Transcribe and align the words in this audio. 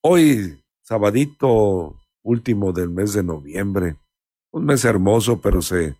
Hoy, 0.00 0.62
sabadito 0.82 1.96
último 2.22 2.72
del 2.72 2.88
mes 2.88 3.14
de 3.14 3.24
noviembre. 3.24 3.96
Un 4.52 4.64
mes 4.64 4.84
hermoso, 4.84 5.40
pero 5.40 5.60
se 5.60 5.96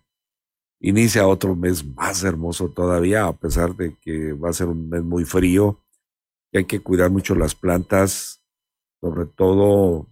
inicia 0.79 1.27
otro 1.27 1.53
mes 1.53 1.83
más 1.83 2.23
hermoso 2.23 2.69
todavía, 2.69 3.25
a 3.25 3.37
pesar 3.37 3.75
de 3.75 3.97
que 3.99 4.31
va 4.31 4.51
a 4.51 4.53
ser 4.53 4.67
un 4.67 4.87
mes 4.87 5.03
muy 5.03 5.25
frío. 5.25 5.83
Y 6.53 6.59
hay 6.59 6.65
que 6.65 6.79
cuidar 6.79 7.11
mucho 7.11 7.35
las 7.35 7.55
plantas, 7.55 8.41
sobre 9.01 9.25
todo 9.25 10.07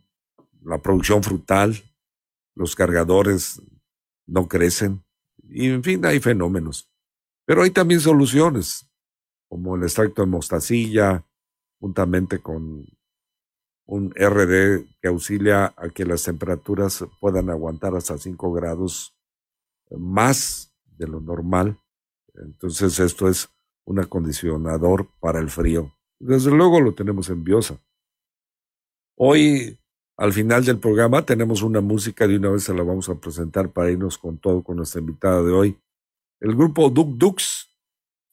la 0.63 0.79
producción 0.79 1.23
frutal. 1.23 1.81
Los 2.55 2.75
cargadores 2.75 3.61
no 4.25 4.49
crecen. 4.49 5.01
Y 5.47 5.69
en 5.69 5.81
fin, 5.81 6.05
hay 6.05 6.19
fenómenos. 6.19 6.91
Pero 7.45 7.61
hay 7.61 7.71
también 7.71 8.01
soluciones, 8.01 8.91
como 9.47 9.77
el 9.77 9.83
extracto 9.83 10.23
de 10.23 10.27
mostacilla, 10.27 11.25
juntamente 11.79 12.39
con 12.39 12.85
un 13.87 14.11
RD 14.11 14.85
que 15.01 15.07
auxilia 15.07 15.73
a 15.77 15.89
que 15.89 16.05
las 16.05 16.23
temperaturas 16.23 17.05
puedan 17.19 17.49
aguantar 17.49 17.95
hasta 17.95 18.17
5 18.17 18.51
grados 18.51 19.15
más 19.89 20.73
de 20.97 21.07
lo 21.07 21.21
normal. 21.21 21.79
Entonces 22.35 22.99
esto 22.99 23.29
es 23.29 23.49
un 23.85 23.99
acondicionador 23.99 25.09
para 25.19 25.39
el 25.39 25.49
frío. 25.49 25.95
Desde 26.19 26.51
luego 26.51 26.81
lo 26.81 26.93
tenemos 26.93 27.29
en 27.29 27.43
Biosa. 27.43 27.79
Hoy, 29.15 29.79
al 30.17 30.33
final 30.33 30.65
del 30.65 30.79
programa, 30.79 31.25
tenemos 31.25 31.61
una 31.61 31.79
música, 31.79 32.27
de 32.27 32.37
una 32.37 32.49
vez 32.49 32.63
se 32.63 32.73
la 32.73 32.83
vamos 32.83 33.07
a 33.07 33.15
presentar 33.15 33.71
para 33.71 33.89
irnos 33.89 34.17
con 34.17 34.37
todo 34.37 34.63
con 34.63 34.77
nuestra 34.77 34.99
invitada 34.99 35.41
de 35.41 35.51
hoy. 35.51 35.79
El 36.41 36.55
grupo 36.55 36.89
Duk 36.89 37.17
Dux, 37.17 37.69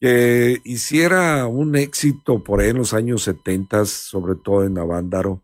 que 0.00 0.60
hiciera 0.64 1.46
un 1.46 1.76
éxito 1.76 2.42
por 2.42 2.60
ahí 2.60 2.70
en 2.70 2.78
los 2.78 2.92
años 2.92 3.22
70, 3.22 3.86
sobre 3.86 4.34
todo 4.34 4.64
en 4.64 4.76
Avándaro, 4.76 5.43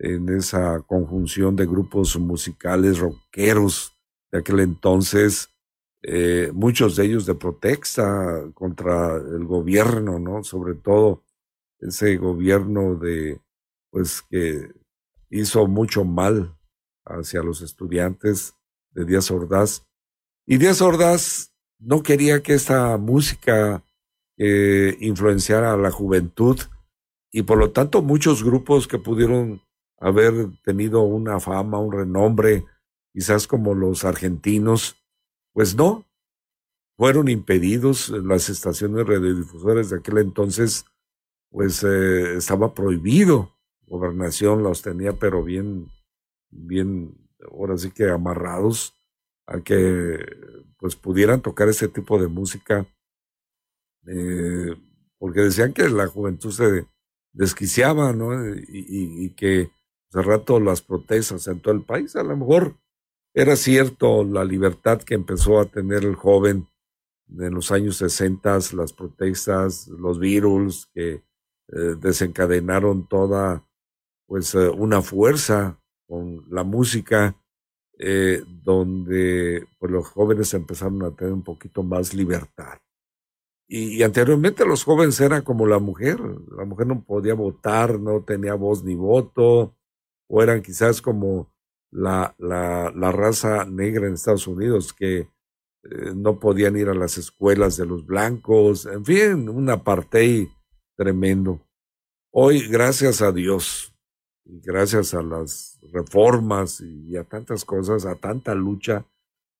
en 0.00 0.30
esa 0.30 0.80
conjunción 0.80 1.54
de 1.56 1.66
grupos 1.66 2.18
musicales 2.18 2.98
rockeros 2.98 3.92
de 4.32 4.38
aquel 4.38 4.60
entonces, 4.60 5.50
eh, 6.02 6.50
muchos 6.54 6.96
de 6.96 7.04
ellos 7.04 7.26
de 7.26 7.34
protesta 7.34 8.50
contra 8.54 9.16
el 9.16 9.44
gobierno, 9.44 10.18
¿no? 10.18 10.42
Sobre 10.42 10.74
todo 10.74 11.22
ese 11.78 12.16
gobierno 12.16 12.94
de, 12.94 13.40
pues, 13.90 14.22
que 14.22 14.72
hizo 15.28 15.66
mucho 15.66 16.04
mal 16.04 16.56
hacia 17.04 17.42
los 17.42 17.60
estudiantes 17.60 18.54
de 18.92 19.04
Díaz 19.04 19.30
Ordaz. 19.30 19.86
Y 20.46 20.56
Díaz 20.56 20.80
Ordaz 20.80 21.52
no 21.78 22.02
quería 22.02 22.42
que 22.42 22.54
esta 22.54 22.96
música 22.96 23.84
eh, 24.38 24.96
influenciara 25.00 25.74
a 25.74 25.76
la 25.76 25.90
juventud 25.90 26.58
y 27.30 27.42
por 27.42 27.58
lo 27.58 27.70
tanto 27.72 28.00
muchos 28.00 28.42
grupos 28.42 28.88
que 28.88 28.98
pudieron 28.98 29.62
haber 30.00 30.32
tenido 30.62 31.02
una 31.02 31.38
fama, 31.38 31.78
un 31.78 31.92
renombre, 31.92 32.64
quizás 33.12 33.46
como 33.46 33.74
los 33.74 34.04
argentinos, 34.04 34.96
pues 35.52 35.76
no, 35.76 36.06
fueron 36.96 37.28
impedidos 37.28 38.08
las 38.08 38.48
estaciones 38.48 39.06
radiodifusores 39.06 39.90
de 39.90 39.98
aquel 39.98 40.18
entonces, 40.18 40.86
pues 41.50 41.84
eh, 41.84 42.36
estaba 42.36 42.74
prohibido, 42.74 43.56
gobernación 43.86 44.62
los 44.62 44.82
tenía 44.82 45.12
pero 45.12 45.44
bien, 45.44 45.90
bien, 46.48 47.28
ahora 47.50 47.76
sí 47.76 47.90
que 47.90 48.08
amarrados 48.08 48.94
a 49.46 49.60
que 49.60 50.18
pues 50.78 50.96
pudieran 50.96 51.42
tocar 51.42 51.68
ese 51.68 51.88
tipo 51.88 52.18
de 52.18 52.28
música, 52.28 52.86
eh, 54.06 54.76
porque 55.18 55.40
decían 55.40 55.74
que 55.74 55.88
la 55.90 56.06
juventud 56.06 56.52
se 56.52 56.86
desquiciaba, 57.32 58.14
¿no? 58.14 58.30
Y 58.56 59.34
que 59.34 59.70
hace 60.10 60.22
rato 60.22 60.58
las 60.58 60.82
protestas 60.82 61.46
en 61.46 61.60
todo 61.60 61.72
el 61.72 61.82
país, 61.82 62.16
a 62.16 62.22
lo 62.22 62.36
mejor 62.36 62.76
era 63.32 63.54
cierto 63.54 64.24
la 64.24 64.44
libertad 64.44 65.00
que 65.02 65.14
empezó 65.14 65.60
a 65.60 65.66
tener 65.66 66.04
el 66.04 66.16
joven 66.16 66.66
en 67.28 67.54
los 67.54 67.70
años 67.70 67.96
60, 67.98 68.58
las 68.74 68.92
protestas, 68.92 69.86
los 69.86 70.18
virus 70.18 70.88
que 70.92 71.22
eh, 71.68 71.94
desencadenaron 72.00 73.06
toda 73.06 73.64
pues 74.26 74.54
eh, 74.56 74.68
una 74.68 75.00
fuerza 75.00 75.80
con 76.08 76.44
la 76.50 76.64
música 76.64 77.36
eh, 77.98 78.42
donde 78.64 79.64
pues, 79.78 79.92
los 79.92 80.08
jóvenes 80.08 80.52
empezaron 80.54 81.04
a 81.04 81.12
tener 81.12 81.32
un 81.32 81.44
poquito 81.44 81.84
más 81.84 82.14
libertad. 82.14 82.78
Y, 83.68 83.98
y, 83.98 84.02
anteriormente 84.02 84.64
los 84.64 84.82
jóvenes 84.82 85.20
eran 85.20 85.42
como 85.42 85.66
la 85.66 85.78
mujer, 85.78 86.18
la 86.56 86.64
mujer 86.64 86.88
no 86.88 87.04
podía 87.04 87.34
votar, 87.34 88.00
no 88.00 88.22
tenía 88.24 88.54
voz 88.54 88.82
ni 88.82 88.96
voto, 88.96 89.76
o 90.30 90.42
eran 90.42 90.62
quizás 90.62 91.02
como 91.02 91.52
la, 91.90 92.34
la, 92.38 93.12
raza 93.12 93.64
negra 93.64 94.06
en 94.06 94.14
Estados 94.14 94.46
Unidos 94.46 94.92
que 94.92 95.18
eh, 95.18 96.12
no 96.14 96.38
podían 96.38 96.76
ir 96.76 96.88
a 96.88 96.94
las 96.94 97.18
escuelas 97.18 97.76
de 97.76 97.86
los 97.86 98.06
blancos, 98.06 98.86
en 98.86 99.04
fin, 99.04 99.48
un 99.48 99.68
apartheid 99.68 100.46
tremendo. 100.96 101.60
Hoy, 102.32 102.68
gracias 102.68 103.22
a 103.22 103.32
Dios, 103.32 103.92
y 104.44 104.60
gracias 104.60 105.14
a 105.14 105.22
las 105.22 105.80
reformas 105.92 106.80
y 106.80 107.16
a 107.16 107.24
tantas 107.24 107.64
cosas, 107.64 108.06
a 108.06 108.14
tanta 108.14 108.54
lucha, 108.54 109.04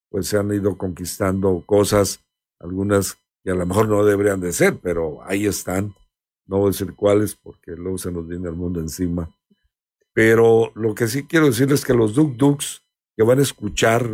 pues 0.08 0.28
se 0.28 0.38
han 0.38 0.52
ido 0.52 0.78
conquistando 0.78 1.64
cosas, 1.66 2.24
algunas 2.60 3.18
que 3.42 3.50
a 3.50 3.54
lo 3.54 3.66
mejor 3.66 3.88
no 3.88 4.04
deberían 4.04 4.40
de 4.40 4.52
ser, 4.52 4.78
pero 4.80 5.20
ahí 5.24 5.46
están. 5.46 5.94
No 6.46 6.58
voy 6.58 6.68
a 6.68 6.72
decir 6.72 6.94
cuáles 6.94 7.34
porque 7.34 7.72
luego 7.72 7.98
se 7.98 8.12
nos 8.12 8.28
viene 8.28 8.48
el 8.48 8.54
mundo 8.54 8.80
encima. 8.80 9.34
Pero 10.12 10.72
lo 10.74 10.94
que 10.94 11.08
sí 11.08 11.24
quiero 11.24 11.46
decirles 11.46 11.80
es 11.80 11.86
que 11.86 11.94
los 11.94 12.14
Duk 12.14 12.36
Duks 12.36 12.82
que 13.16 13.24
van 13.24 13.38
a 13.38 13.42
escuchar 13.42 14.08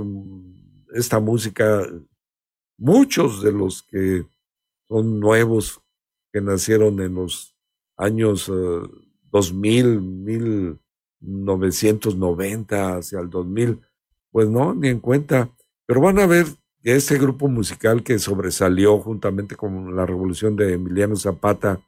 esta 0.94 1.20
música, 1.20 1.86
muchos 2.76 3.42
de 3.42 3.52
los 3.52 3.82
que 3.82 4.26
son 4.88 5.20
nuevos, 5.20 5.80
que 6.32 6.40
nacieron 6.40 7.00
en 7.00 7.14
los 7.14 7.54
años 7.96 8.48
uh, 8.48 8.90
2000, 9.30 10.80
1990, 11.20 12.96
hacia 12.96 13.20
el 13.20 13.30
2000, 13.30 13.80
pues 14.30 14.48
no, 14.48 14.74
ni 14.74 14.88
en 14.88 15.00
cuenta. 15.00 15.50
Pero 15.86 16.00
van 16.00 16.18
a 16.18 16.26
ver 16.26 16.46
que 16.82 16.96
este 16.96 17.18
grupo 17.18 17.48
musical 17.48 18.02
que 18.02 18.18
sobresalió 18.18 18.98
juntamente 18.98 19.56
con 19.56 19.94
la 19.94 20.04
revolución 20.04 20.56
de 20.56 20.74
Emiliano 20.74 21.16
Zapata, 21.16 21.80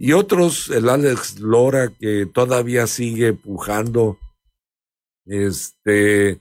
y 0.00 0.12
otros, 0.12 0.70
el 0.70 0.88
Alex 0.88 1.40
Lora, 1.40 1.88
que 1.88 2.26
todavía 2.26 2.86
sigue 2.86 3.32
pujando, 3.32 4.18
este, 5.26 6.40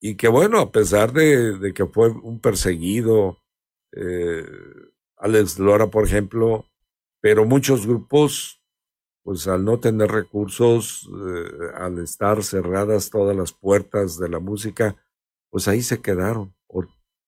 y 0.00 0.16
que 0.16 0.28
bueno, 0.28 0.60
a 0.60 0.70
pesar 0.70 1.12
de, 1.12 1.58
de 1.58 1.72
que 1.72 1.86
fue 1.86 2.10
un 2.10 2.40
perseguido, 2.40 3.38
eh, 3.92 4.44
Alex 5.16 5.58
Lora, 5.58 5.86
por 5.86 6.04
ejemplo, 6.04 6.66
pero 7.22 7.46
muchos 7.46 7.86
grupos, 7.86 8.62
pues 9.24 9.48
al 9.48 9.64
no 9.64 9.80
tener 9.80 10.10
recursos, 10.10 11.08
eh, 11.26 11.70
al 11.74 11.98
estar 12.00 12.44
cerradas 12.44 13.08
todas 13.08 13.34
las 13.34 13.52
puertas 13.52 14.18
de 14.18 14.28
la 14.28 14.40
música, 14.40 14.94
pues 15.50 15.68
ahí 15.68 15.80
se 15.82 16.02
quedaron. 16.02 16.54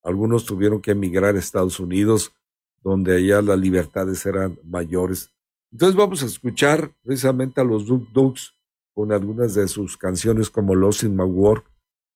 Algunos 0.03 0.45
tuvieron 0.45 0.81
que 0.81 0.91
emigrar 0.91 1.35
a 1.35 1.39
Estados 1.39 1.79
Unidos, 1.79 2.33
donde 2.81 3.15
allá 3.15 3.41
las 3.41 3.59
libertades 3.59 4.25
eran 4.25 4.59
mayores. 4.63 5.31
Entonces 5.71 5.95
vamos 5.95 6.23
a 6.23 6.25
escuchar 6.25 6.91
precisamente 7.03 7.61
a 7.61 7.63
los 7.63 7.85
Duk 7.85 8.11
Duks 8.11 8.53
con 8.93 9.11
algunas 9.11 9.53
de 9.53 9.67
sus 9.67 9.97
canciones 9.97 10.49
como 10.49 10.75
Lost 10.75 11.03
in 11.03 11.15
My 11.15 11.23
Work, 11.23 11.65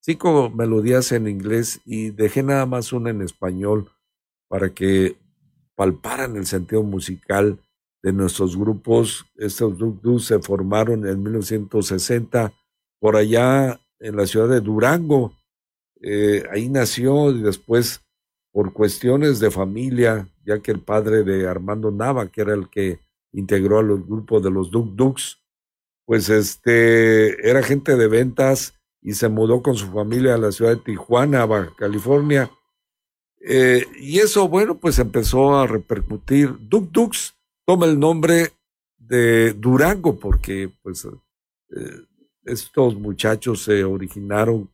cinco 0.01 0.49
melodías 0.49 1.11
en 1.11 1.27
inglés 1.27 1.79
y 1.85 2.09
dejé 2.09 2.43
nada 2.43 2.65
más 2.65 2.91
una 2.91 3.11
en 3.11 3.21
español 3.21 3.89
para 4.47 4.73
que 4.73 5.17
palparan 5.75 6.35
el 6.35 6.45
sentido 6.45 6.83
musical 6.83 7.59
de 8.03 8.13
nuestros 8.13 8.57
grupos. 8.57 9.25
Estos 9.35 9.77
grupos 9.77 10.25
se 10.25 10.39
formaron 10.39 11.07
en 11.07 11.23
1960 11.23 12.53
por 12.99 13.15
allá 13.15 13.79
en 13.99 14.15
la 14.15 14.27
ciudad 14.27 14.49
de 14.49 14.61
Durango. 14.61 15.33
Eh, 16.01 16.43
ahí 16.51 16.69
nació 16.69 17.31
y 17.31 17.41
después 17.41 18.01
por 18.51 18.73
cuestiones 18.73 19.39
de 19.39 19.51
familia, 19.51 20.29
ya 20.45 20.59
que 20.59 20.71
el 20.71 20.79
padre 20.79 21.23
de 21.23 21.47
Armando 21.47 21.91
Nava, 21.91 22.27
que 22.27 22.41
era 22.41 22.53
el 22.53 22.69
que 22.69 22.99
integró 23.31 23.79
a 23.79 23.83
los 23.83 24.05
grupos 24.05 24.43
de 24.43 24.51
los 24.51 24.71
Duk 24.71 24.95
Duks, 24.95 25.41
pues 26.05 26.29
este 26.29 27.49
era 27.49 27.63
gente 27.63 27.95
de 27.95 28.07
ventas 28.07 28.79
y 29.01 29.13
se 29.13 29.27
mudó 29.27 29.61
con 29.61 29.75
su 29.75 29.87
familia 29.91 30.35
a 30.35 30.37
la 30.37 30.51
ciudad 30.51 30.71
de 30.71 30.81
Tijuana, 30.81 31.45
Baja 31.45 31.73
California. 31.77 32.49
Eh, 33.39 33.85
y 33.99 34.19
eso, 34.19 34.47
bueno, 34.47 34.77
pues 34.77 34.97
empezó 34.99 35.57
a 35.57 35.67
repercutir. 35.67 36.55
Duk 36.59 36.91
Duks 36.91 37.35
toma 37.65 37.85
el 37.85 37.99
nombre 37.99 38.53
de 38.97 39.53
Durango 39.53 40.17
porque 40.19 40.71
pues 40.81 41.05
eh, 41.05 42.05
estos 42.45 42.95
muchachos 42.95 43.63
se 43.63 43.83
originaron 43.83 44.71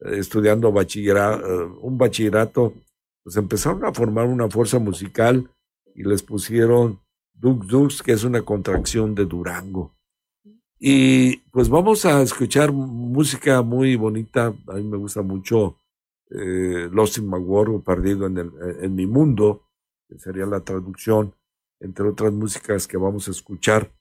eh, 0.00 0.18
estudiando 0.18 0.72
bachillerato, 0.72 1.78
un 1.80 1.98
bachillerato, 1.98 2.74
pues 3.22 3.36
empezaron 3.36 3.84
a 3.84 3.92
formar 3.92 4.26
una 4.26 4.48
fuerza 4.48 4.78
musical 4.78 5.50
y 5.94 6.04
les 6.04 6.22
pusieron 6.22 7.00
Duk 7.34 7.64
Duks, 7.64 8.02
que 8.02 8.12
es 8.12 8.24
una 8.24 8.42
contracción 8.42 9.14
de 9.14 9.24
Durango. 9.24 9.94
Y 10.78 11.36
pues 11.50 11.68
vamos 11.68 12.06
a 12.06 12.22
escuchar 12.22 12.72
música 12.72 13.60
muy 13.62 13.96
bonita. 13.96 14.54
A 14.68 14.74
mí 14.74 14.84
me 14.84 14.96
gusta 14.96 15.20
mucho 15.22 15.76
eh, 16.30 16.88
Lost 16.90 17.18
in 17.18 17.30
Perdido 17.84 18.26
en, 18.26 18.38
el, 18.38 18.50
en 18.80 18.94
mi 18.94 19.06
mundo, 19.06 19.64
que 20.08 20.18
sería 20.18 20.46
la 20.46 20.60
traducción, 20.60 21.34
entre 21.80 22.08
otras 22.08 22.32
músicas 22.32 22.86
que 22.86 22.96
vamos 22.96 23.28
a 23.28 23.30
escuchar 23.32 23.92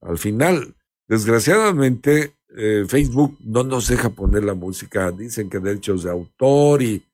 al 0.00 0.16
final. 0.16 0.74
Desgraciadamente, 1.06 2.36
eh, 2.56 2.84
Facebook 2.88 3.36
no 3.40 3.62
nos 3.62 3.88
deja 3.88 4.10
poner 4.10 4.44
la 4.44 4.54
música. 4.54 5.10
Dicen 5.10 5.50
que 5.50 5.58
derechos 5.58 6.04
de 6.04 6.10
autor 6.10 6.82
y 6.82 7.04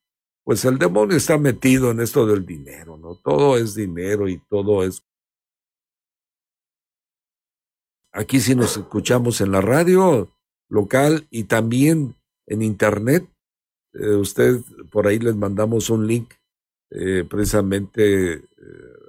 pues 0.48 0.64
el 0.64 0.78
demonio 0.78 1.14
está 1.14 1.36
metido 1.36 1.90
en 1.90 2.00
esto 2.00 2.24
del 2.24 2.46
dinero, 2.46 2.96
¿no? 2.96 3.16
Todo 3.16 3.58
es 3.58 3.74
dinero 3.74 4.30
y 4.30 4.38
todo 4.48 4.82
es 4.82 5.04
Aquí 8.12 8.40
sí 8.40 8.54
nos 8.54 8.78
escuchamos 8.78 9.42
en 9.42 9.52
la 9.52 9.60
radio 9.60 10.34
local 10.70 11.26
y 11.30 11.44
también 11.44 12.16
en 12.46 12.62
internet. 12.62 13.28
Eh, 13.92 14.14
usted, 14.14 14.62
por 14.90 15.06
ahí 15.06 15.18
les 15.18 15.36
mandamos 15.36 15.90
un 15.90 16.06
link 16.06 16.32
eh, 16.92 17.26
precisamente 17.28 18.32
eh, 18.32 18.42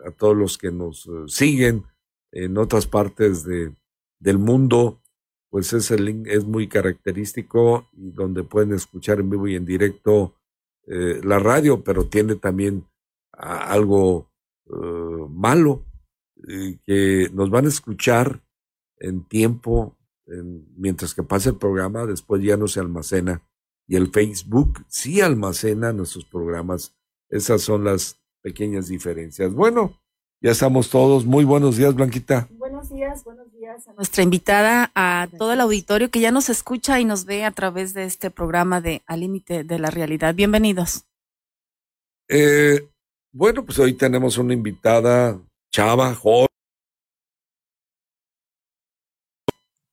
a 0.05 0.11
todos 0.11 0.35
los 0.35 0.57
que 0.57 0.71
nos 0.71 1.09
siguen 1.27 1.85
en 2.33 2.57
otras 2.57 2.85
partes 2.85 3.45
de, 3.45 3.73
del 4.19 4.39
mundo. 4.39 5.01
Pues 5.49 5.71
ese 5.71 5.97
link 5.97 6.27
es 6.27 6.43
muy 6.43 6.67
característico 6.67 7.87
y 7.93 8.11
donde 8.11 8.43
pueden 8.43 8.73
escuchar 8.73 9.21
en 9.21 9.29
vivo 9.29 9.47
y 9.47 9.55
en 9.55 9.65
directo 9.65 10.35
la 10.89 11.37
radio, 11.39 11.83
pero 11.83 12.07
tiene 12.07 12.35
también 12.35 12.85
algo 13.31 14.29
malo, 15.29 15.85
que 16.85 17.29
nos 17.33 17.49
van 17.49 17.65
a 17.65 17.69
escuchar 17.69 18.41
en 18.97 19.23
tiempo, 19.23 19.95
mientras 20.75 21.13
que 21.13 21.23
pasa 21.23 21.51
el 21.51 21.57
programa, 21.57 22.05
después 22.05 22.43
ya 22.43 22.57
no 22.57 22.67
se 22.67 22.79
almacena. 22.79 23.41
Y 23.87 23.95
el 23.95 24.11
Facebook 24.11 24.85
sí 24.87 25.21
almacena 25.21 25.93
nuestros 25.93 26.25
programas. 26.25 26.95
Esas 27.29 27.61
son 27.61 27.83
las 27.83 28.19
pequeñas 28.41 28.87
diferencias. 28.87 29.53
Bueno, 29.53 29.99
ya 30.41 30.51
estamos 30.51 30.89
todos. 30.89 31.25
Muy 31.25 31.43
buenos 31.45 31.77
días, 31.77 31.95
Blanquita. 31.95 32.47
Buenos 32.79 32.95
días, 32.95 33.23
buenos 33.25 33.51
días 33.51 33.87
a 33.89 33.93
nuestra 33.93 34.23
invitada, 34.23 34.89
a 34.95 35.27
todo 35.37 35.51
el 35.51 35.59
auditorio 35.59 36.09
que 36.09 36.21
ya 36.21 36.31
nos 36.31 36.47
escucha 36.47 36.97
y 37.01 37.03
nos 37.03 37.25
ve 37.25 37.43
a 37.43 37.51
través 37.51 37.93
de 37.93 38.05
este 38.05 38.31
programa 38.31 38.79
de 38.79 39.03
Al 39.05 39.19
Límite 39.19 39.65
de 39.65 39.79
la 39.79 39.91
Realidad. 39.91 40.33
Bienvenidos. 40.33 41.03
Eh, 42.29 42.87
bueno, 43.33 43.65
pues 43.65 43.79
hoy 43.79 43.95
tenemos 43.95 44.37
una 44.37 44.53
invitada, 44.53 45.41
Chava, 45.73 46.15
joven 46.15 46.47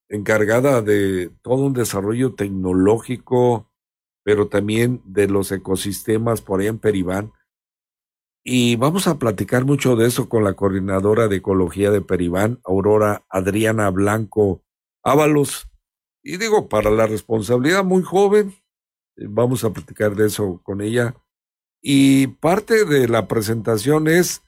encargada 0.09 0.81
de 0.81 1.33
todo 1.43 1.65
un 1.65 1.73
desarrollo 1.73 2.37
tecnológico, 2.37 3.69
pero 4.23 4.47
también 4.47 5.03
de 5.05 5.27
los 5.27 5.51
ecosistemas 5.51 6.41
por 6.41 6.61
ahí 6.61 6.69
en 6.69 6.79
Peribán. 6.79 7.33
Y 8.49 8.77
vamos 8.77 9.09
a 9.09 9.19
platicar 9.19 9.65
mucho 9.65 9.97
de 9.97 10.07
eso 10.07 10.29
con 10.29 10.45
la 10.45 10.55
coordinadora 10.55 11.27
de 11.27 11.39
ecología 11.39 11.91
de 11.91 12.01
Peribán, 12.01 12.61
Aurora 12.65 13.25
Adriana 13.29 13.91
Blanco 13.91 14.63
Ábalos. 15.03 15.69
Y 16.23 16.37
digo, 16.37 16.69
para 16.69 16.91
la 16.91 17.09
responsabilidad 17.09 17.83
muy 17.83 18.05
joven, 18.05 18.55
vamos 19.17 19.65
a 19.65 19.71
platicar 19.71 20.15
de 20.15 20.29
eso 20.29 20.61
con 20.63 20.81
ella. 20.81 21.17
Y 21.83 22.29
parte 22.29 22.85
de 22.85 23.09
la 23.09 23.27
presentación 23.27 24.07
es, 24.07 24.43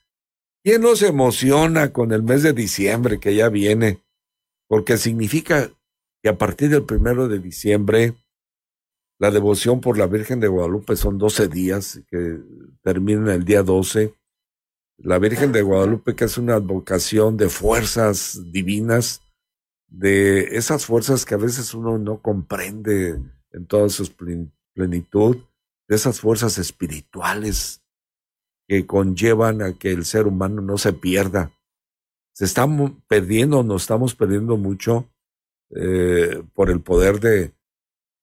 ¿quién 0.63 0.83
nos 0.83 1.03
emociona 1.03 1.93
con 1.93 2.13
el 2.13 2.23
mes 2.23 2.45
de 2.45 2.53
diciembre 2.53 3.19
que 3.19 3.35
ya 3.35 3.49
viene? 3.49 4.01
porque 4.69 4.99
significa 4.99 5.73
que 6.23 6.29
a 6.29 6.37
partir 6.37 6.69
del 6.69 6.85
primero 6.85 7.27
de 7.27 7.41
diciembre 7.41 8.15
la 9.19 9.31
devoción 9.33 9.81
por 9.81 9.99
la 9.99 10.07
Virgen 10.07 10.39
de 10.39 10.49
Guadalupe 10.49 10.95
son 10.97 11.19
12 11.19 11.49
días 11.49 12.01
que 12.09 12.39
terminan 12.83 13.29
el 13.29 13.45
día 13.45 13.65
12. 13.65 14.15
La 14.99 15.19
Virgen 15.19 15.51
de 15.51 15.63
Guadalupe 15.63 16.15
que 16.15 16.25
es 16.25 16.39
una 16.39 16.55
advocación 16.55 17.37
de 17.37 17.49
fuerzas 17.49 18.41
divinas, 18.53 19.23
de 19.89 20.57
esas 20.57 20.87
fuerzas 20.87 21.25
que 21.25 21.35
a 21.35 21.39
veces 21.39 21.75
uno 21.75 21.99
no 21.99 22.23
comprende 22.23 23.21
en 23.51 23.67
toda 23.67 23.89
su 23.89 24.09
plenitud, 24.75 25.39
de 25.89 25.97
esas 25.97 26.21
fuerzas 26.21 26.59
espirituales 26.59 27.83
que 28.69 28.87
conllevan 28.87 29.63
a 29.63 29.73
que 29.79 29.91
el 29.91 30.05
ser 30.05 30.27
humano 30.27 30.63
no 30.63 30.79
se 30.79 30.93
pierda, 30.93 31.53
se 32.35 32.45
están 32.45 33.03
perdiendo, 33.09 33.65
nos 33.65 33.83
estamos 33.83 34.15
perdiendo 34.15 34.57
mucho 34.59 35.11
eh, 35.71 36.43
por 36.55 36.71
el 36.71 36.81
poder 36.83 37.19
de, 37.19 37.58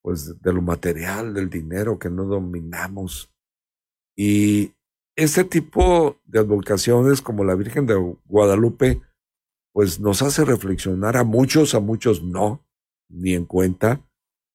pues, 0.06 0.40
de 0.40 0.54
lo 0.54 0.62
material, 0.62 1.34
del 1.34 1.50
dinero 1.50 1.98
que 1.98 2.12
no 2.12 2.26
dominamos. 2.26 3.34
Y 4.16 4.72
ese 5.16 5.44
tipo 5.44 6.22
de 6.26 6.42
advocaciones 6.42 7.24
como 7.24 7.44
la 7.44 7.56
Virgen 7.56 7.88
de 7.88 7.96
Guadalupe, 8.26 9.02
pues 9.74 10.00
nos 10.00 10.22
hace 10.22 10.46
reflexionar 10.46 11.18
a 11.18 11.24
muchos, 11.24 11.74
a 11.74 11.80
muchos 11.80 12.22
no, 12.22 12.64
ni 13.10 13.34
en 13.34 13.46
cuenta, 13.46 14.00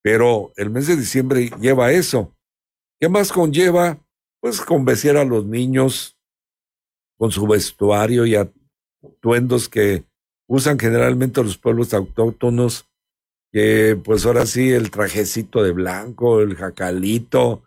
pero 0.04 0.52
el 0.54 0.70
mes 0.70 0.86
de 0.86 0.94
diciembre 0.94 1.50
lleva 1.60 1.90
eso. 1.90 2.32
¿Qué 3.00 3.08
más 3.08 3.32
conlleva? 3.32 3.98
Pues 4.40 4.60
convencer 4.60 5.16
a 5.16 5.24
los 5.24 5.46
niños 5.46 6.16
con 7.18 7.32
su 7.32 7.44
vestuario 7.48 8.24
y 8.24 8.36
a 8.36 8.52
tuendos 9.18 9.68
que 9.68 10.04
usan 10.46 10.78
generalmente 10.78 11.42
los 11.42 11.58
pueblos 11.58 11.92
autóctonos, 11.92 12.88
que 13.52 13.98
pues 14.02 14.24
ahora 14.26 14.46
sí 14.46 14.70
el 14.70 14.90
trajecito 14.90 15.62
de 15.62 15.72
blanco, 15.72 16.40
el 16.40 16.56
jacalito, 16.56 17.64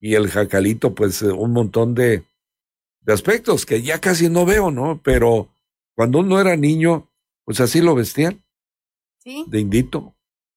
y 0.00 0.14
el 0.14 0.28
jacalito 0.28 0.94
pues 0.94 1.22
eh, 1.22 1.32
un 1.32 1.52
montón 1.52 1.94
de, 1.94 2.24
de 3.00 3.12
aspectos 3.12 3.64
que 3.64 3.82
ya 3.82 4.00
casi 4.00 4.28
no 4.28 4.44
veo, 4.44 4.70
¿no? 4.70 5.00
Pero 5.02 5.48
cuando 5.94 6.18
uno 6.18 6.40
era 6.40 6.56
niño, 6.56 7.08
pues 7.44 7.60
así 7.60 7.80
lo 7.80 7.94
vestían. 7.94 8.42
Sí. 9.18 9.44
De 9.48 9.60
indito. 9.60 10.14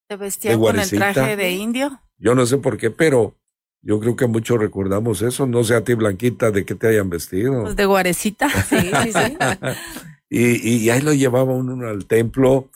¿Te 0.08 0.16
vestían 0.16 0.60
con 0.60 0.80
el 0.80 0.90
traje 0.90 1.36
de 1.36 1.52
indio? 1.52 2.02
Yo 2.18 2.36
no 2.36 2.46
sé 2.46 2.58
por 2.58 2.78
qué, 2.78 2.92
pero 2.92 3.36
yo 3.82 4.00
creo 4.00 4.16
que 4.16 4.28
muchos 4.28 4.60
recordamos 4.60 5.22
eso. 5.22 5.46
No 5.46 5.64
sé 5.64 5.76
a 5.76 5.84
ti, 5.84 5.94
Blanquita, 5.94 6.52
de 6.52 6.66
qué 6.66 6.76
te 6.76 6.88
hayan 6.88 7.10
vestido. 7.10 7.64
Pues 7.64 7.76
de 7.76 7.86
guarecita. 7.86 8.50
Sí, 8.70 8.92
sí, 9.04 9.12
sí. 9.14 9.38
Y, 10.30 10.90
ahí 10.90 11.02
lo 11.02 11.14
llevaba 11.14 11.54
uno 11.54 11.88
al 11.88 12.06
templo 12.06 12.70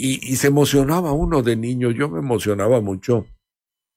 y, 0.00 0.36
se 0.36 0.46
emocionaba 0.46 1.12
uno 1.12 1.42
de 1.42 1.56
niño. 1.56 1.90
Yo 1.90 2.08
me 2.08 2.20
emocionaba 2.20 2.80
mucho. 2.80 3.26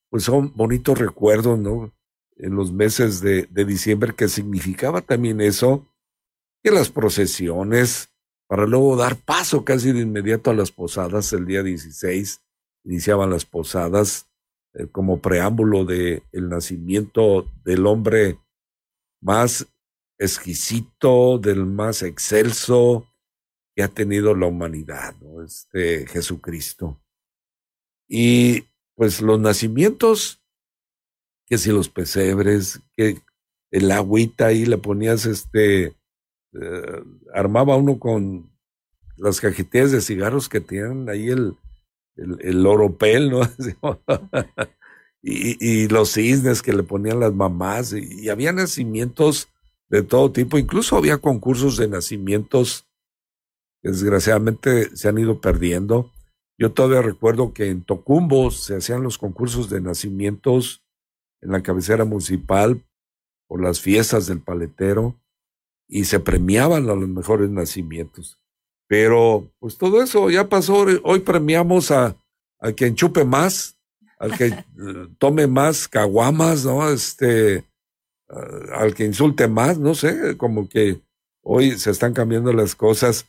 Pues 0.09 0.23
son 0.23 0.51
bonitos 0.55 0.97
recuerdos, 0.97 1.59
¿no? 1.59 1.93
En 2.37 2.55
los 2.55 2.73
meses 2.73 3.21
de, 3.21 3.45
diciembre, 3.65 4.15
que 4.15 4.27
significaba 4.27 5.01
también 5.01 5.41
eso, 5.41 5.87
que 6.63 6.71
las 6.71 6.89
procesiones, 6.89 8.09
para 8.47 8.65
luego 8.65 8.97
dar 8.97 9.15
paso 9.15 9.63
casi 9.63 9.91
de 9.91 10.01
inmediato 10.01 10.49
a 10.49 10.55
las 10.55 10.71
posadas, 10.71 11.31
el 11.33 11.45
día 11.45 11.61
16 11.61 12.41
iniciaban 12.83 13.29
las 13.29 13.45
posadas 13.45 14.27
eh, 14.73 14.87
como 14.91 15.21
preámbulo 15.21 15.85
de 15.85 16.23
el 16.31 16.49
nacimiento 16.49 17.45
del 17.63 17.85
hombre 17.85 18.39
más 19.21 19.67
exquisito, 20.17 21.37
del 21.37 21.67
más 21.67 22.01
excelso 22.01 23.05
que 23.75 23.83
ha 23.83 23.87
tenido 23.87 24.35
la 24.35 24.47
humanidad, 24.47 25.15
¿no? 25.21 25.43
este 25.43 26.07
Jesucristo. 26.07 27.01
Y 28.07 28.65
pues 28.95 29.21
los 29.21 29.39
nacimientos 29.39 30.41
que 31.51 31.57
si 31.57 31.69
los 31.69 31.89
pesebres, 31.89 32.79
que 32.95 33.21
el 33.71 33.91
agüita 33.91 34.47
ahí 34.47 34.65
le 34.65 34.77
ponías 34.77 35.25
este, 35.25 35.87
eh, 36.53 37.03
armaba 37.33 37.75
uno 37.75 37.99
con 37.99 38.49
las 39.17 39.41
cajetillas 39.41 39.91
de 39.91 39.99
cigarros 39.99 40.47
que 40.47 40.61
tienen 40.61 41.09
ahí 41.09 41.27
el, 41.27 41.57
el, 42.15 42.37
el 42.39 42.65
oropel, 42.65 43.31
¿no? 43.31 43.41
y, 45.21 45.83
y, 45.83 45.87
los 45.89 46.13
cisnes 46.13 46.61
que 46.61 46.71
le 46.71 46.83
ponían 46.83 47.19
las 47.19 47.33
mamás, 47.33 47.93
y, 47.93 48.29
había 48.29 48.53
nacimientos 48.53 49.49
de 49.89 50.03
todo 50.03 50.31
tipo, 50.31 50.57
incluso 50.57 50.95
había 50.95 51.17
concursos 51.17 51.75
de 51.75 51.89
nacimientos 51.89 52.87
desgraciadamente 53.89 54.95
se 54.95 55.09
han 55.09 55.17
ido 55.17 55.41
perdiendo. 55.41 56.11
Yo 56.57 56.71
todavía 56.71 57.01
recuerdo 57.01 57.53
que 57.53 57.69
en 57.69 57.83
Tocumbo 57.83 58.51
se 58.51 58.75
hacían 58.75 59.03
los 59.03 59.17
concursos 59.17 59.69
de 59.69 59.81
nacimientos 59.81 60.83
en 61.41 61.51
la 61.51 61.63
cabecera 61.63 62.05
municipal 62.05 62.83
por 63.47 63.61
las 63.61 63.81
fiestas 63.81 64.27
del 64.27 64.41
paletero 64.41 65.19
y 65.87 66.05
se 66.05 66.19
premiaban 66.19 66.89
a 66.89 66.95
los 66.95 67.09
mejores 67.09 67.49
nacimientos. 67.49 68.39
Pero 68.87 69.49
pues 69.59 69.77
todo 69.77 70.03
eso 70.03 70.29
ya 70.29 70.47
pasó. 70.47 70.85
Hoy 71.03 71.19
premiamos 71.19 71.91
a, 71.91 72.15
a 72.59 72.71
quien 72.73 72.95
chupe 72.95 73.25
más, 73.25 73.77
al 74.19 74.37
que 74.37 74.45
eh, 74.47 74.63
tome 75.17 75.47
más 75.47 75.87
caguamas, 75.87 76.65
¿no? 76.65 76.89
Este, 76.89 77.65
al 78.73 78.93
que 78.93 79.05
insulte 79.05 79.47
más, 79.47 79.77
no 79.77 79.95
sé, 79.95 80.37
como 80.37 80.69
que 80.69 81.01
hoy 81.43 81.77
se 81.77 81.91
están 81.91 82.13
cambiando 82.13 82.53
las 82.53 82.75
cosas 82.75 83.25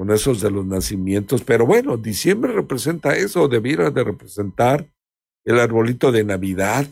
con 0.00 0.10
esos 0.12 0.40
de 0.40 0.50
los 0.50 0.64
nacimientos. 0.64 1.44
Pero 1.44 1.66
bueno, 1.66 1.98
diciembre 1.98 2.54
representa 2.54 3.14
eso, 3.16 3.48
debiera 3.48 3.90
de 3.90 4.02
representar 4.02 4.86
el 5.44 5.60
arbolito 5.60 6.10
de 6.10 6.24
Navidad, 6.24 6.86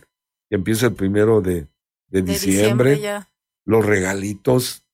que 0.50 0.56
empieza 0.56 0.88
el 0.88 0.92
primero 0.92 1.40
de, 1.40 1.68
de, 2.08 2.20
diciembre, 2.20 3.00
los 3.64 3.86
regalitos, 3.86 4.84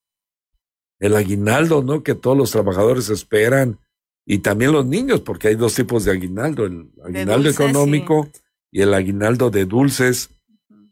el 1.00 1.16
aguinaldo, 1.16 1.82
¿no? 1.82 2.04
Que 2.04 2.14
todos 2.14 2.36
los 2.36 2.52
trabajadores 2.52 3.10
esperan 3.10 3.80
y 4.24 4.38
también 4.38 4.70
los 4.70 4.86
niños, 4.86 5.20
porque 5.20 5.48
hay 5.48 5.56
dos 5.56 5.74
tipos 5.74 6.04
de 6.04 6.12
aguinaldo, 6.12 6.66
el 6.66 6.92
aguinaldo 7.04 7.50
económico 7.50 8.28
y 8.70 8.82
el 8.82 8.94
aguinaldo 8.94 9.50
de 9.50 9.64
dulces. 9.64 10.30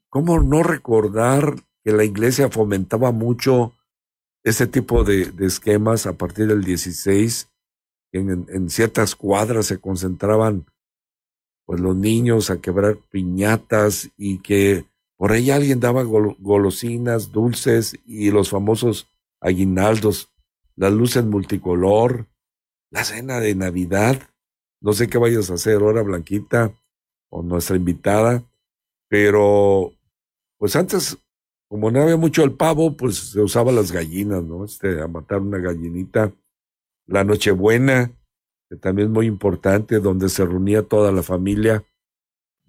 ¿Cómo 0.09 0.41
no 0.41 0.64
recordar 0.64 1.55
que 1.85 1.93
la 1.93 2.02
iglesia 2.02 2.49
fomentaba 2.49 3.12
mucho 3.12 3.75
ese 4.45 4.67
tipo 4.67 5.05
de, 5.05 5.33
esquemas 5.41 6.07
a 6.07 6.15
partir 6.15 6.47
del 6.47 6.65
16? 6.65 7.49
En, 8.13 8.47
en, 8.49 8.71
ciertas 8.71 9.15
cuadras 9.15 9.67
se 9.67 9.79
concentraban 9.79 10.67
pues 11.65 11.81
los 11.81 11.97
niños 11.97 12.51
a 12.51 12.61
quebrar 12.61 12.99
piñatas 13.11 14.11
y 14.19 14.39
que 14.39 14.85
por 15.17 15.33
ahí 15.33 15.51
alguien 15.51 15.81
daba 15.81 16.03
golosinas, 16.03 17.31
dulces 17.31 17.97
y 18.05 18.31
los 18.31 18.51
famosos 18.51 19.09
aguinaldos, 19.41 20.31
las 20.75 20.93
luces 20.93 21.25
multicolor, 21.25 22.27
la 22.91 23.05
cena 23.05 23.39
de 23.39 23.55
Navidad. 23.55 24.21
No 24.81 24.93
sé 24.93 25.09
qué 25.09 25.19
vayas 25.19 25.51
a 25.51 25.55
hacer 25.55 25.77
ahora, 25.77 26.03
Blanquita, 26.03 26.75
o 27.31 27.43
nuestra 27.43 27.77
invitada, 27.77 28.43
pero 29.09 29.93
pues 30.59 30.77
antes, 30.77 31.17
como 31.73 31.91
no 31.91 32.02
había 32.02 32.19
mucho 32.19 32.45
el 32.45 32.52
pavo, 32.52 32.99
pues 32.99 33.17
se 33.17 33.41
usaba 33.41 33.73
las 33.73 33.93
gallinas, 33.93 34.45
¿no? 34.45 34.62
Este, 34.62 35.00
a 35.00 35.09
matar 35.09 35.38
una 35.41 35.57
gallinita. 35.57 36.31
La 37.07 37.25
Nochebuena, 37.25 38.12
que 38.69 38.76
también 38.76 39.09
es 39.09 39.14
muy 39.14 39.25
importante, 39.25 39.99
donde 39.99 40.29
se 40.29 40.45
reunía 40.45 40.83
toda 40.83 41.11
la 41.12 41.23
familia. 41.23 41.83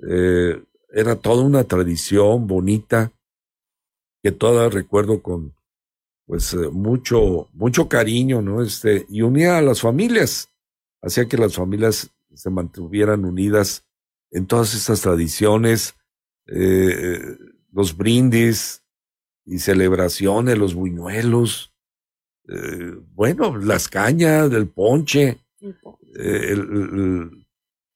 Eh, 0.10 0.64
era 0.88 1.18
toda 1.18 1.44
una 1.44 1.66
tradición 1.66 2.48
bonita, 2.48 3.12
que 4.22 4.32
toda 4.32 4.70
recuerdo 4.70 5.22
con, 5.22 5.54
pues 6.26 6.54
eh, 6.54 6.70
mucho, 6.72 7.50
mucho 7.52 7.90
cariño, 7.90 8.42
¿no? 8.42 8.62
Este, 8.62 9.06
y 9.10 9.22
unía 9.22 9.58
a 9.58 9.62
las 9.62 9.82
familias, 9.82 10.48
hacía 11.02 11.28
que 11.28 11.36
las 11.36 11.56
familias 11.56 12.10
se 12.34 12.50
mantuvieran 12.50 13.26
unidas 13.26 13.86
en 14.32 14.48
todas 14.48 14.74
estas 14.74 15.02
tradiciones, 15.02 15.94
eh, 16.48 17.20
los 17.74 17.98
brindis 17.98 18.83
y 19.46 19.60
celebraciones, 19.60 20.58
los 20.58 20.74
buñuelos, 20.74 21.74
eh, 22.48 22.94
bueno, 23.14 23.58
las 23.58 23.88
cañas, 23.88 24.50
del 24.50 24.68
ponche, 24.68 25.40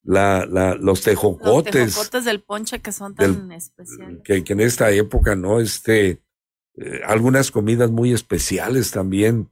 la, 0.04 0.46
la, 0.46 0.76
los 0.76 1.02
tejocotes. 1.02 1.76
Los 1.76 1.96
tejocotes 1.96 2.26
del 2.26 2.42
ponche 2.42 2.80
que 2.80 2.92
son 2.92 3.14
tan 3.14 3.52
especiales. 3.52 4.22
Que, 4.24 4.44
que, 4.44 4.54
en 4.54 4.62
esta 4.62 4.92
época, 4.92 5.36
¿no? 5.36 5.60
Este, 5.60 6.22
eh, 6.76 7.02
algunas 7.06 7.52
comidas 7.52 7.92
muy 7.92 8.14
especiales 8.14 8.92
también, 8.92 9.50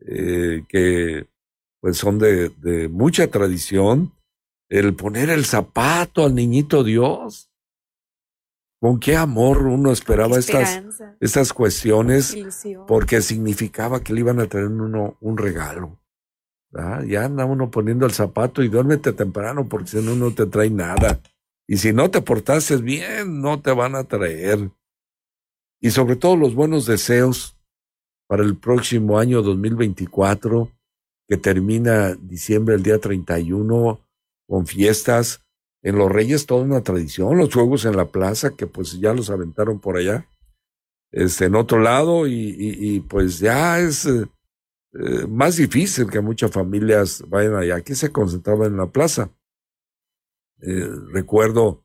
eh, 0.00 0.62
que 0.68 1.26
pues 1.80 1.96
son 1.96 2.18
de, 2.18 2.50
de, 2.50 2.88
mucha 2.88 3.26
tradición. 3.28 4.12
El 4.68 4.94
poner 4.94 5.30
el 5.30 5.44
zapato 5.44 6.24
al 6.24 6.34
niñito 6.34 6.82
Dios. 6.82 7.50
Con 8.86 9.00
qué 9.00 9.16
amor 9.16 9.66
uno 9.66 9.90
esperaba 9.90 10.38
estas, 10.38 10.80
estas 11.18 11.52
cuestiones, 11.52 12.36
porque 12.86 13.20
significaba 13.20 14.00
que 14.00 14.12
le 14.12 14.20
iban 14.20 14.38
a 14.38 14.46
tener 14.46 14.68
uno 14.68 15.16
un 15.20 15.36
regalo. 15.36 15.98
Ya 17.06 17.24
anda 17.24 17.44
uno 17.44 17.68
poniendo 17.68 18.06
el 18.06 18.12
zapato 18.12 18.62
y 18.62 18.68
duérmete 18.68 19.12
temprano, 19.12 19.68
porque 19.68 19.88
si 19.88 19.96
no, 19.96 20.14
no 20.14 20.32
te 20.32 20.46
trae 20.46 20.70
nada. 20.70 21.20
Y 21.66 21.78
si 21.78 21.92
no 21.92 22.12
te 22.12 22.20
portases 22.20 22.80
bien, 22.82 23.40
no 23.40 23.60
te 23.60 23.72
van 23.72 23.96
a 23.96 24.04
traer 24.04 24.70
y 25.80 25.90
sobre 25.90 26.16
todo 26.16 26.36
los 26.36 26.54
buenos 26.54 26.86
deseos 26.86 27.56
para 28.26 28.42
el 28.42 28.56
próximo 28.56 29.18
año 29.18 29.42
2024, 29.42 30.70
que 31.28 31.36
termina 31.36 32.14
diciembre 32.14 32.74
el 32.74 32.82
día 32.82 32.98
31 32.98 34.00
con 34.48 34.66
fiestas. 34.66 35.45
En 35.86 35.98
los 35.98 36.10
Reyes 36.10 36.46
toda 36.46 36.64
una 36.64 36.82
tradición, 36.82 37.38
los 37.38 37.54
juegos 37.54 37.84
en 37.84 37.96
la 37.96 38.06
plaza, 38.06 38.56
que 38.56 38.66
pues 38.66 38.98
ya 38.98 39.14
los 39.14 39.30
aventaron 39.30 39.78
por 39.78 39.96
allá, 39.96 40.28
este, 41.12 41.44
en 41.44 41.54
otro 41.54 41.78
lado, 41.78 42.26
y, 42.26 43.04
pues 43.08 43.38
ya 43.38 43.78
es 43.78 44.04
eh, 44.04 44.26
eh, 44.94 45.26
más 45.28 45.58
difícil 45.58 46.10
que 46.10 46.20
muchas 46.20 46.50
familias 46.50 47.22
vayan 47.28 47.54
allá. 47.54 47.76
Aquí 47.76 47.94
se 47.94 48.10
concentraban 48.10 48.72
en 48.72 48.78
la 48.78 48.88
plaza. 48.88 49.30
Eh, 50.60 50.88
recuerdo 51.12 51.84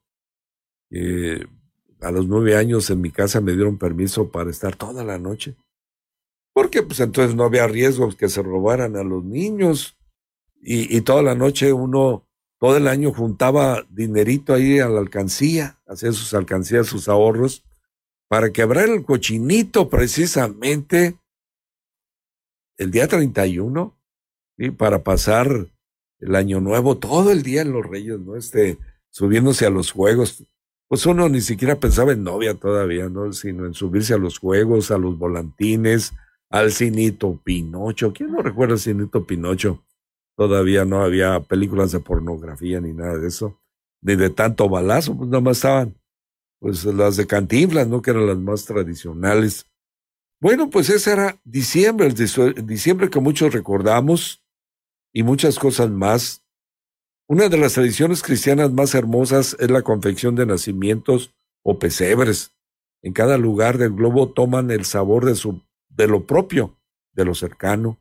a 2.02 2.12
los 2.12 2.28
nueve 2.28 2.58
años 2.58 2.90
en 2.90 3.02
mi 3.02 3.12
casa 3.12 3.40
me 3.40 3.52
dieron 3.52 3.78
permiso 3.78 4.32
para 4.32 4.50
estar 4.50 4.76
toda 4.76 5.04
la 5.04 5.20
noche. 5.20 5.56
Porque 6.56 6.82
pues 6.82 7.02
entonces 7.02 7.36
no 7.36 7.44
había 7.44 7.68
riesgos 7.68 8.16
que 8.16 8.30
se 8.30 8.42
robaran 8.42 8.96
a 8.96 9.04
los 9.04 9.24
niños. 9.24 9.96
Y 10.60 11.02
toda 11.02 11.22
la 11.22 11.36
noche 11.36 11.72
uno, 11.72 12.26
todo 12.62 12.78
el 12.78 12.88
año 12.88 13.12
juntaba 13.12 13.88
dinerito 13.90 14.54
ahí 14.54 14.80
a 14.80 14.88
la 14.88 15.00
alcancía, 15.00 15.80
hacía 15.88 16.12
sus 16.12 16.36
alcancías, 16.36 16.86
sus 16.86 17.10
ahorros, 17.10 17.66
para 18.30 18.54
quebrar 18.54 18.88
el 18.88 19.04
cochinito 19.04 19.90
precisamente 19.90 21.18
el 22.78 22.92
día 22.92 23.08
31, 23.08 23.98
y 24.58 24.70
para 24.70 25.04
pasar 25.04 25.68
el 26.20 26.36
año 26.36 26.62
nuevo 26.62 27.00
todo 27.00 27.32
el 27.32 27.42
día 27.42 27.64
en 27.64 27.72
los 27.72 27.84
Reyes, 27.86 28.20
¿no? 28.20 28.36
Este, 28.36 28.78
subiéndose 29.10 29.66
a 29.66 29.72
los 29.72 29.92
juegos 29.92 30.46
pues 30.92 31.06
uno 31.06 31.30
ni 31.30 31.40
siquiera 31.40 31.80
pensaba 31.80 32.12
en 32.12 32.22
novia 32.22 32.54
todavía, 32.54 33.08
¿no? 33.08 33.32
Sino 33.32 33.66
en 33.66 33.74
subirse 33.74 34.14
a 34.14 34.18
los 34.18 34.40
juegos, 34.40 34.92
a 34.92 34.98
los 34.98 35.18
volantines, 35.18 36.12
al 36.50 36.74
cinito 36.74 37.40
Pinocho. 37.42 38.12
¿Quién 38.12 38.34
no 38.34 38.42
recuerda 38.42 38.74
el 38.74 38.80
cinito 38.82 39.26
Pinocho? 39.26 39.86
Todavía 40.36 40.86
no 40.86 41.04
había 41.04 41.40
películas 41.42 41.92
de 41.92 42.00
pornografía 42.00 42.80
ni 42.82 42.94
nada 42.94 43.18
de 43.18 43.28
eso, 43.28 43.60
ni 44.02 44.16
de 44.16 44.30
tanto 44.30 44.70
balazo, 44.70 45.16
pues 45.16 45.30
nada 45.30 45.42
más 45.42 45.58
estaban, 45.58 45.96
pues 46.60 46.86
las 46.86 47.18
de 47.18 47.28
Cantinflas, 47.28 47.88
¿no? 47.88 48.02
Que 48.02 48.12
eran 48.12 48.28
las 48.28 48.38
más 48.38 48.66
tradicionales. 48.66 49.68
Bueno, 50.40 50.70
pues 50.70 50.90
ese 50.90 51.12
era 51.12 51.40
diciembre, 51.44 52.08
el 52.08 52.66
diciembre 52.66 53.10
que 53.10 53.20
muchos 53.20 53.54
recordamos 53.54 54.44
y 55.14 55.24
muchas 55.24 55.60
cosas 55.60 55.90
más 55.90 56.42
una 57.32 57.48
de 57.48 57.56
las 57.56 57.76
tradiciones 57.76 58.24
cristianas 58.24 58.74
más 58.74 58.94
hermosas 58.94 59.56
es 59.58 59.72
la 59.72 59.84
confección 59.84 60.36
de 60.36 60.46
nacimientos 60.46 61.34
o 61.64 61.80
pesebres. 61.80 62.54
En 63.02 63.14
cada 63.14 63.38
lugar 63.38 63.78
del 63.78 63.94
globo 63.94 64.34
toman 64.34 64.70
el 64.70 64.84
sabor 64.84 65.24
de, 65.24 65.36
su, 65.36 65.62
de 65.88 66.08
lo 66.08 66.26
propio, 66.26 66.78
de 67.14 67.24
lo 67.24 67.34
cercano, 67.34 67.98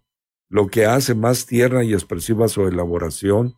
lo 0.50 0.66
que 0.66 0.84
hace 0.84 1.14
más 1.14 1.46
tierna 1.46 1.84
y 1.84 1.94
expresiva 1.94 2.48
su 2.48 2.66
elaboración. 2.66 3.56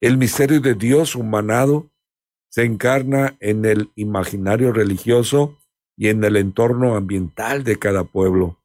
El 0.00 0.16
misterio 0.16 0.60
de 0.60 0.74
Dios 0.74 1.14
humanado 1.14 1.90
se 2.48 2.64
encarna 2.64 3.36
en 3.40 3.64
el 3.64 3.92
imaginario 3.94 4.72
religioso 4.72 5.58
y 5.96 6.08
en 6.08 6.24
el 6.24 6.36
entorno 6.36 6.96
ambiental 6.96 7.62
de 7.62 7.78
cada 7.78 8.04
pueblo. 8.04 8.58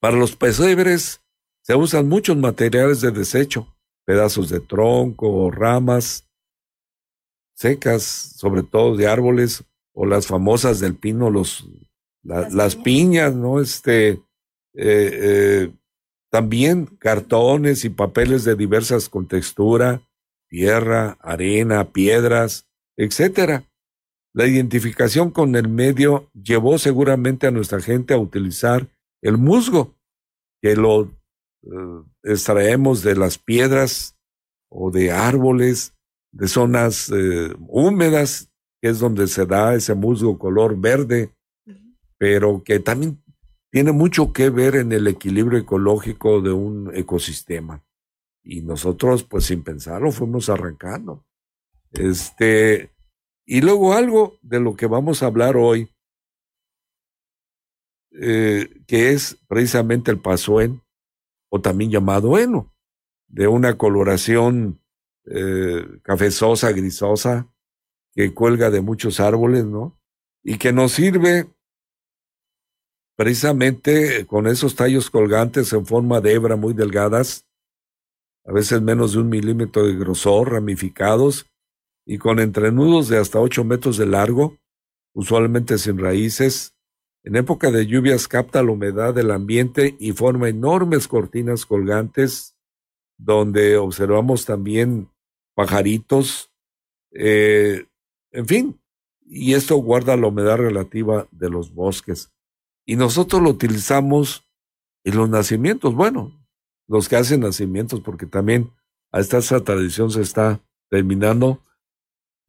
Para 0.00 0.16
los 0.16 0.36
pesebres 0.36 1.22
se 1.62 1.76
usan 1.76 2.08
muchos 2.08 2.36
materiales 2.36 3.00
de 3.00 3.12
desecho, 3.12 3.74
pedazos 4.04 4.50
de 4.50 4.60
tronco 4.60 5.30
o 5.30 5.50
ramas 5.50 6.28
secas, 7.54 8.02
sobre 8.02 8.64
todo 8.64 8.96
de 8.96 9.06
árboles, 9.06 9.64
o 9.92 10.04
las 10.04 10.26
famosas 10.26 10.80
del 10.80 10.96
pino, 10.96 11.30
los, 11.30 11.64
las, 12.22 12.74
piñas. 12.74 13.34
¿no? 13.34 13.60
Este, 13.60 14.10
eh, 14.10 14.20
eh, 14.74 15.72
también 16.34 16.86
cartones 16.86 17.84
y 17.84 17.90
papeles 17.90 18.42
de 18.42 18.56
diversas 18.56 19.08
con 19.08 19.28
textura, 19.28 20.02
tierra, 20.48 21.16
arena, 21.20 21.92
piedras, 21.92 22.66
etcétera. 22.96 23.70
La 24.32 24.44
identificación 24.44 25.30
con 25.30 25.54
el 25.54 25.68
medio 25.68 26.28
llevó 26.32 26.78
seguramente 26.78 27.46
a 27.46 27.52
nuestra 27.52 27.80
gente 27.80 28.14
a 28.14 28.18
utilizar 28.18 28.88
el 29.22 29.38
musgo, 29.38 29.94
que 30.60 30.74
lo 30.74 31.04
eh, 31.62 32.02
extraemos 32.24 33.04
de 33.04 33.14
las 33.14 33.38
piedras 33.38 34.18
o 34.68 34.90
de 34.90 35.12
árboles, 35.12 35.94
de 36.32 36.48
zonas 36.48 37.12
eh, 37.14 37.54
húmedas, 37.68 38.50
que 38.82 38.88
es 38.88 38.98
donde 38.98 39.28
se 39.28 39.46
da 39.46 39.76
ese 39.76 39.94
musgo 39.94 40.36
color 40.36 40.80
verde, 40.80 41.32
pero 42.18 42.64
que 42.64 42.80
también 42.80 43.22
tiene 43.74 43.90
mucho 43.90 44.32
que 44.32 44.50
ver 44.50 44.76
en 44.76 44.92
el 44.92 45.08
equilibrio 45.08 45.58
ecológico 45.58 46.40
de 46.40 46.52
un 46.52 46.94
ecosistema. 46.94 47.84
Y 48.44 48.60
nosotros, 48.60 49.24
pues 49.24 49.46
sin 49.46 49.64
pensarlo, 49.64 50.12
fuimos 50.12 50.48
arrancando. 50.48 51.26
Este, 51.90 52.92
y 53.44 53.62
luego 53.62 53.94
algo 53.94 54.38
de 54.42 54.60
lo 54.60 54.76
que 54.76 54.86
vamos 54.86 55.24
a 55.24 55.26
hablar 55.26 55.56
hoy, 55.56 55.92
eh, 58.12 58.80
que 58.86 59.10
es 59.10 59.38
precisamente 59.48 60.12
el 60.12 60.20
pasuen, 60.20 60.80
o 61.48 61.60
también 61.60 61.90
llamado 61.90 62.38
heno, 62.38 62.72
de 63.26 63.48
una 63.48 63.76
coloración 63.76 64.80
eh, 65.24 65.84
cafezosa, 66.04 66.70
grisosa, 66.70 67.52
que 68.12 68.32
cuelga 68.34 68.70
de 68.70 68.82
muchos 68.82 69.18
árboles, 69.18 69.64
¿no? 69.64 70.00
Y 70.44 70.58
que 70.58 70.72
nos 70.72 70.92
sirve 70.92 71.48
precisamente 73.16 74.26
con 74.26 74.46
esos 74.46 74.74
tallos 74.74 75.10
colgantes 75.10 75.72
en 75.72 75.86
forma 75.86 76.20
de 76.20 76.32
hebra 76.32 76.56
muy 76.56 76.74
delgadas, 76.74 77.46
a 78.44 78.52
veces 78.52 78.82
menos 78.82 79.12
de 79.12 79.20
un 79.20 79.28
milímetro 79.28 79.86
de 79.86 79.94
grosor, 79.94 80.52
ramificados, 80.52 81.46
y 82.06 82.18
con 82.18 82.38
entrenudos 82.38 83.08
de 83.08 83.18
hasta 83.18 83.40
ocho 83.40 83.64
metros 83.64 83.96
de 83.96 84.06
largo, 84.06 84.58
usualmente 85.14 85.78
sin 85.78 85.98
raíces. 85.98 86.74
En 87.22 87.36
época 87.36 87.70
de 87.70 87.86
lluvias 87.86 88.28
capta 88.28 88.62
la 88.62 88.72
humedad 88.72 89.14
del 89.14 89.30
ambiente 89.30 89.96
y 89.98 90.12
forma 90.12 90.50
enormes 90.50 91.08
cortinas 91.08 91.64
colgantes, 91.64 92.54
donde 93.16 93.78
observamos 93.78 94.44
también 94.44 95.08
pajaritos, 95.54 96.50
eh, 97.12 97.86
en 98.32 98.46
fin, 98.46 98.80
y 99.24 99.54
esto 99.54 99.76
guarda 99.76 100.16
la 100.16 100.26
humedad 100.26 100.58
relativa 100.58 101.26
de 101.30 101.48
los 101.48 101.72
bosques. 101.72 102.33
Y 102.86 102.96
nosotros 102.96 103.42
lo 103.42 103.50
utilizamos 103.50 104.44
en 105.04 105.16
los 105.16 105.28
nacimientos, 105.28 105.94
bueno, 105.94 106.32
los 106.86 107.08
que 107.08 107.16
hacen 107.16 107.40
nacimientos, 107.40 108.00
porque 108.00 108.26
también 108.26 108.70
a 109.12 109.20
esta, 109.20 109.40
tradición 109.62 110.10
se 110.10 110.22
está 110.22 110.60
terminando. 110.90 111.60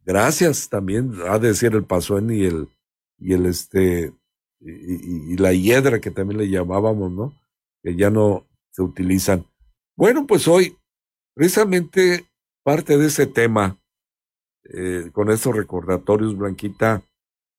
Gracias 0.03 0.69
también, 0.69 1.13
a 1.27 1.39
decir 1.39 1.73
el 1.73 1.83
pasón 1.83 2.31
y 2.31 2.43
el, 2.43 2.67
y 3.17 3.33
el 3.33 3.45
este, 3.45 4.13
y, 4.59 5.33
y, 5.33 5.37
la 5.37 5.53
hiedra 5.53 5.99
que 5.99 6.11
también 6.11 6.39
le 6.39 6.49
llamábamos, 6.49 7.11
¿no? 7.11 7.33
Que 7.83 7.95
ya 7.95 8.09
no 8.09 8.45
se 8.71 8.81
utilizan. 8.81 9.45
Bueno, 9.95 10.27
pues 10.27 10.47
hoy, 10.47 10.77
precisamente 11.33 12.25
parte 12.63 12.97
de 12.97 13.07
ese 13.07 13.27
tema, 13.27 13.79
eh, 14.63 15.11
con 15.13 15.29
estos 15.29 15.55
recordatorios, 15.55 16.35
Blanquita, 16.35 17.03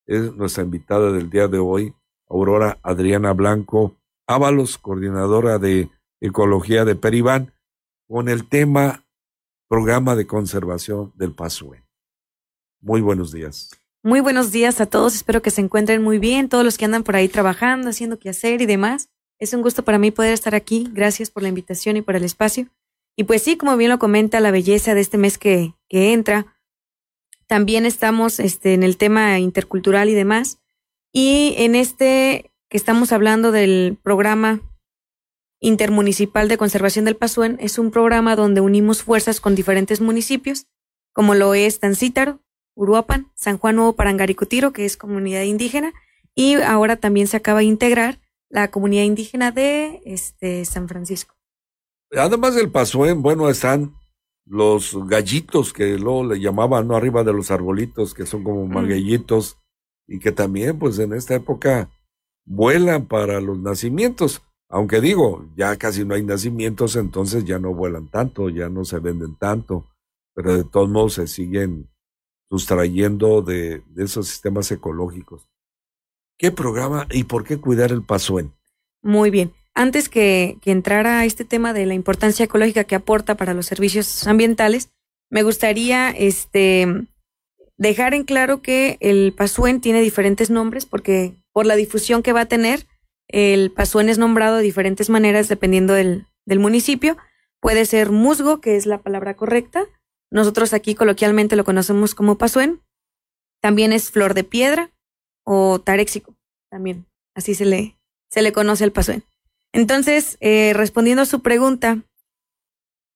es 0.07 0.35
nuestra 0.35 0.65
invitada 0.65 1.13
del 1.13 1.31
día 1.31 1.47
de 1.47 1.59
hoy, 1.59 1.95
Aurora 2.29 2.79
Adriana 2.83 3.33
Blanco 3.33 3.97
Ábalos, 4.27 4.79
coordinadora 4.79 5.59
de 5.59 5.89
Ecología 6.21 6.85
de 6.85 6.97
Peribán, 6.97 7.53
con 8.09 8.29
el 8.29 8.49
tema 8.49 9.05
Programa 9.69 10.17
de 10.17 10.27
Conservación 10.27 11.13
del 11.15 11.33
Pasue. 11.33 11.85
Muy 12.81 13.01
buenos 13.01 13.33
días. 13.33 13.71
Muy 14.03 14.21
buenos 14.21 14.53
días 14.53 14.81
a 14.81 14.87
todos, 14.87 15.15
espero 15.15 15.43
que 15.43 15.51
se 15.51 15.61
encuentren 15.61 16.03
muy 16.03 16.19
bien, 16.19 16.49
todos 16.49 16.65
los 16.65 16.79
que 16.79 16.85
andan 16.85 17.03
por 17.03 17.17
ahí 17.17 17.29
trabajando, 17.29 17.91
haciendo 17.91 18.19
qué 18.19 18.31
hacer 18.31 18.61
y 18.63 18.67
demás. 18.67 19.11
Es 19.39 19.53
un 19.53 19.63
gusto 19.63 19.85
para 19.85 19.99
mí 19.99 20.11
poder 20.11 20.33
estar 20.33 20.55
aquí, 20.55 20.89
gracias 20.93 21.31
por 21.31 21.43
la 21.43 21.49
invitación 21.49 21.97
y 21.97 22.03
por 22.03 22.17
el 22.17 22.25
espacio. 22.25 22.69
Y 23.17 23.25
pues 23.25 23.43
sí, 23.43 23.57
como 23.57 23.77
bien 23.77 23.91
lo 23.91 23.99
comenta, 23.99 24.41
la 24.41 24.51
belleza 24.51 24.95
de 24.95 25.01
este 25.01 25.19
mes 25.19 25.39
que, 25.39 25.75
que 25.89 26.13
entra, 26.13 26.57
también 27.47 27.87
estamos 27.87 28.41
este, 28.41 28.75
en 28.75 28.83
el 28.83 28.97
tema 28.97 29.39
intercultural 29.39 30.09
y 30.09 30.15
demás. 30.15 30.59
Y 31.19 31.55
en 31.57 31.75
este 31.77 32.53
que 32.69 32.77
estamos 32.77 33.11
hablando 33.11 33.51
del 33.51 33.97
programa 34.03 34.61
intermunicipal 35.61 36.47
de 36.47 36.59
conservación 36.59 37.07
del 37.07 37.17
Pasuén, 37.17 37.57
es 37.59 37.79
un 37.79 37.91
programa 37.91 38.37
donde 38.37 38.61
unimos 38.61 39.03
fuerzas 39.03 39.41
con 39.41 39.55
diferentes 39.55 40.03
municipios, 40.03 40.67
como 41.15 41.35
lo 41.35 41.55
es 41.55 41.81
Tancítaro, 41.81 42.41
Uruapan, 42.75 43.33
San 43.35 43.57
Juan 43.57 43.77
Nuevo 43.77 43.95
Parangaricutiro, 43.95 44.75
que 44.75 44.85
es 44.85 44.99
comunidad 44.99 45.41
indígena, 45.45 45.95
y 46.35 46.57
ahora 46.57 46.97
también 46.97 47.29
se 47.29 47.39
acaba 47.39 47.61
de 47.61 47.65
integrar 47.65 48.21
la 48.51 48.71
comunidad 48.71 49.05
indígena 49.05 49.53
de 49.53 50.03
este, 50.05 50.67
San 50.67 50.87
Francisco. 50.87 51.35
Además 52.15 52.57
del 52.57 52.71
Pasuén, 52.71 53.23
bueno, 53.23 53.49
están 53.49 53.95
los 54.45 54.95
gallitos 55.09 55.73
que 55.73 55.97
luego 55.97 56.27
le 56.27 56.41
llamaban, 56.41 56.87
¿no? 56.87 56.95
Arriba 56.95 57.25
de 57.25 57.33
los 57.33 57.51
arbolitos, 57.51 58.13
que 58.13 58.27
son 58.27 58.45
como 58.45 58.67
mm. 58.67 58.73
Y 60.07 60.19
que 60.19 60.33
también, 60.33 60.79
pues 60.79 60.99
en 60.99 61.13
esta 61.13 61.35
época 61.35 61.91
vuelan 62.45 63.07
para 63.07 63.41
los 63.41 63.59
nacimientos. 63.59 64.43
Aunque 64.69 65.01
digo, 65.01 65.49
ya 65.57 65.77
casi 65.77 66.05
no 66.05 66.15
hay 66.15 66.23
nacimientos, 66.23 66.97
entonces 66.97 67.45
ya 67.45 67.59
no 67.59 67.73
vuelan 67.75 68.09
tanto, 68.09 68.49
ya 68.49 68.69
no 68.69 68.85
se 68.85 68.99
venden 68.99 69.37
tanto, 69.37 69.87
pero 70.35 70.57
de 70.57 70.65
todos 70.65 70.89
modos 70.89 71.15
se 71.15 71.27
siguen 71.27 71.89
sustrayendo 72.49 73.43
de, 73.43 73.83
de 73.95 74.05
esos 74.05 74.29
sistemas 74.29 74.71
ecológicos. 74.71 75.49
¿Qué 76.39 76.51
programa 76.51 77.07
y 77.11 77.25
por 77.25 77.45
qué 77.45 77.59
cuidar 77.59 77.93
el 77.93 78.03
pasuén? 78.03 78.53
Muy 79.03 79.31
bien 79.31 79.53
antes 79.77 80.09
que, 80.09 80.57
que 80.63 80.73
entrara 80.73 81.21
a 81.21 81.25
este 81.27 81.45
tema 81.45 81.73
de 81.73 81.87
la 81.87 81.95
importancia 81.95 82.47
ecológica 82.47 82.85
que 82.85 82.95
aporta 82.95 83.37
para 83.37 83.55
los 83.55 83.67
servicios 83.67 84.27
ambientales, 84.27 84.91
me 85.31 85.43
gustaría 85.43 86.11
este, 86.11 87.07
dejar 87.79 88.15
en 88.15 88.25
claro 88.25 88.63
que 88.63 88.97
el 89.01 89.33
pasuen 89.33 89.81
tiene 89.81 90.01
diferentes 90.01 90.51
nombres 90.51 90.87
porque 90.87 91.35
por 91.53 91.67
la 91.67 91.77
difusión 91.77 92.23
que 92.23 92.33
va 92.33 92.43
a 92.43 92.49
tener, 92.49 92.87
el 93.29 93.73
pasuen 93.73 94.09
es 94.09 94.19
nombrado 94.19 94.57
de 94.57 94.63
diferentes 94.63 95.11
maneras 95.11 95.49
dependiendo 95.49 95.95
del, 95.95 96.27
del 96.45 96.59
municipio. 96.59 97.17
Puede 97.61 97.85
ser 97.87 98.11
musgo, 98.11 98.61
que 98.61 98.77
es 98.77 98.87
la 98.87 98.99
palabra 98.99 99.35
correcta. 99.35 99.85
Nosotros 100.31 100.73
aquí 100.73 100.95
coloquialmente 100.95 101.57
lo 101.57 101.65
conocemos 101.65 102.15
como 102.15 102.39
pasuen. 102.39 102.81
También 103.61 103.93
es 103.93 104.11
flor 104.11 104.35
de 104.35 104.45
piedra 104.45 104.91
o 105.45 105.81
taréxico. 105.81 106.37
También 106.71 107.07
así 107.35 107.55
se 107.55 107.65
le, 107.65 107.97
se 108.31 108.43
le 108.43 108.53
conoce 108.53 108.85
al 108.85 108.93
pasuen. 108.93 109.25
Entonces, 109.73 110.37
eh, 110.41 110.73
respondiendo 110.75 111.23
a 111.23 111.27
su 111.27 111.43
pregunta, 111.43 112.03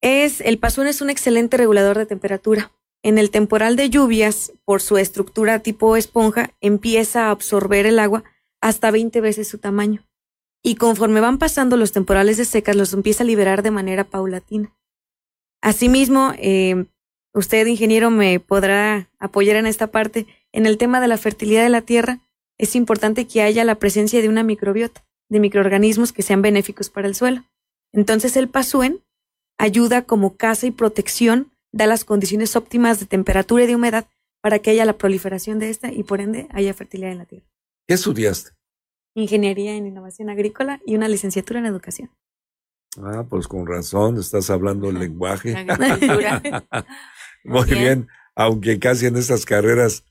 es 0.03 0.40
el 0.40 0.59
pasón 0.59 0.87
es 0.87 1.01
un 1.01 1.11
excelente 1.11 1.57
regulador 1.57 1.99
de 1.99 2.07
temperatura. 2.07 2.73
En 3.02 3.18
el 3.18 3.30
temporal 3.30 3.76
de 3.76 3.88
lluvias, 3.88 4.52
por 4.64 4.82
su 4.82 4.98
estructura 4.98 5.60
tipo 5.60 5.96
esponja, 5.96 6.54
empieza 6.60 7.26
a 7.26 7.30
absorber 7.30 7.86
el 7.86 7.98
agua 7.98 8.24
hasta 8.60 8.90
20 8.90 9.20
veces 9.20 9.48
su 9.48 9.58
tamaño. 9.58 10.06
Y 10.62 10.74
conforme 10.74 11.20
van 11.20 11.38
pasando 11.38 11.76
los 11.76 11.92
temporales 11.92 12.36
de 12.36 12.44
secas, 12.44 12.76
los 12.76 12.92
empieza 12.92 13.22
a 13.22 13.26
liberar 13.26 13.62
de 13.62 13.70
manera 13.70 14.04
paulatina. 14.04 14.76
Asimismo, 15.62 16.32
eh, 16.36 16.84
usted, 17.32 17.66
ingeniero, 17.66 18.10
me 18.10 18.40
podrá 18.40 19.08
apoyar 19.18 19.56
en 19.56 19.66
esta 19.66 19.86
parte. 19.86 20.26
En 20.52 20.66
el 20.66 20.76
tema 20.76 21.00
de 21.00 21.08
la 21.08 21.16
fertilidad 21.16 21.62
de 21.62 21.70
la 21.70 21.82
tierra, 21.82 22.20
es 22.58 22.76
importante 22.76 23.26
que 23.26 23.40
haya 23.40 23.64
la 23.64 23.76
presencia 23.76 24.20
de 24.20 24.28
una 24.28 24.42
microbiota 24.42 25.02
de 25.30 25.40
microorganismos 25.40 26.12
que 26.12 26.22
sean 26.22 26.42
benéficos 26.42 26.90
para 26.90 27.08
el 27.08 27.14
suelo. 27.14 27.44
Entonces 27.92 28.36
el 28.36 28.48
pasuen 28.48 29.02
ayuda 29.58 30.02
como 30.02 30.36
casa 30.36 30.66
y 30.66 30.70
protección, 30.70 31.52
da 31.72 31.87
las 31.87 32.04
condiciones 32.04 32.56
óptimas 32.56 33.00
de 33.00 33.06
temperatura 33.06 33.64
y 33.64 33.66
de 33.66 33.76
humedad 33.76 34.09
para 34.40 34.59
que 34.59 34.70
haya 34.70 34.85
la 34.85 34.98
proliferación 34.98 35.59
de 35.59 35.70
esta 35.70 35.92
y 35.92 36.02
por 36.02 36.20
ende 36.20 36.48
haya 36.50 36.72
fertilidad 36.74 37.12
en 37.12 37.18
la 37.18 37.26
tierra. 37.26 37.46
¿Qué 37.87 37.94
estudiaste? 37.94 38.52
Ingeniería 39.14 39.76
en 39.76 39.87
Innovación 39.87 40.30
Agrícola 40.30 40.80
y 40.87 40.96
una 40.96 41.09
licenciatura 41.09 41.61
en 41.61 41.66
Educación. 41.66 42.11
Ah, 42.98 43.24
pues 43.28 43.46
con 43.46 43.66
razón, 43.66 44.18
estás 44.18 44.50
hablando 44.50 44.90
el 44.90 44.98
lenguaje. 44.98 45.54
Muy 47.44 47.70
bien. 47.70 48.09
aunque 48.35 48.78
casi 48.78 49.06
en 49.06 49.16
estas 49.16 49.44
carreras, 49.44 50.04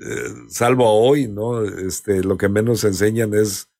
eh, 0.00 0.28
salvo 0.48 0.86
hoy, 0.90 1.28
¿no? 1.28 1.62
Este, 1.62 2.22
lo 2.22 2.36
que 2.36 2.48
menos 2.48 2.84
enseñan 2.84 3.34
es 3.34 3.70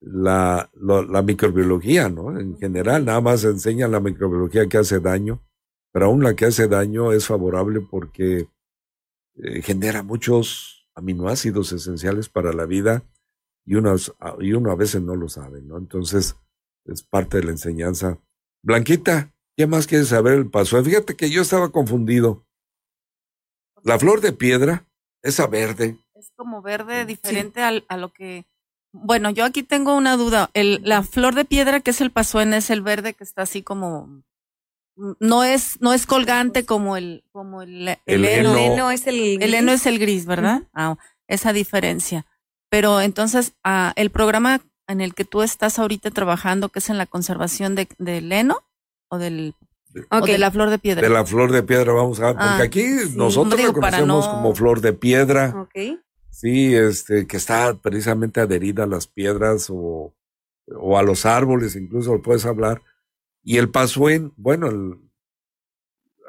la, 0.00 0.70
la, 0.74 1.22
microbiología, 1.22 2.08
¿no? 2.08 2.38
En 2.38 2.56
general, 2.56 3.04
nada 3.04 3.20
más 3.20 3.44
enseñan 3.44 3.92
la 3.92 4.00
microbiología 4.00 4.66
que 4.66 4.78
hace 4.78 5.00
daño, 5.00 5.42
pero 5.92 6.06
aún 6.06 6.22
la 6.22 6.34
que 6.34 6.46
hace 6.46 6.68
daño 6.68 7.12
es 7.12 7.26
favorable 7.26 7.80
porque 7.80 8.48
eh, 9.36 9.62
genera 9.62 10.02
muchos 10.02 10.88
aminoácidos 10.94 11.72
esenciales 11.72 12.28
para 12.28 12.52
la 12.52 12.66
vida 12.66 13.04
y, 13.64 13.74
uno 13.76 14.70
a 14.70 14.74
veces 14.74 15.02
no 15.02 15.14
lo 15.14 15.28
sabe, 15.28 15.62
¿no? 15.62 15.78
Entonces, 15.78 16.36
es 16.86 17.02
parte 17.02 17.38
de 17.38 17.44
la 17.44 17.50
enseñanza. 17.52 18.18
Blanquita, 18.62 19.32
¿qué 19.56 19.66
más 19.66 19.86
quieres 19.86 20.08
saber 20.08 20.34
el 20.34 20.50
paso? 20.50 20.82
Fíjate 20.82 21.14
que 21.14 21.30
yo 21.30 21.42
estaba 21.42 21.70
confundido. 21.70 22.44
La 23.82 23.98
flor 23.98 24.20
de 24.20 24.32
piedra, 24.32 24.88
esa 25.22 25.46
verde. 25.46 25.98
Es 26.14 26.32
como 26.36 26.62
verde 26.62 27.04
diferente 27.06 27.62
a 27.62 27.96
lo 27.96 28.12
que... 28.12 28.44
Bueno, 28.92 29.30
yo 29.30 29.44
aquí 29.44 29.62
tengo 29.62 29.96
una 29.96 30.16
duda. 30.16 30.50
El, 30.52 30.80
la 30.82 31.04
flor 31.04 31.36
de 31.36 31.44
piedra, 31.44 31.78
que 31.80 31.92
es 31.92 32.00
el 32.00 32.10
pasuén, 32.10 32.52
es 32.54 32.70
el 32.70 32.82
verde 32.82 33.14
que 33.14 33.22
está 33.22 33.42
así 33.42 33.62
como 33.62 34.24
no 35.18 35.44
es 35.44 35.80
no 35.80 35.92
es 35.92 36.06
colgante 36.06 36.64
como 36.64 36.96
el 36.96 37.24
como 37.32 37.62
el, 37.62 37.98
el, 38.06 38.24
heno. 38.24 38.90
es 38.90 39.06
el 39.06 39.16
gris. 39.16 39.38
el 39.40 39.54
heno 39.54 39.72
es 39.72 39.86
el 39.86 39.98
gris 39.98 40.26
verdad 40.26 40.62
ah, 40.74 40.96
esa 41.28 41.52
diferencia. 41.52 42.26
Pero 42.68 43.00
entonces 43.00 43.54
ah, 43.64 43.92
el 43.96 44.10
programa 44.10 44.60
en 44.86 45.00
el 45.00 45.14
que 45.14 45.24
tú 45.24 45.42
estás 45.42 45.78
ahorita 45.78 46.10
trabajando 46.10 46.68
que 46.68 46.80
es 46.80 46.90
en 46.90 46.98
la 46.98 47.06
conservación 47.06 47.74
de, 47.74 47.88
del 47.98 48.30
heno 48.30 48.58
o 49.08 49.18
del 49.18 49.54
o 50.10 50.20
de 50.20 50.38
la 50.38 50.50
flor 50.50 50.70
de 50.70 50.78
piedra. 50.78 51.02
De 51.02 51.12
la 51.12 51.24
flor 51.24 51.50
de 51.50 51.62
piedra 51.62 51.92
vamos 51.92 52.20
a 52.20 52.32
porque 52.32 52.44
ah, 52.44 52.62
aquí 52.62 52.86
nosotros 53.14 53.60
lo 53.62 53.72
conocemos 53.72 54.28
como 54.28 54.54
flor 54.54 54.80
de 54.80 54.92
piedra. 54.92 55.68
Sí 56.30 56.74
este 56.74 57.26
que 57.26 57.36
está 57.36 57.74
precisamente 57.74 58.40
adherida 58.40 58.84
a 58.84 58.86
las 58.86 59.06
piedras 59.06 59.68
o 59.70 60.14
o 60.76 60.96
a 60.96 61.02
los 61.02 61.26
árboles 61.26 61.74
incluso 61.74 62.12
lo 62.12 62.22
puedes 62.22 62.46
hablar 62.46 62.80
y 63.42 63.58
el 63.58 63.70
pasuén, 63.70 64.32
bueno, 64.36 65.00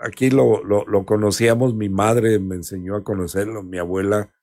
aquí 0.01 0.29
lo, 0.29 0.63
lo, 0.63 0.85
lo, 0.85 1.05
conocíamos, 1.05 1.75
mi 1.75 1.89
madre 1.89 2.39
me 2.39 2.55
enseñó 2.55 2.95
a 2.95 3.03
conocerlo, 3.03 3.63
mi 3.63 3.77
abuela 3.77 4.33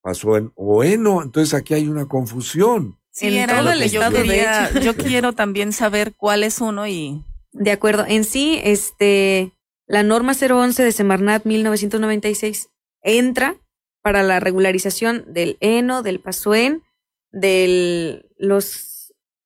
pasó 0.00 0.36
en 0.36 0.52
bueno, 0.56 1.22
entonces 1.22 1.54
aquí 1.54 1.74
hay 1.74 1.88
una 1.88 2.06
confusión. 2.06 2.98
Sí, 3.10 3.36
en 3.36 3.50
todo 3.50 3.72
el 3.72 3.90
yo, 3.90 4.10
quería, 4.10 4.70
yo 4.80 4.96
quiero 4.96 5.32
también 5.32 5.72
saber 5.72 6.14
cuál 6.16 6.44
es 6.44 6.60
uno 6.60 6.86
y... 6.86 7.24
De 7.52 7.72
acuerdo, 7.72 8.04
en 8.06 8.22
sí, 8.22 8.60
este, 8.62 9.52
la 9.86 10.04
norma 10.04 10.34
011 10.34 10.84
de 10.84 10.92
Semarnat 10.92 11.44
1996 11.44 12.68
entra 13.02 13.56
para 14.02 14.22
la 14.22 14.38
regularización 14.38 15.24
del 15.26 15.56
heno, 15.60 16.02
del 16.04 16.20
pasuén, 16.20 16.84
de 17.32 18.30
los 18.38 18.89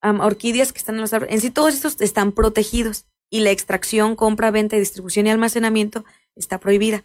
orquídeas 0.05 0.73
que 0.73 0.79
están 0.79 0.97
en 0.97 1.01
los 1.01 1.13
árboles. 1.13 1.35
En 1.35 1.41
sí, 1.41 1.51
todos 1.51 1.75
estos 1.75 2.01
están 2.01 2.33
protegidos 2.33 3.07
y 3.31 3.41
la 3.41 3.51
extracción, 3.51 4.17
compra, 4.17 4.51
venta, 4.51 4.77
distribución 4.77 5.27
y 5.27 5.31
almacenamiento 5.31 6.05
está 6.37 6.59
prohibida. 6.59 7.05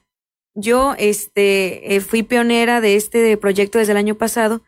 Yo 0.56 0.96
este, 0.98 1.96
eh, 1.96 2.02
fui 2.02 2.24
pionera 2.24 2.82
de 2.82 2.96
este 2.96 3.38
proyecto 3.38 3.80
desde 3.80 3.94
el 3.94 3.98
año 3.98 4.16
pasado, 4.16 4.62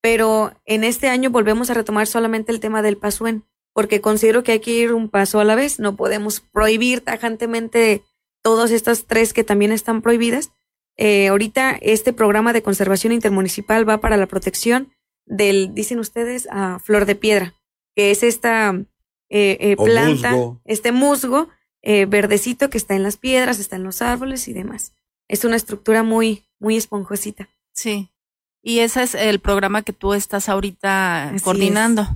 pero 0.00 0.52
en 0.64 0.84
este 0.84 1.08
año 1.08 1.30
volvemos 1.30 1.70
a 1.70 1.74
retomar 1.74 2.06
solamente 2.06 2.52
el 2.52 2.60
tema 2.60 2.82
del 2.82 2.96
pasuén, 2.96 3.44
porque 3.72 4.00
considero 4.00 4.42
que 4.42 4.52
hay 4.52 4.60
que 4.60 4.72
ir 4.72 4.92
un 4.92 5.08
paso 5.08 5.40
a 5.40 5.44
la 5.44 5.54
vez. 5.54 5.78
No 5.78 5.96
podemos 5.96 6.40
prohibir 6.40 7.00
tajantemente 7.00 8.02
todas 8.42 8.70
estas 8.70 9.06
tres 9.06 9.32
que 9.32 9.44
también 9.44 9.72
están 9.72 10.02
prohibidas. 10.02 10.52
Eh, 10.96 11.28
ahorita 11.28 11.78
este 11.80 12.12
programa 12.12 12.52
de 12.52 12.62
conservación 12.62 13.12
intermunicipal 13.12 13.88
va 13.88 14.00
para 14.00 14.16
la 14.16 14.26
protección 14.26 14.92
del, 15.24 15.74
dicen 15.74 15.98
ustedes, 15.98 16.48
a 16.50 16.78
flor 16.78 17.06
de 17.06 17.14
piedra 17.14 17.54
que 17.94 18.10
es 18.10 18.22
esta 18.22 18.74
eh, 19.28 19.56
eh, 19.60 19.76
planta, 19.76 20.34
este 20.64 20.92
musgo 20.92 21.48
eh, 21.82 22.06
verdecito 22.06 22.70
que 22.70 22.78
está 22.78 22.94
en 22.94 23.02
las 23.02 23.16
piedras, 23.16 23.58
está 23.58 23.76
en 23.76 23.82
los 23.82 24.02
árboles 24.02 24.46
y 24.46 24.52
demás. 24.52 24.92
Es 25.28 25.44
una 25.44 25.56
estructura 25.56 26.02
muy, 26.02 26.44
muy 26.58 26.76
esponjosita. 26.76 27.48
Sí. 27.72 28.10
Y 28.62 28.78
ese 28.78 29.02
es 29.02 29.14
el 29.14 29.40
programa 29.40 29.82
que 29.82 29.92
tú 29.92 30.14
estás 30.14 30.48
ahorita 30.48 31.34
coordinando, 31.42 32.06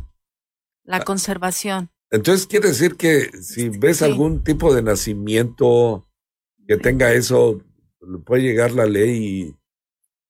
la 0.85 0.99
ah. 0.99 1.05
conservación. 1.05 1.91
Entonces 2.11 2.47
quiere 2.47 2.69
decir 2.69 2.97
que 2.97 3.31
si 3.43 3.69
ves 3.69 4.03
algún 4.03 4.45
tipo 4.45 4.73
de 4.73 4.83
nacimiento 4.83 6.07
que 6.69 6.77
tenga 6.77 7.13
eso, 7.13 7.61
puede 8.25 8.43
llegar 8.43 8.71
la 8.73 8.87
ley 8.87 9.57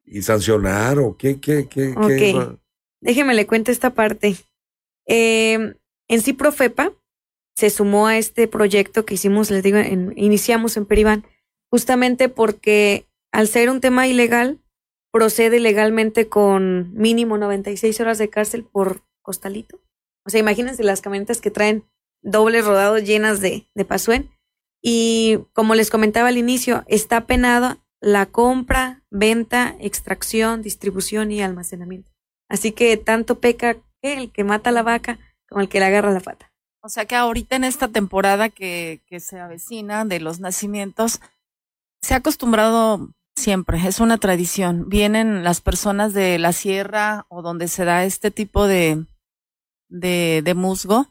y, 0.06 0.22
sancionar 0.22 0.98
o 0.98 1.16
qué, 1.16 1.40
qué, 1.40 1.68
qué, 1.68 1.94
qué 2.06 2.56
Déjeme 3.00 3.34
le 3.34 3.46
cuento 3.46 3.70
esta 3.70 3.92
parte. 3.92 4.36
Eh, 5.06 5.74
en 6.08 6.20
sí, 6.20 6.32
Profepa 6.32 6.92
se 7.56 7.70
sumó 7.70 8.06
a 8.06 8.18
este 8.18 8.48
proyecto 8.48 9.04
que 9.04 9.14
hicimos, 9.14 9.50
les 9.50 9.62
digo, 9.62 9.78
iniciamos 10.16 10.76
en 10.76 10.86
Peribán, 10.86 11.24
justamente 11.70 12.28
porque 12.28 13.06
al 13.32 13.48
ser 13.48 13.70
un 13.70 13.80
tema 13.80 14.06
ilegal, 14.06 14.60
procede 15.12 15.60
legalmente 15.60 16.28
con 16.28 16.92
mínimo 16.92 17.38
96 17.38 18.00
horas 18.00 18.18
de 18.18 18.28
cárcel 18.28 18.64
por 18.64 19.02
costalito. 19.22 19.80
O 20.26 20.30
sea, 20.30 20.40
imagínense 20.40 20.84
las 20.84 21.00
camionetas 21.00 21.40
que 21.40 21.50
traen 21.50 21.84
dobles 22.22 22.66
rodados 22.66 23.02
llenas 23.02 23.40
de, 23.40 23.66
de 23.74 23.84
pasuén. 23.86 24.30
Y 24.82 25.38
como 25.54 25.74
les 25.74 25.88
comentaba 25.88 26.28
al 26.28 26.36
inicio, 26.36 26.84
está 26.86 27.26
penada 27.26 27.78
la 28.00 28.26
compra, 28.26 29.02
venta, 29.10 29.74
extracción, 29.80 30.60
distribución 30.60 31.32
y 31.32 31.40
almacenamiento. 31.40 32.12
Así 32.50 32.72
que 32.72 32.96
tanto 32.96 33.40
peca 33.40 33.78
el 34.12 34.32
que 34.32 34.44
mata 34.44 34.70
la 34.70 34.82
vaca 34.82 35.18
como 35.48 35.60
el 35.60 35.68
que 35.68 35.80
le 35.80 35.86
agarra 35.86 36.12
la 36.12 36.20
pata. 36.20 36.52
O 36.80 36.88
sea 36.88 37.04
que 37.06 37.16
ahorita 37.16 37.56
en 37.56 37.64
esta 37.64 37.88
temporada 37.88 38.48
que, 38.48 39.02
se 39.18 39.40
avecina 39.40 40.04
de 40.04 40.20
los 40.20 40.38
nacimientos, 40.38 41.20
se 42.00 42.14
ha 42.14 42.18
acostumbrado 42.18 43.10
siempre, 43.34 43.78
es 43.86 43.98
una 43.98 44.18
tradición. 44.18 44.88
Vienen 44.88 45.42
las 45.42 45.60
personas 45.60 46.14
de 46.14 46.38
la 46.38 46.52
sierra 46.52 47.26
o 47.28 47.42
donde 47.42 47.68
se 47.68 47.84
da 47.84 48.04
este 48.04 48.30
tipo 48.30 48.66
de, 48.68 49.04
de, 49.88 50.54
musgo 50.54 51.08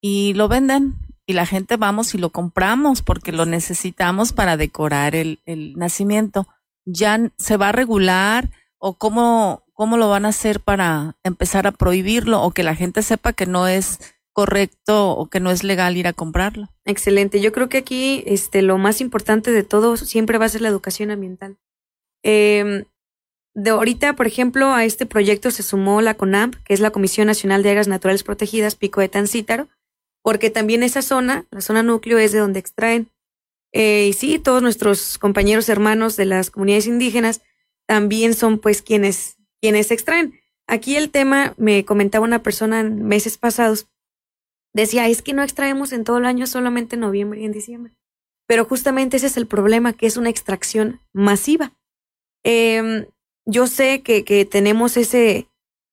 y 0.00 0.32
lo 0.32 0.48
venden 0.48 0.94
y 1.26 1.34
la 1.34 1.44
gente 1.44 1.76
vamos 1.76 2.14
y 2.14 2.18
lo 2.18 2.30
compramos 2.30 3.02
porque 3.02 3.32
lo 3.32 3.44
necesitamos 3.44 4.32
para 4.32 4.56
decorar 4.56 5.14
el 5.14 5.38
nacimiento. 5.76 6.48
¿Ya 6.86 7.18
se 7.36 7.58
va 7.58 7.68
a 7.68 7.72
regular 7.72 8.48
o 8.78 8.94
cómo, 8.94 9.62
¿Cómo 9.78 9.96
lo 9.96 10.08
van 10.08 10.24
a 10.24 10.30
hacer 10.30 10.58
para 10.58 11.16
empezar 11.22 11.68
a 11.68 11.70
prohibirlo 11.70 12.42
o 12.42 12.50
que 12.50 12.64
la 12.64 12.74
gente 12.74 13.00
sepa 13.00 13.32
que 13.32 13.46
no 13.46 13.68
es 13.68 14.00
correcto 14.32 15.12
o 15.12 15.30
que 15.30 15.38
no 15.38 15.52
es 15.52 15.62
legal 15.62 15.96
ir 15.96 16.08
a 16.08 16.12
comprarlo? 16.12 16.68
Excelente. 16.84 17.40
Yo 17.40 17.52
creo 17.52 17.68
que 17.68 17.78
aquí 17.78 18.24
este, 18.26 18.62
lo 18.62 18.76
más 18.76 19.00
importante 19.00 19.52
de 19.52 19.62
todo 19.62 19.96
siempre 19.96 20.36
va 20.36 20.46
a 20.46 20.48
ser 20.48 20.62
la 20.62 20.68
educación 20.68 21.12
ambiental. 21.12 21.58
Eh, 22.24 22.86
de 23.54 23.70
ahorita, 23.70 24.16
por 24.16 24.26
ejemplo, 24.26 24.72
a 24.72 24.84
este 24.84 25.06
proyecto 25.06 25.52
se 25.52 25.62
sumó 25.62 26.02
la 26.02 26.14
CONAMP, 26.14 26.56
que 26.64 26.74
es 26.74 26.80
la 26.80 26.90
Comisión 26.90 27.28
Nacional 27.28 27.62
de 27.62 27.70
Áreas 27.70 27.86
Naturales 27.86 28.24
Protegidas, 28.24 28.74
Pico 28.74 29.00
de 29.00 29.08
Tancítaro, 29.08 29.68
porque 30.24 30.50
también 30.50 30.82
esa 30.82 31.02
zona, 31.02 31.46
la 31.52 31.60
zona 31.60 31.84
núcleo, 31.84 32.18
es 32.18 32.32
de 32.32 32.40
donde 32.40 32.58
extraen. 32.58 33.12
Eh, 33.72 34.08
y 34.08 34.12
sí, 34.12 34.40
todos 34.40 34.60
nuestros 34.60 35.18
compañeros 35.18 35.68
hermanos 35.68 36.16
de 36.16 36.24
las 36.24 36.50
comunidades 36.50 36.88
indígenas 36.88 37.42
también 37.86 38.34
son 38.34 38.58
pues 38.58 38.82
quienes 38.82 39.37
quienes 39.60 39.90
extraen. 39.90 40.40
Aquí 40.66 40.96
el 40.96 41.10
tema, 41.10 41.54
me 41.56 41.84
comentaba 41.84 42.24
una 42.24 42.42
persona 42.42 42.80
en 42.80 43.04
meses 43.04 43.38
pasados, 43.38 43.88
decía, 44.74 45.08
es 45.08 45.22
que 45.22 45.32
no 45.32 45.42
extraemos 45.42 45.92
en 45.92 46.04
todo 46.04 46.18
el 46.18 46.26
año, 46.26 46.46
solamente 46.46 46.96
en 46.96 47.00
noviembre 47.00 47.40
y 47.40 47.44
en 47.46 47.52
diciembre. 47.52 47.94
Pero 48.46 48.64
justamente 48.64 49.16
ese 49.16 49.26
es 49.26 49.36
el 49.36 49.46
problema, 49.46 49.92
que 49.92 50.06
es 50.06 50.16
una 50.16 50.30
extracción 50.30 51.00
masiva. 51.12 51.72
Em, 52.44 53.06
yo 53.46 53.66
sé 53.66 54.02
que, 54.02 54.24
que, 54.24 54.44
tenemos 54.44 54.96
ese 54.96 55.48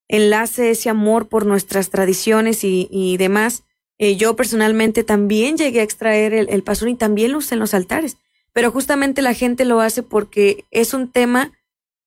enlace, 0.07 0.71
ese 0.71 0.89
amor 0.89 1.27
por 1.27 1.45
nuestras 1.45 1.89
tradiciones 1.89 2.63
y, 2.63 3.17
demás. 3.17 3.63
Eh, 3.97 4.17
yo 4.17 4.35
personalmente 4.35 5.03
también 5.03 5.57
llegué 5.57 5.79
a 5.79 5.83
extraer 5.83 6.33
el, 6.33 6.49
el 6.49 6.63
pasón 6.63 6.89
y 6.89 6.95
también 6.95 7.31
lo 7.31 7.39
usé 7.39 7.55
en 7.55 7.59
los 7.59 7.73
altares. 7.73 8.17
Pero 8.53 8.71
justamente 8.71 9.21
la 9.21 9.33
gente 9.33 9.65
lo 9.65 9.81
hace 9.81 10.03
porque 10.03 10.65
es 10.71 10.93
un 10.93 11.11
tema 11.11 11.51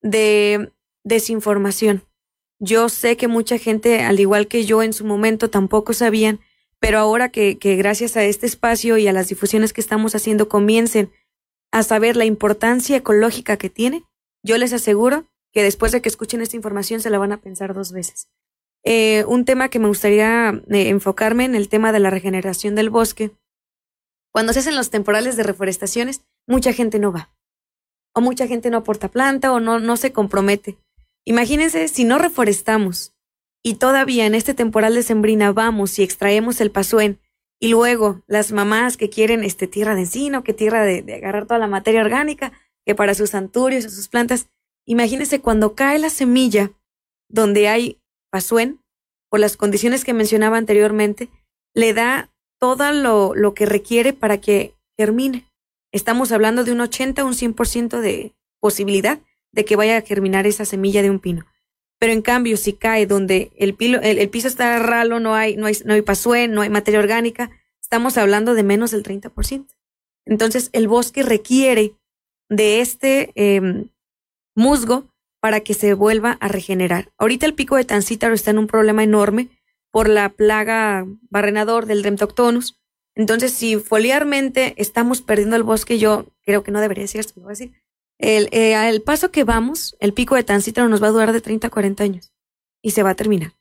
de 0.01 0.71
desinformación. 1.09 2.05
Yo 2.61 2.89
sé 2.89 3.17
que 3.17 3.29
mucha 3.29 3.59
gente, 3.59 4.03
al 4.03 4.21
igual 4.21 4.49
que 4.49 4.65
yo 4.65 4.83
en 4.83 4.93
su 4.93 5.05
momento, 5.05 5.51
tampoco 5.51 5.93
sabían, 5.93 6.41
pero 6.81 6.99
ahora 6.99 7.29
que, 7.31 7.59
que 7.59 7.77
gracias 7.77 8.17
a 8.17 8.25
este 8.25 8.47
espacio 8.47 8.99
y 8.99 9.09
a 9.09 9.13
las 9.13 9.29
difusiones 9.29 9.73
que 9.73 9.81
estamos 9.81 10.15
haciendo 10.15 10.49
comiencen 10.49 11.11
a 11.73 11.83
saber 11.83 12.17
la 12.17 12.25
importancia 12.25 12.97
ecológica 12.97 13.57
que 13.57 13.71
tiene, 13.71 14.05
yo 14.45 14.57
les 14.59 14.73
aseguro 14.73 15.27
que 15.53 15.63
después 15.63 15.93
de 15.93 16.01
que 16.01 16.09
escuchen 16.09 16.41
esta 16.41 16.57
información 16.57 17.01
se 17.01 17.11
la 17.11 17.19
van 17.19 17.33
a 17.33 17.41
pensar 17.41 17.75
dos 17.75 17.93
veces. 17.93 18.29
Eh, 18.85 19.25
un 19.27 19.45
tema 19.45 19.69
que 19.69 19.79
me 19.79 19.89
gustaría 19.89 20.51
eh, 20.71 20.89
enfocarme 20.89 21.45
en 21.45 21.55
el 21.55 21.69
tema 21.69 21.93
de 21.93 21.99
la 21.99 22.11
regeneración 22.11 22.75
del 22.75 22.91
bosque. 22.91 23.33
Cuando 24.33 24.53
se 24.53 24.61
hacen 24.61 24.77
los 24.77 24.91
temporales 24.91 25.37
de 25.37 25.43
reforestaciones, 25.43 26.23
mucha 26.47 26.73
gente 26.73 26.99
no 26.99 27.13
va. 27.13 27.31
O 28.15 28.21
mucha 28.21 28.47
gente 28.47 28.71
no 28.71 28.79
aporta 28.79 29.09
planta 29.09 29.53
o 29.53 29.61
no, 29.61 29.79
no 29.79 29.97
se 29.97 30.13
compromete. 30.13 30.79
Imagínense 31.29 31.89
si 31.89 32.05
no 32.05 32.17
reforestamos 32.17 33.13
y 33.63 33.75
todavía 33.75 34.25
en 34.25 34.35
este 34.35 34.55
temporal 34.55 34.95
de 34.95 35.03
sembrina 35.03 35.53
vamos 35.53 35.99
y 35.99 36.03
extraemos 36.03 36.59
el 36.63 36.71
pasuén 36.71 37.21
y 37.61 37.69
luego 37.69 38.23
las 38.27 38.51
mamás 38.51 38.97
que 38.97 39.11
quieren 39.11 39.45
este 39.45 39.67
tierra 39.67 39.95
de 39.95 40.03
encino, 40.03 40.43
que 40.43 40.55
tierra 40.55 40.85
de, 40.85 41.05
agarrar 41.13 41.45
toda 41.45 41.59
la 41.61 41.67
materia 41.67 42.01
orgánica, 42.01 42.53
que 42.87 42.95
para 42.95 43.13
sus 43.13 43.35
anturios 43.35 43.85
sus 43.85 44.09
plantas, 44.09 44.49
imagínense 44.87 45.43
cuando 45.43 45.75
cae 45.75 45.99
la 45.99 46.09
semilla 46.09 46.73
donde 47.29 47.69
hay 47.69 48.01
pasuén, 48.31 48.81
por 49.29 49.39
las 49.39 49.59
condiciones 49.59 50.07
que 50.07 50.15
mencionaba 50.15 50.57
anteriormente, 50.57 51.29
le 51.75 51.93
da 51.93 52.33
todo 52.59 52.91
lo, 52.93 53.35
lo 53.35 53.53
que 53.53 53.67
requiere 53.67 54.15
para 54.15 54.41
que 54.41 54.73
germine. 54.97 55.45
Estamos 55.93 56.33
hablando 56.33 56.65
de 56.65 56.73
un 56.73 56.81
80 56.81 57.23
o 57.23 57.27
un 57.27 57.35
100% 57.35 58.01
de 58.01 58.33
posibilidad 58.61 59.21
de 59.53 59.65
que 59.65 59.77
vaya 59.77 59.97
a 59.97 60.03
germinar 60.03 60.47
esa 60.47 60.65
semilla 60.65 61.03
de 61.03 61.11
un 61.11 61.21
pino. 61.21 61.47
Pero 61.99 62.13
en 62.13 62.23
cambio, 62.23 62.57
si 62.57 62.75
cae 62.75 63.07
donde 63.07 63.51
el, 63.57 63.77
el, 63.81 64.31
piso 64.31 64.49
está 64.49 64.79
ralo, 64.79 65.19
no 65.19 65.35
hay, 65.35 65.57
no 65.57 65.67
hay, 65.67 65.77
no 65.85 65.95
hay 65.95 66.03
pasuén, 66.03 66.53
no 66.53 66.63
hay 66.63 66.71
materia 66.71 67.01
orgánica, 67.01 67.51
estamos 67.81 68.17
hablando 68.17 68.55
de 68.55 68.63
menos 68.63 68.93
del 68.93 69.03
30%. 69.03 69.67
Entonces, 70.27 70.71
el 70.73 70.87
bosque 70.87 71.23
requiere 71.23 71.95
de 72.49 72.81
este 72.81 73.33
em, 73.35 73.89
musgo 74.55 75.09
para 75.41 75.61
que 75.61 75.75
se 75.75 75.95
vuelva 75.95 76.37
a 76.41 76.49
regenerar. 76.49 77.13
Ahorita 77.19 77.47
el 77.47 77.55
pico 77.55 77.77
de 77.77 77.85
Tancítaro 77.85 78.35
está 78.35 78.51
en 78.51 78.59
un 78.59 78.67
problema 78.67 79.03
enorme 79.03 79.49
por 79.91 80.09
la 80.09 80.29
plaga 80.31 81.07
barrenador 81.31 81.87
del 81.87 82.03
Dremtoctonus. 82.03 82.79
Entonces, 83.15 83.53
si 83.53 83.77
foliarmente 83.77 84.75
estamos 84.77 85.23
perdiendo 85.23 85.57
el 85.57 85.63
bosque, 85.63 85.99
yo 85.99 86.27
creo 86.43 86.63
que 86.63 86.71
no 86.71 86.81
debería 86.81 87.05
decir 87.05 87.21
esto, 87.21 87.35
lo 87.37 87.43
voy 87.43 87.51
a 87.51 87.53
decir. 87.53 87.73
El, 88.19 88.49
eh, 88.53 89.01
paso 89.05 89.31
que 89.31 89.45
vamos, 89.45 89.97
el 90.01 90.13
pico 90.13 90.35
de 90.35 90.45
Tancítaro 90.45 90.89
nos 90.89 91.03
va 91.03 91.09
a 91.09 91.13
durar 91.13 91.33
de 91.33 91.41
30 91.41 91.69
a 91.69 91.71
40 91.71 92.05
años 92.05 92.33
y 92.83 92.91
se 92.91 93.03
va 93.03 93.11
a 93.11 93.15
terminar. 93.15 93.55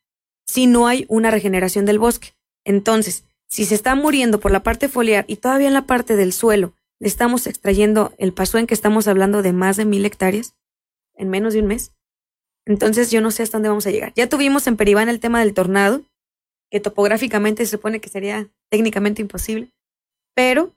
Si 0.46 0.68
no 0.68 0.88
hay 0.88 1.06
una 1.10 1.32
regeneración 1.32 1.86
del 1.86 2.00
bosque. 2.00 2.34
Entonces, 2.66 3.26
si 3.48 3.66
se 3.66 3.76
está 3.76 3.96
muriendo 3.96 4.40
por 4.40 4.52
la 4.52 4.64
parte 4.64 4.90
foliar 4.90 5.26
y 5.28 5.38
todavía 5.38 5.68
en 5.68 5.74
la 5.74 5.86
parte 5.86 6.16
del 6.16 6.34
suelo 6.34 6.74
le 7.00 7.08
estamos 7.08 7.48
extrayendo 7.48 8.14
el 8.18 8.34
paso 8.34 8.58
en 8.58 8.68
que 8.68 8.74
estamos 8.74 9.08
hablando 9.08 9.42
de 9.42 9.54
más 9.54 9.78
de 9.78 9.86
mil 9.86 10.06
hectáreas 10.06 10.56
en 11.16 11.30
menos 11.30 11.54
de 11.54 11.62
un 11.62 11.68
mes, 11.68 11.94
entonces 12.68 13.12
yo 13.12 13.22
no 13.22 13.32
sé 13.32 13.44
hasta 13.44 13.58
dónde 13.58 13.70
vamos 13.70 13.88
a 13.88 13.92
llegar. 13.92 14.14
Ya 14.16 14.28
tuvimos 14.28 14.68
en 14.68 14.76
Peribán 14.76 15.08
el 15.08 15.22
tema 15.22 15.40
del 15.40 15.54
tornado, 15.54 16.04
que 16.70 16.82
topográficamente 16.82 17.66
se 17.66 17.72
supone 17.72 18.02
que 18.02 18.10
sería 18.10 18.50
técnicamente 18.70 19.22
imposible, 19.22 19.72
pero 20.36 20.76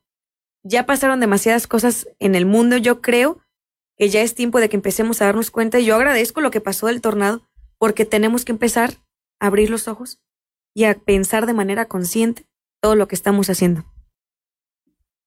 ya 0.63 0.87
pasaron 0.87 1.19
demasiadas 1.19 1.67
cosas 1.67 2.09
en 2.21 2.37
el 2.37 2.47
mundo, 2.47 2.77
yo 2.77 3.01
creo 3.01 3.41
que 4.01 4.09
ya 4.09 4.23
es 4.23 4.35
tiempo 4.35 4.61
de 4.61 4.71
que 4.71 4.77
empecemos 4.77 5.21
a 5.21 5.27
darnos 5.27 5.51
cuenta 5.51 5.79
y 5.79 5.85
yo 5.85 5.95
agradezco 5.95 6.41
lo 6.41 6.51
que 6.51 6.63
pasó 6.63 6.87
del 6.87 7.03
tornado 7.03 7.43
porque 7.77 8.07
tenemos 8.07 8.47
que 8.47 8.53
empezar 8.53 8.95
a 9.39 9.49
abrir 9.49 9.69
los 9.69 9.89
ojos 9.89 10.19
y 10.75 10.85
a 10.85 10.99
pensar 10.99 11.45
de 11.45 11.53
manera 11.53 11.85
consciente 11.85 12.47
todo 12.81 12.95
lo 12.95 13.09
que 13.09 13.15
estamos 13.15 13.51
haciendo. 13.51 13.85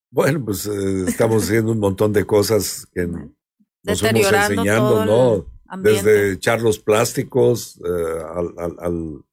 Bueno, 0.09 0.43
pues 0.43 0.65
eh, 0.65 1.05
estamos 1.07 1.43
haciendo 1.47 1.71
un 1.71 1.77
montón 1.77 2.13
de 2.13 2.25
cosas 2.25 2.88
que 2.91 3.05
nos 3.05 3.99
fuimos 3.99 4.33
enseñando, 4.33 5.05
¿no? 5.05 5.45
Desde 5.79 6.31
echar 6.31 6.59
los 6.63 6.79
plásticos 6.79 7.79
eh, 7.86 8.23
al, 8.36 8.75
al, 8.79 9.23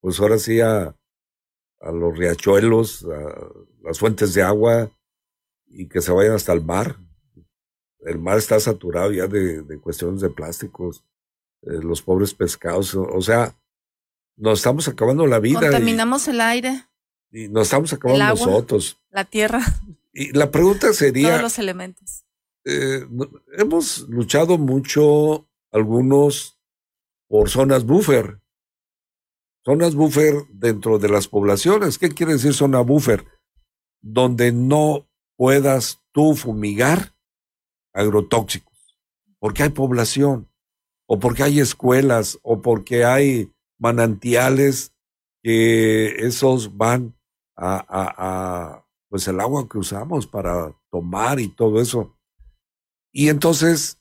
pues 0.00 0.18
ahora 0.20 0.38
sí 0.38 0.58
a, 0.62 0.96
a 1.80 1.92
los 1.92 2.16
riachuelos, 2.16 3.04
a 3.04 3.46
las 3.82 3.98
fuentes 3.98 4.32
de 4.32 4.42
agua 4.42 4.90
y 5.66 5.86
que 5.86 6.00
se 6.00 6.12
vayan 6.12 6.32
hasta 6.32 6.54
el 6.54 6.64
mar. 6.64 6.96
El 8.02 8.18
mar 8.18 8.38
está 8.38 8.58
saturado 8.60 9.12
ya 9.12 9.26
de, 9.26 9.62
de 9.62 9.78
cuestiones 9.78 10.20
de 10.20 10.30
plásticos, 10.30 11.04
eh, 11.62 11.80
los 11.82 12.00
pobres 12.02 12.34
pescados, 12.34 12.94
o 12.94 13.20
sea, 13.20 13.54
nos 14.40 14.60
estamos 14.60 14.88
acabando 14.88 15.26
la 15.26 15.38
vida. 15.38 15.60
Contaminamos 15.60 16.26
el 16.28 16.40
aire. 16.40 16.86
Y 17.30 17.48
nos 17.48 17.64
estamos 17.64 17.92
acabando 17.92 18.24
nosotros. 18.24 18.98
La 19.10 19.24
tierra. 19.24 19.60
Y 20.12 20.32
la 20.32 20.50
pregunta 20.50 20.92
sería. 20.92 21.28
Todos 21.28 21.42
los 21.42 21.58
elementos. 21.58 22.24
Eh, 22.64 23.06
hemos 23.58 24.08
luchado 24.08 24.58
mucho 24.58 25.48
algunos 25.70 26.58
por 27.28 27.48
zonas 27.50 27.84
buffer. 27.84 28.40
Zonas 29.64 29.94
buffer 29.94 30.46
dentro 30.50 30.98
de 30.98 31.10
las 31.10 31.28
poblaciones. 31.28 31.98
¿Qué 31.98 32.08
quiere 32.08 32.32
decir 32.32 32.54
zona 32.54 32.80
buffer? 32.80 33.26
Donde 34.00 34.52
no 34.52 35.06
puedas 35.36 36.00
tú 36.12 36.34
fumigar 36.34 37.14
agrotóxicos. 37.92 38.98
Porque 39.38 39.62
hay 39.62 39.70
población, 39.70 40.48
o 41.06 41.18
porque 41.18 41.42
hay 41.42 41.60
escuelas, 41.60 42.38
o 42.42 42.60
porque 42.62 43.04
hay 43.04 43.52
manantiales 43.78 44.92
que 45.42 46.26
esos 46.26 46.76
van 46.76 47.16
a, 47.56 48.84
pues 49.08 49.26
el 49.28 49.40
agua 49.40 49.68
que 49.68 49.78
usamos 49.78 50.26
para 50.26 50.74
tomar 50.90 51.40
y 51.40 51.48
todo 51.48 51.80
eso. 51.80 52.16
Y 53.12 53.28
entonces 53.28 54.00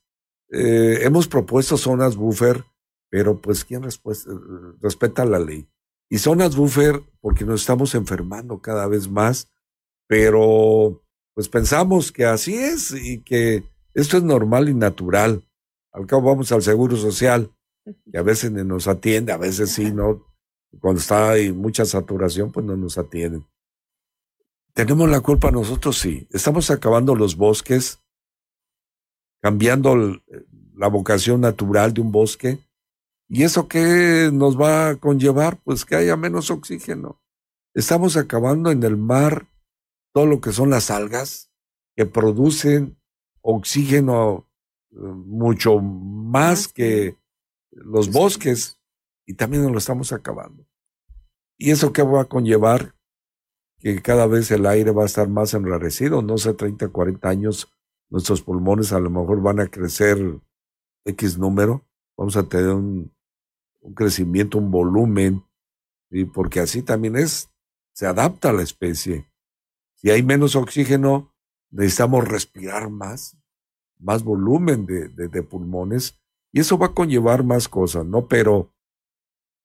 eh, 0.49 0.99
hemos 1.02 1.28
propuesto 1.28 1.78
zonas 1.78 2.15
buffer 2.15 2.63
pero 3.10 3.41
pues 3.41 3.65
¿quién 3.65 3.84
respeta 4.82 5.25
la 5.25 5.39
ley? 5.39 5.67
Y 6.10 6.19
zonas 6.19 6.56
buffer 6.56 7.02
porque 7.21 7.43
nos 7.43 7.62
estamos 7.62 7.95
enfermando 7.95 8.62
cada 8.62 8.88
vez 8.88 9.10
más, 9.10 9.52
pero 10.08 11.04
pues 11.34 11.49
pensamos 11.49 12.12
que 12.12 12.25
así 12.25 12.56
es 12.56 12.91
y 12.91 13.21
que 13.21 13.63
esto 13.93 14.17
es 14.17 14.23
normal 14.23 14.69
y 14.69 14.73
natural. 14.73 15.43
Al 15.91 16.06
cabo 16.06 16.23
vamos 16.23 16.52
al 16.52 16.62
Seguro 16.62 16.95
Social, 16.95 17.52
y 18.06 18.17
a 18.17 18.21
veces 18.21 18.52
nos 18.52 18.88
atiende, 18.88 19.32
a 19.32 19.38
veces 19.38 19.71
sí, 19.71 19.91
¿no? 19.91 20.25
Cuando 20.80 21.02
está 21.02 21.32
hay 21.32 21.52
mucha 21.52 21.86
saturación, 21.86 22.52
pues 22.52 22.65
no 22.65 22.78
nos 22.78 22.97
atienden. 22.97 23.45
¿Tenemos 24.73 25.10
la 25.10 25.21
culpa 25.21 25.49
nosotros? 25.49 25.97
Sí. 25.97 26.28
Estamos 26.32 26.69
acabando 26.69 27.15
los 27.15 27.36
bosques, 27.36 27.99
cambiando 29.41 30.21
la 30.75 30.88
vocación 30.88 31.41
natural 31.41 31.93
de 31.93 32.02
un 32.02 32.12
bosque 32.12 32.60
¿Y 33.32 33.43
eso 33.43 33.67
qué 33.67 34.32
nos 34.34 34.60
va 34.60 34.89
a 34.89 34.95
conllevar? 34.95 35.62
Pues 35.63 35.86
que 35.86 35.95
haya 35.95 36.17
menos 36.17 36.49
oxígeno. 36.49 37.21
Estamos 37.75 38.17
acabando 38.17 38.71
en 38.71 38.82
el 38.82 38.97
mar 38.97 39.47
todo 40.13 40.25
lo 40.25 40.41
que 40.41 40.52
son 40.52 40.71
las 40.71 40.89
algas 40.89 41.52
que 41.95 42.08
producen 42.08 42.98
oxígeno 43.55 44.47
eh, 44.91 44.95
mucho 44.97 45.79
más 45.79 46.67
que 46.67 47.17
los 47.71 48.12
bosques 48.12 48.79
y 49.25 49.33
también 49.35 49.63
nos 49.63 49.71
lo 49.71 49.77
estamos 49.77 50.12
acabando. 50.12 50.65
¿Y 51.57 51.71
eso 51.71 51.93
qué 51.93 52.01
va 52.01 52.21
a 52.21 52.25
conllevar? 52.25 52.95
Que 53.79 54.01
cada 54.01 54.27
vez 54.27 54.51
el 54.51 54.65
aire 54.65 54.91
va 54.91 55.03
a 55.03 55.07
estar 55.07 55.29
más 55.29 55.53
enrarecido, 55.53 56.21
no 56.21 56.38
sé, 56.38 56.53
30, 56.53 56.89
40 56.89 57.29
años, 57.29 57.73
nuestros 58.09 58.41
pulmones 58.41 58.91
a 58.91 58.99
lo 58.99 59.09
mejor 59.09 59.41
van 59.41 59.59
a 59.59 59.67
crecer 59.67 60.17
X 61.05 61.38
número, 61.38 61.85
vamos 62.17 62.35
a 62.35 62.43
tener 62.43 62.69
un 62.69 63.13
un 63.81 63.93
crecimiento, 63.93 64.57
un 64.57 64.71
volumen, 64.71 65.45
y 66.09 66.25
porque 66.25 66.59
así 66.59 66.81
también 66.81 67.15
es, 67.15 67.49
se 67.93 68.05
adapta 68.05 68.49
a 68.49 68.53
la 68.53 68.63
especie. 68.63 69.31
Si 69.95 70.09
hay 70.09 70.23
menos 70.23 70.55
oxígeno, 70.55 71.33
necesitamos 71.69 72.27
respirar 72.27 72.89
más, 72.89 73.38
más 73.99 74.23
volumen 74.23 74.85
de, 74.85 75.09
de, 75.09 75.43
pulmones, 75.43 76.19
y 76.51 76.62
eso 76.62 76.77
va 76.77 76.88
a 76.88 76.93
conllevar 76.93 77.43
más 77.43 77.67
cosas, 77.67 78.05
¿no? 78.05 78.27
Pero 78.27 78.71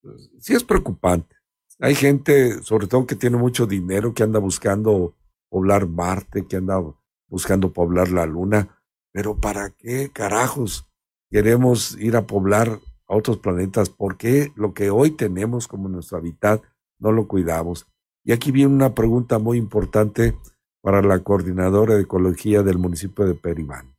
pues, 0.01 0.29
sí 0.39 0.53
es 0.53 0.63
preocupante. 0.63 1.35
Hay 1.79 1.95
gente, 1.95 2.61
sobre 2.61 2.87
todo 2.87 3.07
que 3.07 3.15
tiene 3.15 3.37
mucho 3.37 3.65
dinero, 3.65 4.13
que 4.13 4.23
anda 4.23 4.39
buscando 4.39 5.15
poblar 5.49 5.87
Marte, 5.87 6.45
que 6.45 6.57
anda 6.57 6.81
buscando 7.27 7.73
poblar 7.73 8.09
la 8.11 8.25
Luna, 8.25 8.81
pero 9.11 9.39
¿para 9.39 9.71
qué 9.71 10.09
carajos 10.11 10.87
queremos 11.29 11.97
ir 11.99 12.15
a 12.15 12.27
poblar 12.27 12.79
a 13.07 13.15
otros 13.15 13.37
planetas, 13.37 13.89
porque 13.89 14.51
lo 14.55 14.73
que 14.73 14.89
hoy 14.89 15.11
tenemos 15.11 15.67
como 15.67 15.89
nuestro 15.89 16.17
hábitat 16.17 16.61
no 16.99 17.11
lo 17.11 17.27
cuidamos? 17.27 17.87
Y 18.23 18.31
aquí 18.31 18.51
viene 18.51 18.73
una 18.73 18.93
pregunta 18.93 19.39
muy 19.39 19.57
importante 19.57 20.37
para 20.81 21.01
la 21.01 21.23
coordinadora 21.23 21.95
de 21.95 22.01
ecología 22.01 22.63
del 22.63 22.77
municipio 22.77 23.25
de 23.25 23.35
Peribán. 23.35 23.94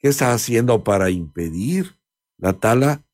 ¿Qué 0.00 0.08
está 0.08 0.32
haciendo 0.32 0.82
para 0.82 1.10
impedir 1.10 1.94
la 2.38 2.54
tala 2.54 3.04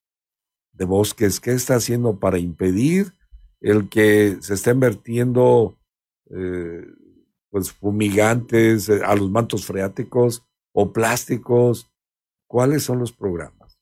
de 0.72 0.85
bosques? 0.85 1.40
¿Qué 1.40 1.53
está 1.53 1.75
haciendo 1.75 2.20
para 2.20 2.38
impedir 2.38 3.12
el 3.61 3.88
que 3.88 4.37
se 4.40 4.55
estén 4.55 4.79
vertiendo 4.79 5.77
eh, 6.31 6.87
pues 7.51 7.72
fumigantes 7.72 8.88
eh, 8.88 9.01
a 9.05 9.16
los 9.16 9.31
mantos 9.31 9.66
freáticos 9.66 10.44
o 10.72 10.92
plásticos? 10.92 11.90
¿Cuáles 12.49 12.85
son 12.85 13.01
los 13.01 13.11
programas? 13.11 13.81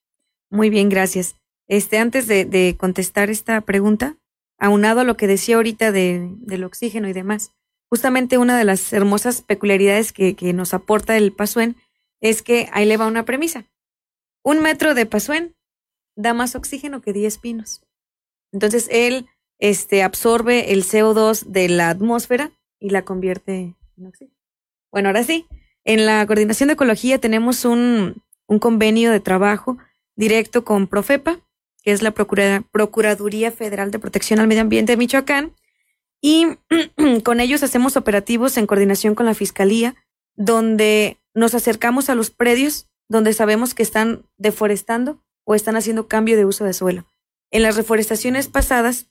Muy 0.51 0.71
bien, 0.71 0.88
gracias. 0.88 1.37
Este, 1.69 1.99
antes 1.99 2.27
de, 2.27 2.77
contestar 2.79 3.29
esta 3.29 3.61
pregunta, 3.61 4.17
aunado 4.59 5.01
a 5.01 5.05
lo 5.05 5.19
que 5.19 5.27
decía 5.27 5.57
ahorita 5.57 5.93
de, 5.93 6.31
del 6.38 6.64
oxígeno 6.64 7.09
y 7.09 7.12
demás, 7.12 7.51
justamente 7.90 8.38
una 8.38 8.57
de 8.57 8.64
las 8.64 8.95
hermosas 8.95 9.43
peculiaridades 9.43 10.12
que, 10.12 10.35
que 10.35 10.55
nos 10.55 10.73
aporta 10.73 11.19
el 11.19 11.33
pasuén 11.33 11.77
es 12.25 12.41
que 12.41 12.71
ahí 12.73 12.87
le 12.87 12.97
va 12.97 13.07
una 13.07 13.27
premisa. 13.27 13.67
Un 14.43 14.63
metro 14.63 14.95
de 14.95 15.05
pasuén 15.05 15.55
da 16.17 16.33
más 16.33 16.55
oxígeno 16.55 17.03
que 17.03 17.13
10 17.13 17.37
pinos. 17.37 17.83
Entonces 18.51 18.89
él 18.91 19.27
este, 19.59 20.03
absorbe 20.03 20.73
el 20.73 20.85
CO2 20.85 21.45
de 21.45 21.69
la 21.69 21.91
atmósfera 21.91 22.51
y 22.81 22.91
la 22.91 23.05
convierte 23.05 23.77
en 23.99 24.07
oxígeno. 24.07 24.39
Bueno, 24.91 25.11
ahora 25.11 25.23
sí, 25.23 25.47
en 25.85 26.07
la 26.07 26.27
coordinación 26.27 26.69
de 26.69 26.75
ecología 26.75 27.19
tenemos 27.19 27.67
un, 27.67 28.23
un 28.47 28.59
convenio 28.59 29.11
de 29.11 29.21
trabajo 29.21 29.77
directo 30.17 30.65
con 30.65 30.87
Profepa, 30.87 31.41
que 31.83 31.93
es 31.93 32.01
la 32.01 32.13
Procuraduría 32.13 33.53
Federal 33.53 33.91
de 33.91 33.99
Protección 33.99 34.41
al 34.41 34.47
Medio 34.47 34.63
Ambiente 34.63 34.93
de 34.93 34.97
Michoacán, 34.97 35.53
y 36.23 36.47
con 37.23 37.41
ellos 37.41 37.63
hacemos 37.63 37.99
operativos 37.99 38.57
en 38.57 38.67
coordinación 38.67 39.15
con 39.15 39.27
la 39.27 39.35
Fiscalía, 39.35 39.95
donde 40.37 41.19
nos 41.35 41.55
acercamos 41.55 42.09
a 42.09 42.14
los 42.14 42.31
predios 42.31 42.88
donde 43.09 43.33
sabemos 43.33 43.75
que 43.75 43.83
están 43.83 44.25
deforestando 44.38 45.23
o 45.44 45.55
están 45.55 45.77
haciendo 45.77 46.09
cambio 46.09 46.37
de 46.37 46.44
uso 46.44 46.64
de 46.64 46.73
suelo. 46.73 47.07
En 47.51 47.62
las 47.62 47.77
reforestaciones 47.77 48.49
pasadas, 48.49 49.11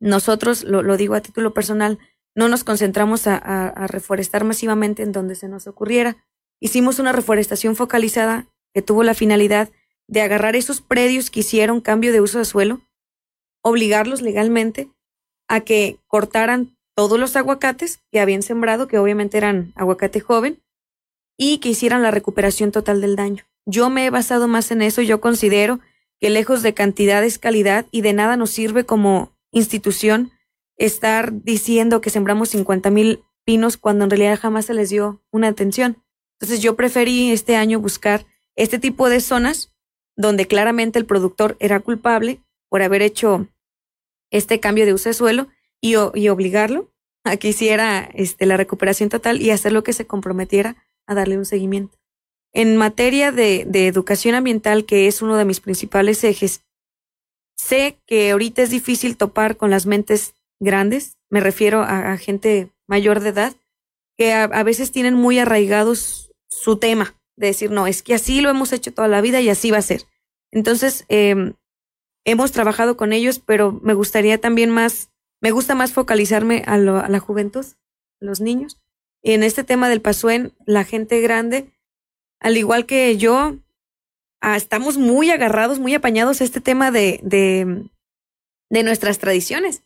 nosotros, 0.00 0.64
lo, 0.64 0.96
digo 0.96 1.14
a 1.14 1.20
título 1.20 1.52
personal, 1.52 1.98
no 2.34 2.48
nos 2.48 2.64
concentramos 2.64 3.26
a, 3.26 3.86
reforestar 3.88 4.44
masivamente 4.44 5.02
en 5.02 5.12
donde 5.12 5.34
se 5.34 5.48
nos 5.48 5.66
ocurriera. 5.66 6.24
Hicimos 6.60 6.98
una 6.98 7.12
reforestación 7.12 7.74
focalizada 7.74 8.46
que 8.72 8.82
tuvo 8.82 9.02
la 9.02 9.14
finalidad 9.14 9.70
de 10.06 10.22
agarrar 10.22 10.56
esos 10.56 10.80
predios 10.80 11.30
que 11.30 11.40
hicieron 11.40 11.80
cambio 11.80 12.12
de 12.12 12.20
uso 12.20 12.38
de 12.38 12.44
suelo, 12.44 12.80
obligarlos 13.62 14.22
legalmente 14.22 14.90
a 15.48 15.60
que 15.60 15.98
cortaran 16.06 16.76
todos 16.94 17.18
los 17.18 17.36
aguacates 17.36 18.00
que 18.10 18.20
habían 18.20 18.42
sembrado, 18.42 18.88
que 18.88 18.98
obviamente 18.98 19.36
eran 19.36 19.72
aguacate 19.74 20.20
joven, 20.20 20.62
y 21.42 21.56
que 21.56 21.70
hicieran 21.70 22.02
la 22.02 22.10
recuperación 22.10 22.70
total 22.70 23.00
del 23.00 23.16
daño. 23.16 23.44
Yo 23.64 23.88
me 23.88 24.04
he 24.04 24.10
basado 24.10 24.46
más 24.46 24.70
en 24.72 24.82
eso, 24.82 25.00
yo 25.00 25.22
considero 25.22 25.80
que 26.20 26.28
lejos 26.28 26.62
de 26.62 26.74
cantidad 26.74 27.24
es 27.24 27.38
calidad 27.38 27.86
y 27.90 28.02
de 28.02 28.12
nada 28.12 28.36
nos 28.36 28.50
sirve 28.50 28.84
como 28.84 29.32
institución 29.50 30.32
estar 30.76 31.32
diciendo 31.32 32.02
que 32.02 32.10
sembramos 32.10 32.50
50 32.50 32.90
mil 32.90 33.24
pinos 33.46 33.78
cuando 33.78 34.04
en 34.04 34.10
realidad 34.10 34.38
jamás 34.38 34.66
se 34.66 34.74
les 34.74 34.90
dio 34.90 35.22
una 35.30 35.48
atención. 35.48 35.96
Entonces 36.38 36.60
yo 36.60 36.76
preferí 36.76 37.30
este 37.30 37.56
año 37.56 37.80
buscar 37.80 38.26
este 38.54 38.78
tipo 38.78 39.08
de 39.08 39.20
zonas 39.20 39.72
donde 40.16 40.46
claramente 40.46 40.98
el 40.98 41.06
productor 41.06 41.56
era 41.58 41.80
culpable 41.80 42.42
por 42.68 42.82
haber 42.82 43.00
hecho 43.00 43.48
este 44.30 44.60
cambio 44.60 44.84
de 44.84 44.92
uso 44.92 45.08
de 45.08 45.14
suelo 45.14 45.48
y, 45.80 45.94
y 46.14 46.28
obligarlo 46.28 46.92
a 47.24 47.38
que 47.38 47.48
hiciera 47.48 48.10
este, 48.12 48.44
la 48.44 48.58
recuperación 48.58 49.08
total 49.08 49.40
y 49.40 49.52
hacer 49.52 49.72
lo 49.72 49.82
que 49.82 49.94
se 49.94 50.06
comprometiera 50.06 50.76
a 51.10 51.14
darle 51.14 51.36
un 51.36 51.44
seguimiento. 51.44 51.98
En 52.52 52.76
materia 52.76 53.32
de, 53.32 53.64
de 53.66 53.86
educación 53.86 54.34
ambiental, 54.34 54.84
que 54.84 55.06
es 55.06 55.22
uno 55.22 55.36
de 55.36 55.44
mis 55.44 55.60
principales 55.60 56.24
ejes, 56.24 56.62
sé 57.56 57.98
que 58.06 58.30
ahorita 58.30 58.62
es 58.62 58.70
difícil 58.70 59.16
topar 59.16 59.56
con 59.56 59.70
las 59.70 59.86
mentes 59.86 60.34
grandes, 60.60 61.16
me 61.30 61.40
refiero 61.40 61.82
a, 61.82 62.16
gente 62.16 62.70
mayor 62.86 63.20
de 63.20 63.30
edad, 63.30 63.54
que 64.16 64.32
a, 64.32 64.62
veces 64.62 64.92
tienen 64.92 65.14
muy 65.14 65.38
arraigados 65.38 66.32
su 66.48 66.76
tema, 66.76 67.14
de 67.36 67.48
decir, 67.48 67.70
no, 67.70 67.86
es 67.86 68.02
que 68.02 68.14
así 68.14 68.40
lo 68.40 68.50
hemos 68.50 68.72
hecho 68.72 68.92
toda 68.92 69.08
la 69.08 69.20
vida 69.20 69.40
y 69.40 69.48
así 69.48 69.70
va 69.70 69.78
a 69.78 69.82
ser. 69.82 70.02
Entonces, 70.52 71.06
eh, 71.08 71.54
hemos 72.24 72.52
trabajado 72.52 72.96
con 72.96 73.12
ellos, 73.12 73.38
pero 73.38 73.72
me 73.82 73.94
gustaría 73.94 74.38
también 74.38 74.70
más, 74.70 75.10
me 75.40 75.52
gusta 75.52 75.74
más 75.74 75.92
focalizarme 75.92 76.62
a, 76.66 76.76
la 76.76 77.18
juventud, 77.20 77.64
a 78.20 78.24
los 78.24 78.40
niños. 78.40 78.78
En 79.22 79.42
este 79.42 79.64
tema 79.64 79.88
del 79.88 80.00
Pasuen, 80.00 80.52
la 80.64 80.84
gente 80.84 81.20
grande, 81.20 81.70
al 82.40 82.56
igual 82.56 82.86
que 82.86 83.16
yo, 83.18 83.56
ah, 84.40 84.56
estamos 84.56 84.96
muy 84.96 85.30
agarrados, 85.30 85.78
muy 85.78 85.94
apañados 85.94 86.40
a 86.40 86.44
este 86.44 86.60
tema 86.60 86.90
de, 86.90 87.20
de, 87.22 88.82
nuestras 88.82 89.18
tradiciones. 89.18 89.82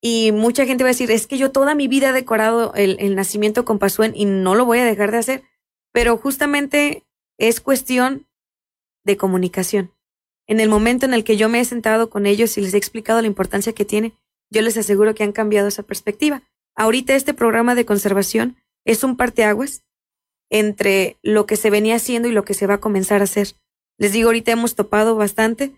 Y 0.00 0.30
mucha 0.30 0.66
gente 0.66 0.84
va 0.84 0.90
a 0.90 0.92
decir, 0.92 1.10
es 1.10 1.26
que 1.26 1.38
yo 1.38 1.50
toda 1.50 1.74
mi 1.74 1.88
vida 1.88 2.10
he 2.10 2.12
decorado 2.12 2.72
el, 2.74 2.96
el 3.00 3.16
nacimiento 3.16 3.64
con 3.64 3.78
Pasuen 3.78 4.12
y 4.14 4.24
no 4.24 4.54
lo 4.54 4.64
voy 4.64 4.78
a 4.78 4.84
dejar 4.84 5.10
de 5.10 5.18
hacer. 5.18 5.42
Pero 5.92 6.16
justamente 6.16 7.04
es 7.38 7.60
cuestión 7.60 8.26
de 9.04 9.16
comunicación. 9.16 9.92
En 10.46 10.60
el 10.60 10.68
momento 10.68 11.06
en 11.06 11.14
el 11.14 11.24
que 11.24 11.36
yo 11.36 11.48
me 11.48 11.58
he 11.58 11.64
sentado 11.64 12.08
con 12.08 12.26
ellos 12.26 12.56
y 12.56 12.60
les 12.60 12.74
he 12.74 12.76
explicado 12.76 13.20
la 13.20 13.26
importancia 13.26 13.72
que 13.72 13.84
tiene, 13.84 14.12
yo 14.50 14.62
les 14.62 14.76
aseguro 14.76 15.14
que 15.14 15.24
han 15.24 15.32
cambiado 15.32 15.66
esa 15.66 15.82
perspectiva. 15.82 16.42
Ahorita 16.76 17.16
este 17.16 17.34
programa 17.34 17.74
de 17.74 17.86
conservación 17.86 18.56
es 18.86 19.04
un 19.04 19.16
parteaguas 19.16 19.84
entre 20.48 21.18
lo 21.22 21.44
que 21.44 21.56
se 21.56 21.70
venía 21.70 21.96
haciendo 21.96 22.28
y 22.28 22.32
lo 22.32 22.44
que 22.44 22.54
se 22.54 22.66
va 22.66 22.74
a 22.74 22.80
comenzar 22.80 23.20
a 23.20 23.24
hacer. 23.24 23.48
Les 23.98 24.12
digo, 24.12 24.28
ahorita 24.28 24.52
hemos 24.52 24.74
topado 24.74 25.16
bastante, 25.16 25.72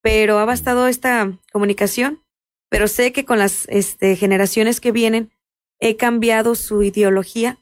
pero 0.00 0.38
ha 0.38 0.44
bastado 0.44 0.86
esta 0.86 1.38
comunicación, 1.52 2.22
pero 2.70 2.88
sé 2.88 3.12
que 3.12 3.24
con 3.24 3.38
las 3.38 3.66
este, 3.68 4.16
generaciones 4.16 4.80
que 4.80 4.92
vienen 4.92 5.32
he 5.80 5.96
cambiado 5.96 6.54
su 6.54 6.82
ideología, 6.82 7.58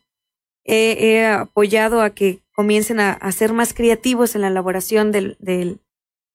he, 0.64 1.24
apoyado 1.24 2.02
a 2.02 2.10
que 2.10 2.40
comiencen 2.54 3.00
a, 3.00 3.32
ser 3.32 3.54
más 3.54 3.72
creativos 3.72 4.34
en 4.34 4.42
la 4.42 4.48
elaboración 4.48 5.10
del, 5.10 5.38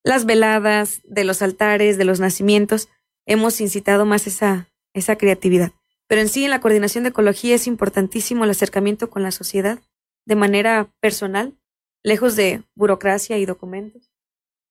las 0.03 0.25
veladas, 0.25 1.01
de 1.03 1.23
los 1.23 1.43
altares, 1.43 1.97
de 1.97 2.05
los 2.05 2.19
nacimientos, 2.19 2.89
hemos 3.27 3.61
incitado 3.61 4.05
más 4.05 4.25
esa, 4.25 4.67
esa 4.93 5.17
creatividad. 5.17 5.73
Pero 6.07 6.21
en 6.21 6.29
sí, 6.29 6.45
en 6.45 6.51
la 6.51 6.61
coordinación 6.61 7.03
de 7.03 7.09
ecología 7.09 7.55
es 7.55 7.67
importantísimo 7.67 8.43
el 8.43 8.51
acercamiento 8.51 9.09
con 9.09 9.23
la 9.23 9.31
sociedad 9.31 9.79
de 10.25 10.35
manera 10.35 10.91
personal, 10.99 11.57
lejos 12.03 12.35
de 12.35 12.63
burocracia 12.75 13.37
y 13.37 13.45
documentos. 13.45 14.11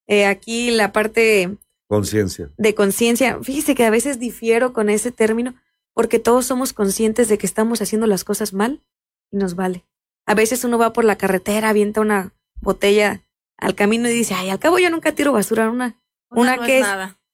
Eh, 0.07 0.27
aquí 0.27 0.71
la 0.71 0.93
parte 0.93 1.57
conciencia. 1.89 2.51
De 2.57 2.75
conciencia. 2.75 3.39
Fíjese 3.43 3.75
que 3.75 3.85
a 3.85 3.91
veces 3.91 4.19
difiero 4.19 4.73
con 4.73 4.91
ese 4.91 5.13
término 5.13 5.55
porque 5.95 6.19
todos 6.19 6.47
somos 6.47 6.73
conscientes 6.73 7.29
de 7.29 7.39
que 7.39 7.47
estamos 7.47 7.81
haciendo 7.81 8.07
las 8.07 8.25
cosas 8.25 8.53
mal 8.53 8.83
y 9.31 9.37
nos 9.37 9.55
vale. 9.55 9.85
A 10.27 10.35
veces 10.35 10.65
uno 10.65 10.79
va 10.79 10.93
por 10.93 11.05
la 11.05 11.17
carretera, 11.17 11.69
avienta 11.69 12.01
una 12.01 12.33
botella 12.61 13.23
al 13.57 13.75
camino 13.75 14.09
y 14.09 14.13
dice, 14.13 14.35
ay, 14.35 14.51
al 14.51 14.59
cabo 14.59 14.79
yo 14.79 14.91
nunca 14.91 15.15
tiro 15.15 15.33
basura, 15.33 15.71
una, 15.71 16.01
una, 16.31 16.59
que 16.59 16.81
es, 16.81 16.87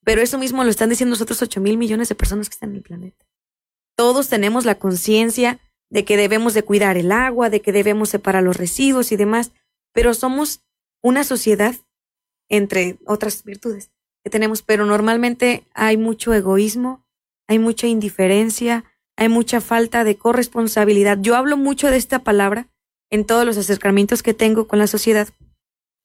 Pero 0.04 0.20
eso 0.20 0.38
mismo 0.38 0.62
lo 0.64 0.70
están 0.70 0.90
diciendo 0.90 1.10
nosotros 1.10 1.40
ocho 1.42 1.60
mil 1.60 1.78
millones 1.78 2.08
de 2.08 2.14
personas 2.14 2.48
que 2.48 2.54
están 2.54 2.70
en 2.70 2.76
el 2.76 2.82
planeta. 2.82 3.26
Todos 4.00 4.28
tenemos 4.28 4.64
la 4.64 4.76
conciencia 4.76 5.60
de 5.90 6.06
que 6.06 6.16
debemos 6.16 6.54
de 6.54 6.62
cuidar 6.62 6.96
el 6.96 7.12
agua, 7.12 7.50
de 7.50 7.60
que 7.60 7.70
debemos 7.70 8.08
separar 8.08 8.42
los 8.42 8.56
residuos 8.56 9.12
y 9.12 9.16
demás, 9.16 9.52
pero 9.92 10.14
somos 10.14 10.62
una 11.02 11.22
sociedad, 11.22 11.74
entre 12.48 12.96
otras 13.04 13.44
virtudes 13.44 13.90
que 14.24 14.30
tenemos, 14.30 14.62
pero 14.62 14.86
normalmente 14.86 15.64
hay 15.74 15.98
mucho 15.98 16.32
egoísmo, 16.32 17.04
hay 17.46 17.58
mucha 17.58 17.88
indiferencia, 17.88 18.86
hay 19.18 19.28
mucha 19.28 19.60
falta 19.60 20.02
de 20.02 20.16
corresponsabilidad. 20.16 21.18
Yo 21.20 21.36
hablo 21.36 21.58
mucho 21.58 21.90
de 21.90 21.98
esta 21.98 22.20
palabra 22.20 22.68
en 23.10 23.26
todos 23.26 23.44
los 23.44 23.58
acercamientos 23.58 24.22
que 24.22 24.32
tengo 24.32 24.66
con 24.66 24.78
la 24.78 24.86
sociedad, 24.86 25.28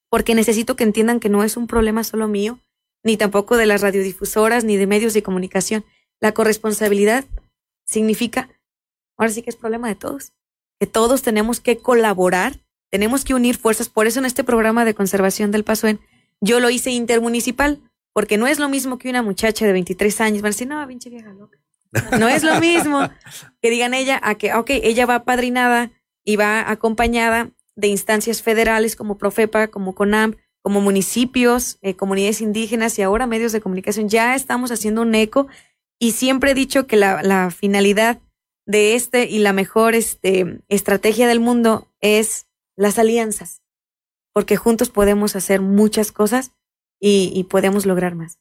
porque 0.10 0.36
necesito 0.36 0.76
que 0.76 0.84
entiendan 0.84 1.22
que 1.22 1.30
no 1.30 1.46
es 1.46 1.56
un 1.56 1.66
problema 1.66 2.04
solo 2.04 2.28
mío, 2.28 2.60
ni 3.06 3.16
tampoco 3.16 3.56
de 3.56 3.68
las 3.68 3.80
radiodifusoras, 3.80 4.66
ni 4.66 4.76
de 4.76 4.86
medios 4.86 5.14
de 5.14 5.24
comunicación. 5.24 5.86
La 6.20 6.34
corresponsabilidad 6.34 7.24
significa, 7.86 8.50
ahora 9.18 9.32
sí 9.32 9.42
que 9.42 9.50
es 9.50 9.56
problema 9.56 9.88
de 9.88 9.96
todos, 9.96 10.34
que 10.80 10.88
todos 10.88 11.22
tenemos 11.22 11.60
que 11.60 11.78
colaborar, 11.78 12.60
tenemos 12.92 13.24
que 13.24 13.34
unir 13.34 13.58
fuerzas. 13.58 13.90
Por 13.90 14.08
eso 14.08 14.20
en 14.20 14.26
este 14.26 14.44
programa 14.44 14.86
de 14.86 14.94
conservación 14.94 15.52
del 15.52 15.66
en 15.84 16.00
yo 16.42 16.60
lo 16.60 16.70
hice 16.70 16.92
intermunicipal, 16.92 17.82
porque 18.14 18.38
no 18.38 18.48
es 18.48 18.60
lo 18.60 18.70
mismo 18.70 18.98
que 18.98 19.10
una 19.10 19.22
muchacha 19.22 19.66
de 19.66 19.74
23 19.74 20.22
años 20.22 20.42
van 20.42 20.50
a 20.50 20.54
decir, 20.54 20.68
no, 20.68 20.88
pinche 20.88 21.10
vieja 21.10 21.34
loca. 21.34 21.58
No 22.20 22.28
es 22.28 22.44
lo 22.44 22.60
mismo 22.60 23.10
que 23.62 23.70
digan 23.70 23.94
ella 23.94 24.20
a 24.22 24.36
que, 24.36 24.54
ok, 24.54 24.70
ella 24.70 25.06
va 25.06 25.24
padrinada 25.24 25.92
y 26.24 26.36
va 26.36 26.70
acompañada 26.70 27.52
de 27.76 27.88
instancias 27.88 28.42
federales 28.42 28.96
como 28.96 29.18
Profepa, 29.18 29.68
como 29.68 29.96
CONAM, 29.96 30.36
como 30.62 30.82
municipios, 30.82 31.78
eh, 31.82 31.96
comunidades 31.96 32.42
indígenas 32.42 32.98
y 32.98 33.02
ahora 33.02 33.28
medios 33.28 33.52
de 33.52 33.62
comunicación. 33.62 34.10
Ya 34.10 34.36
estamos 34.36 34.72
haciendo 34.72 35.02
un 35.04 35.14
eco 35.14 35.48
y 36.00 36.12
siempre 36.12 36.52
he 36.52 36.56
dicho 36.56 36.88
que 36.88 36.98
la, 36.98 37.24
la 37.24 37.52
finalidad 37.52 38.22
de 38.66 38.96
este 38.96 39.26
y 39.26 39.40
la 39.40 39.54
mejor 39.54 39.96
este, 39.96 40.62
estrategia 40.68 41.28
del 41.28 41.40
mundo 41.40 41.92
es 42.02 42.48
las 42.76 42.98
alianzas, 42.98 43.62
porque 44.34 44.58
juntos 44.58 44.90
podemos 44.90 45.36
hacer 45.36 45.62
muchas 45.62 46.12
cosas 46.12 46.52
y, 47.00 47.32
y 47.34 47.46
podemos 47.46 47.86
lograr 47.86 48.16
más. 48.16 48.40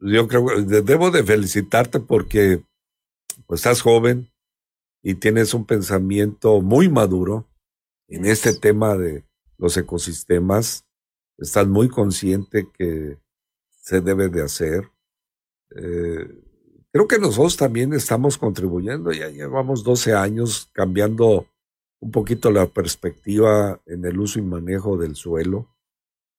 Yo 0.00 0.28
creo, 0.28 0.46
debo 0.62 1.10
de 1.10 1.24
felicitarte 1.24 2.00
porque 2.00 2.62
pues 3.46 3.60
estás 3.60 3.80
joven 3.80 4.30
y 5.02 5.14
tienes 5.14 5.54
un 5.54 5.64
pensamiento 5.64 6.60
muy 6.60 6.88
maduro 6.88 7.46
en 8.08 8.24
este 8.24 8.54
tema 8.54 8.96
de 8.96 9.24
los 9.58 9.76
ecosistemas, 9.76 10.84
estás 11.38 11.66
muy 11.66 11.88
consciente 11.88 12.68
que 12.76 13.18
se 13.70 14.00
debe 14.00 14.28
de 14.28 14.42
hacer. 14.42 14.90
Eh, 15.70 16.45
creo 16.96 17.08
que 17.08 17.18
nosotros 17.18 17.56
también 17.56 17.92
estamos 17.92 18.38
contribuyendo, 18.38 19.12
ya 19.12 19.28
llevamos 19.28 19.84
12 19.84 20.14
años 20.14 20.70
cambiando 20.72 21.46
un 22.00 22.10
poquito 22.10 22.50
la 22.50 22.66
perspectiva 22.66 23.80
en 23.86 24.04
el 24.04 24.18
uso 24.18 24.38
y 24.38 24.42
manejo 24.42 24.96
del 24.96 25.14
suelo, 25.14 25.68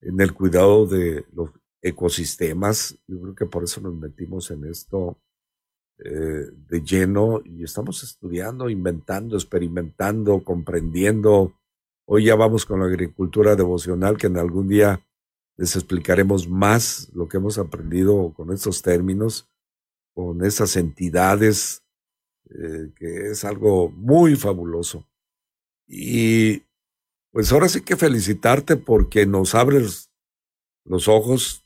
en 0.02 0.20
el 0.22 0.34
cuidado 0.34 0.86
de 0.86 1.26
los 1.34 1.52
ecosistemas. 1.82 2.98
Yo 3.08 3.20
creo 3.22 3.36
que 3.36 3.46
por 3.46 3.64
eso 3.64 3.82
nos 3.82 3.96
metimos 3.96 4.52
en 4.52 4.66
esto 4.66 5.18
eh, 6.00 6.46
de 6.70 6.82
lleno 6.82 7.42
y 7.44 7.64
estamos 7.64 8.04
estudiando, 8.04 8.70
inventando, 8.70 9.36
experimentando, 9.36 10.44
comprendiendo 10.44 11.58
Hoy 12.10 12.24
ya 12.24 12.36
vamos 12.36 12.66
con 12.66 12.80
la 12.80 12.86
agricultura 12.86 13.58
devocional, 13.58 14.16
que 14.16 14.28
en 14.28 14.38
algún 14.38 14.70
día 14.70 15.06
les 15.58 15.76
explicaremos 15.76 16.48
más 16.48 17.12
lo 17.14 17.28
que 17.28 17.36
hemos 17.36 17.58
aprendido 17.58 18.34
con 18.34 18.54
estos 18.54 18.82
términos, 18.82 19.50
con 20.18 20.44
esas 20.44 20.76
entidades, 20.78 21.84
eh, 22.50 22.92
que 22.96 23.28
es 23.28 23.46
algo 23.46 23.90
muy 23.90 24.36
fabuloso. 24.36 25.08
Y 25.86 26.64
pues 27.32 27.52
ahora 27.52 27.70
sí 27.70 27.82
que 27.82 27.96
felicitarte 27.96 28.78
porque 28.78 29.28
nos 29.28 29.54
abres 29.54 30.10
los 30.86 31.08
ojos 31.08 31.64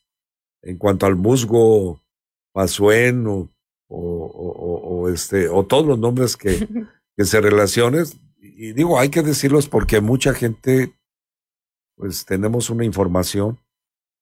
en 0.64 0.78
cuanto 0.78 1.06
al 1.06 1.16
musgo 1.16 2.02
Pasuén 2.52 3.26
o, 3.26 3.50
o, 3.88 5.08
este, 5.08 5.48
o 5.48 5.66
todos 5.66 5.86
los 5.86 5.98
nombres 5.98 6.36
que, 6.36 6.68
que 7.16 7.24
se 7.24 7.40
relacionen. 7.40 8.04
Y 8.38 8.74
digo, 8.74 9.00
hay 9.00 9.08
que 9.08 9.22
decirlos 9.22 9.70
porque 9.70 10.02
mucha 10.02 10.34
gente, 10.34 10.94
pues 11.96 12.26
tenemos 12.26 12.70
una 12.70 12.84
información 12.84 13.62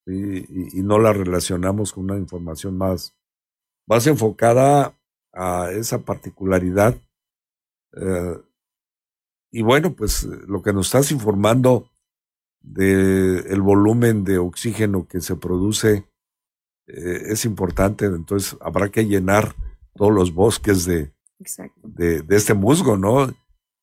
y, 0.06 0.84
no 0.84 1.00
la 1.00 1.14
relacionamos 1.14 1.94
con 1.94 2.04
una 2.04 2.18
información 2.18 2.78
más, 2.78 3.16
más 3.90 4.06
enfocada 4.06 4.96
a 5.34 5.72
esa 5.72 6.00
particularidad. 6.00 6.96
Eh, 7.94 8.38
y 9.52 9.64
bueno, 9.64 9.96
pues 9.96 10.24
lo 10.24 10.62
que 10.62 10.72
nos 10.72 10.86
estás 10.88 11.12
informando 11.12 11.90
de 12.62 13.40
el 13.40 13.62
volumen 13.62 14.24
de 14.24 14.38
oxígeno 14.38 15.08
que 15.08 15.22
se 15.22 15.36
produce 15.36 16.06
eh, 16.86 17.24
es 17.30 17.46
importante, 17.46 18.06
entonces 18.06 18.56
habrá 18.62 18.90
que 18.90 19.06
llenar 19.06 19.56
todos 19.96 20.14
los 20.14 20.34
bosques 20.34 20.86
de, 20.86 21.12
de, 21.84 22.24
este 22.30 22.54
musgo, 22.54 22.96
¿no? 22.96 23.34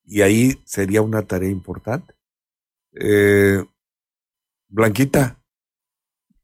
Y 0.05 0.23
ahí 0.23 0.61
sería 0.65 1.03
una 1.03 1.23
tarea 1.23 1.51
importante. 1.51 2.15
Eh, 2.93 3.65
Blanquita. 4.69 5.43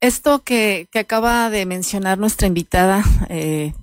Esto 0.03 0.43
que, 0.43 0.89
acaba 0.95 1.49
de 1.49 1.65
mencionar 1.65 2.17
nuestra 2.17 2.45
invitada 2.45 3.05
eh, 3.29 3.73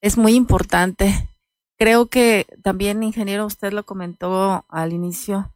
es 0.00 0.16
muy 0.16 0.32
importante. 0.34 1.28
Creo 1.76 2.06
que 2.06 2.46
también, 2.62 3.02
ingeniero, 3.02 3.44
usted 3.44 3.74
lo 3.74 3.84
comentó 3.84 4.64
al 4.70 4.94
inicio. 4.94 5.52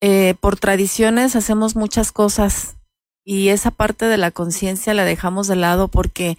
Eh, 0.00 0.34
por 0.40 0.58
tradiciones 0.58 1.36
hacemos 1.36 1.76
muchas 1.76 2.10
cosas 2.10 2.78
y 3.24 3.50
esa 3.50 3.70
parte 3.70 4.06
de 4.06 4.16
la 4.16 4.32
conciencia 4.32 4.92
la 4.92 5.04
dejamos 5.04 5.46
de 5.46 5.54
lado 5.54 5.86
porque 5.86 6.36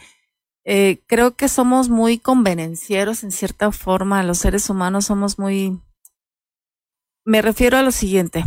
eh, 0.66 1.00
creo 1.08 1.38
que 1.38 1.48
somos 1.48 1.88
muy 1.88 2.20
convenencieros 2.20 3.24
en 3.24 3.32
cierta 3.32 3.72
forma. 3.72 4.24
Los 4.24 4.40
seres 4.40 4.70
humanos 4.70 5.06
somos 5.06 5.40
muy... 5.40 5.80
Me 7.24 7.42
refiero 7.42 7.78
a 7.78 7.82
lo 7.82 7.94
siguiente. 7.94 8.46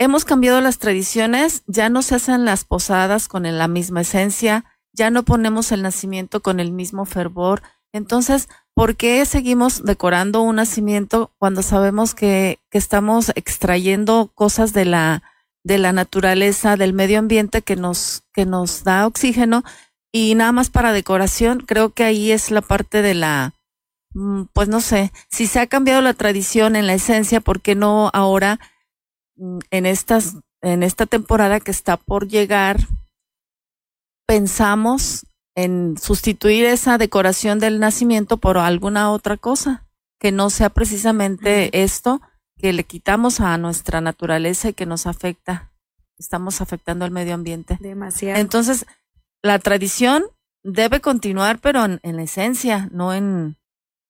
Hemos 0.00 0.24
cambiado 0.24 0.62
las 0.62 0.78
tradiciones, 0.78 1.62
ya 1.66 1.90
no 1.90 2.00
se 2.00 2.14
hacen 2.14 2.46
las 2.46 2.64
posadas 2.64 3.28
con 3.28 3.42
la 3.42 3.68
misma 3.68 4.00
esencia, 4.00 4.64
ya 4.94 5.10
no 5.10 5.24
ponemos 5.26 5.72
el 5.72 5.82
nacimiento 5.82 6.40
con 6.40 6.58
el 6.58 6.72
mismo 6.72 7.04
fervor. 7.04 7.60
Entonces, 7.92 8.48
¿por 8.72 8.96
qué 8.96 9.26
seguimos 9.26 9.84
decorando 9.84 10.40
un 10.40 10.56
nacimiento 10.56 11.32
cuando 11.36 11.60
sabemos 11.62 12.14
que, 12.14 12.60
que 12.70 12.78
estamos 12.78 13.30
extrayendo 13.34 14.30
cosas 14.34 14.72
de 14.72 14.86
la, 14.86 15.22
de 15.64 15.76
la 15.76 15.92
naturaleza, 15.92 16.78
del 16.78 16.94
medio 16.94 17.18
ambiente 17.18 17.60
que 17.60 17.76
nos, 17.76 18.22
que 18.32 18.46
nos 18.46 18.84
da 18.84 19.06
oxígeno 19.06 19.64
y 20.10 20.34
nada 20.34 20.52
más 20.52 20.70
para 20.70 20.94
decoración, 20.94 21.60
creo 21.60 21.90
que 21.90 22.04
ahí 22.04 22.32
es 22.32 22.50
la 22.50 22.62
parte 22.62 23.02
de 23.02 23.12
la, 23.12 23.52
mm, 24.14 24.44
pues 24.54 24.66
no 24.66 24.80
sé, 24.80 25.12
si 25.28 25.46
se 25.46 25.60
ha 25.60 25.66
cambiado 25.66 26.00
la 26.00 26.14
tradición 26.14 26.74
en 26.74 26.86
la 26.86 26.94
esencia, 26.94 27.42
¿por 27.42 27.60
qué 27.60 27.74
no 27.74 28.08
ahora 28.14 28.60
en 29.70 29.86
estas, 29.86 30.36
en 30.62 30.82
esta 30.82 31.06
temporada 31.06 31.60
que 31.60 31.70
está 31.70 31.96
por 31.96 32.28
llegar, 32.28 32.78
pensamos 34.26 35.26
en 35.56 35.96
sustituir 35.98 36.64
esa 36.64 36.98
decoración 36.98 37.58
del 37.58 37.80
nacimiento 37.80 38.36
por 38.36 38.58
alguna 38.58 39.10
otra 39.10 39.36
cosa 39.36 39.86
que 40.20 40.32
no 40.32 40.50
sea 40.50 40.70
precisamente 40.70 41.82
esto 41.82 42.20
que 42.56 42.72
le 42.72 42.84
quitamos 42.84 43.40
a 43.40 43.56
nuestra 43.56 44.00
naturaleza 44.00 44.68
y 44.68 44.74
que 44.74 44.86
nos 44.86 45.06
afecta. 45.06 45.72
Estamos 46.18 46.60
afectando 46.60 47.06
al 47.06 47.10
medio 47.10 47.34
ambiente. 47.34 47.78
Demasiado. 47.80 48.38
Entonces, 48.38 48.84
la 49.42 49.58
tradición 49.58 50.24
debe 50.62 51.00
continuar, 51.00 51.58
pero 51.60 51.84
en, 51.84 52.00
la 52.02 52.22
esencia, 52.22 52.88
no 52.92 53.14
en, 53.14 53.56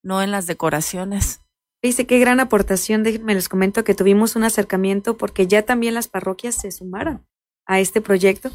no 0.03 0.21
en 0.21 0.33
las 0.33 0.47
decoraciones. 0.49 1.41
Dice 1.83 2.07
qué 2.07 2.19
gran 2.19 2.41
aportación, 2.41 3.03
déjenme 3.03 3.35
les 3.35 3.49
comento 3.49 3.85
que 3.85 3.95
tuvimos 3.95 4.37
un 4.37 4.45
acercamiento 4.45 5.17
porque 5.17 5.47
ya 5.47 5.63
también 5.63 5.95
las 5.95 6.09
parroquias 6.09 6.55
se 6.55 6.71
sumaron 6.71 7.27
a 7.67 7.81
este 7.81 8.01
proyecto 8.01 8.51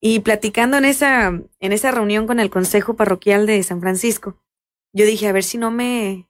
y 0.00 0.20
platicando 0.20 0.76
en 0.76 0.84
esa, 0.84 1.28
en 1.28 1.72
esa 1.72 1.90
reunión 1.90 2.26
con 2.26 2.38
el 2.38 2.50
Consejo 2.50 2.94
Parroquial 2.94 3.46
de 3.46 3.62
San 3.62 3.80
Francisco, 3.80 4.38
yo 4.92 5.06
dije, 5.06 5.28
a 5.28 5.32
ver 5.32 5.44
si 5.44 5.56
no 5.56 5.70
me, 5.70 6.28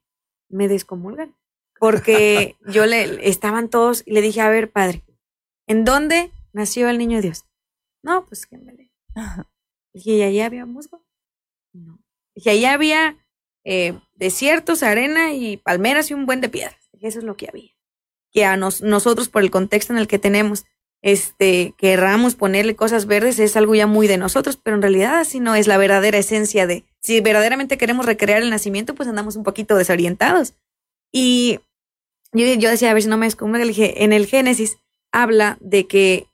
me 0.49 0.69
descomulgan, 0.69 1.35
porque 1.81 2.57
yo 2.69 2.87
le, 2.87 3.29
estaban 3.29 3.69
todos 3.69 4.05
y 4.07 4.13
le 4.13 4.21
dije, 4.21 4.43
a 4.43 4.49
ver, 4.49 4.71
padre, 4.71 5.03
¿en 5.67 5.85
dónde 5.85 6.31
nació 6.53 6.89
el 6.89 6.99
niño 6.99 7.21
Dios? 7.21 7.47
No, 8.03 8.27
pues 8.27 8.47
que 8.47 8.59
me 8.59 8.73
le... 8.75 8.93
Dije, 9.93 10.11
¿y 10.11 10.23
allá 10.23 10.47
había 10.47 10.67
musgo? 10.67 11.05
No. 11.73 11.99
Dije, 12.35 12.51
allá 12.51 12.75
había 12.75 13.24
eh, 13.65 13.95
desiertos, 14.15 14.83
arena 14.83 15.33
y 15.33 15.57
palmeras 15.57 16.11
y 16.11 16.15
un 16.15 16.27
buen 16.27 16.41
de 16.41 16.49
piedras. 16.49 16.91
eso 17.01 17.19
es 17.19 17.25
lo 17.25 17.37
que 17.37 17.49
había. 17.49 17.71
Que 18.33 18.45
a 18.45 18.57
nosotros, 18.57 19.29
por 19.29 19.43
el 19.43 19.51
contexto 19.51 19.93
en 19.93 19.99
el 19.99 20.09
que 20.09 20.19
tenemos, 20.19 20.65
este, 21.03 21.75
querramos 21.77 22.35
ponerle 22.35 22.77
cosas 22.77 23.07
verdes, 23.07 23.39
es 23.39 23.57
algo 23.57 23.75
ya 23.75 23.87
muy 23.87 24.07
de 24.07 24.17
nosotros, 24.17 24.57
pero 24.57 24.77
en 24.77 24.83
realidad 24.83 25.19
así 25.19 25.39
no 25.39 25.55
es 25.55 25.67
la 25.67 25.77
verdadera 25.77 26.19
esencia 26.19 26.67
de, 26.67 26.85
si 27.01 27.21
verdaderamente 27.21 27.77
queremos 27.77 28.07
recrear 28.07 28.43
el 28.43 28.51
nacimiento, 28.51 28.95
pues 28.95 29.09
andamos 29.09 29.37
un 29.37 29.45
poquito 29.45 29.77
desorientados. 29.77 30.55
Y 31.13 31.61
yo, 32.33 32.47
yo 32.55 32.71
decía, 32.71 32.91
a 32.91 32.95
ver 32.95 33.03
si 33.03 33.09
no 33.09 33.19
me 33.19 33.27
descubro, 33.27 33.59
le 33.59 33.67
dije, 33.67 34.03
en 34.03 34.13
el 34.13 34.27
Génesis 34.27 34.79
habla 35.13 35.59
de 35.61 35.87
que 35.87 36.27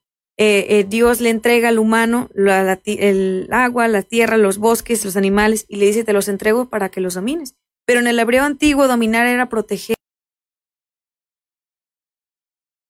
eh, 0.43 0.78
eh, 0.78 0.84
Dios 0.88 1.20
le 1.20 1.28
entrega 1.28 1.68
al 1.68 1.78
humano 1.78 2.30
el 2.34 3.47
agua, 3.53 3.88
la 3.88 4.01
tierra, 4.01 4.38
los 4.38 4.57
bosques, 4.57 5.05
los 5.05 5.18
animales, 5.18 5.66
y 5.68 5.76
le 5.76 5.84
dice, 5.84 6.03
te 6.03 6.14
los 6.14 6.28
entrego 6.28 6.70
para 6.70 6.88
que 6.88 7.03
los 7.03 7.12
domines. 7.12 7.57
Pero 7.84 8.01
en 8.01 8.07
el 8.07 8.18
hebreo 8.18 8.45
antiguo 8.45 8.88
dominar 8.88 9.26
era 9.26 9.51
proteger. 9.51 9.97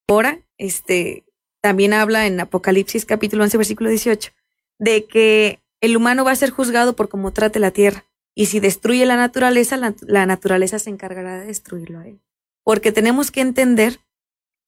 Ahora, 0.09 0.47
este, 0.59 1.25
también 1.61 1.93
habla 1.93 2.29
en 2.29 2.39
Apocalipsis 2.39 3.05
capítulo 3.05 3.43
11, 3.43 3.57
versículo 3.57 3.91
18, 3.91 4.31
de 4.79 5.07
que 5.07 5.59
el 5.81 5.97
humano 5.97 6.25
va 6.25 6.31
a 6.31 6.37
ser 6.37 6.51
juzgado 6.51 6.95
por 6.95 7.09
cómo 7.09 7.33
trate 7.33 7.59
la 7.59 7.73
tierra. 7.73 8.05
Y 8.33 8.47
si 8.47 8.61
destruye 8.61 9.05
la 9.07 9.17
naturaleza, 9.17 9.77
la, 9.77 9.97
la 10.03 10.25
naturaleza 10.25 10.79
se 10.79 10.91
encargará 10.91 11.41
de 11.41 11.47
destruirlo 11.47 11.99
a 11.99 12.07
él. 12.07 12.21
Porque 12.63 12.93
tenemos 12.93 13.33
que 13.33 13.41
entender 13.41 13.99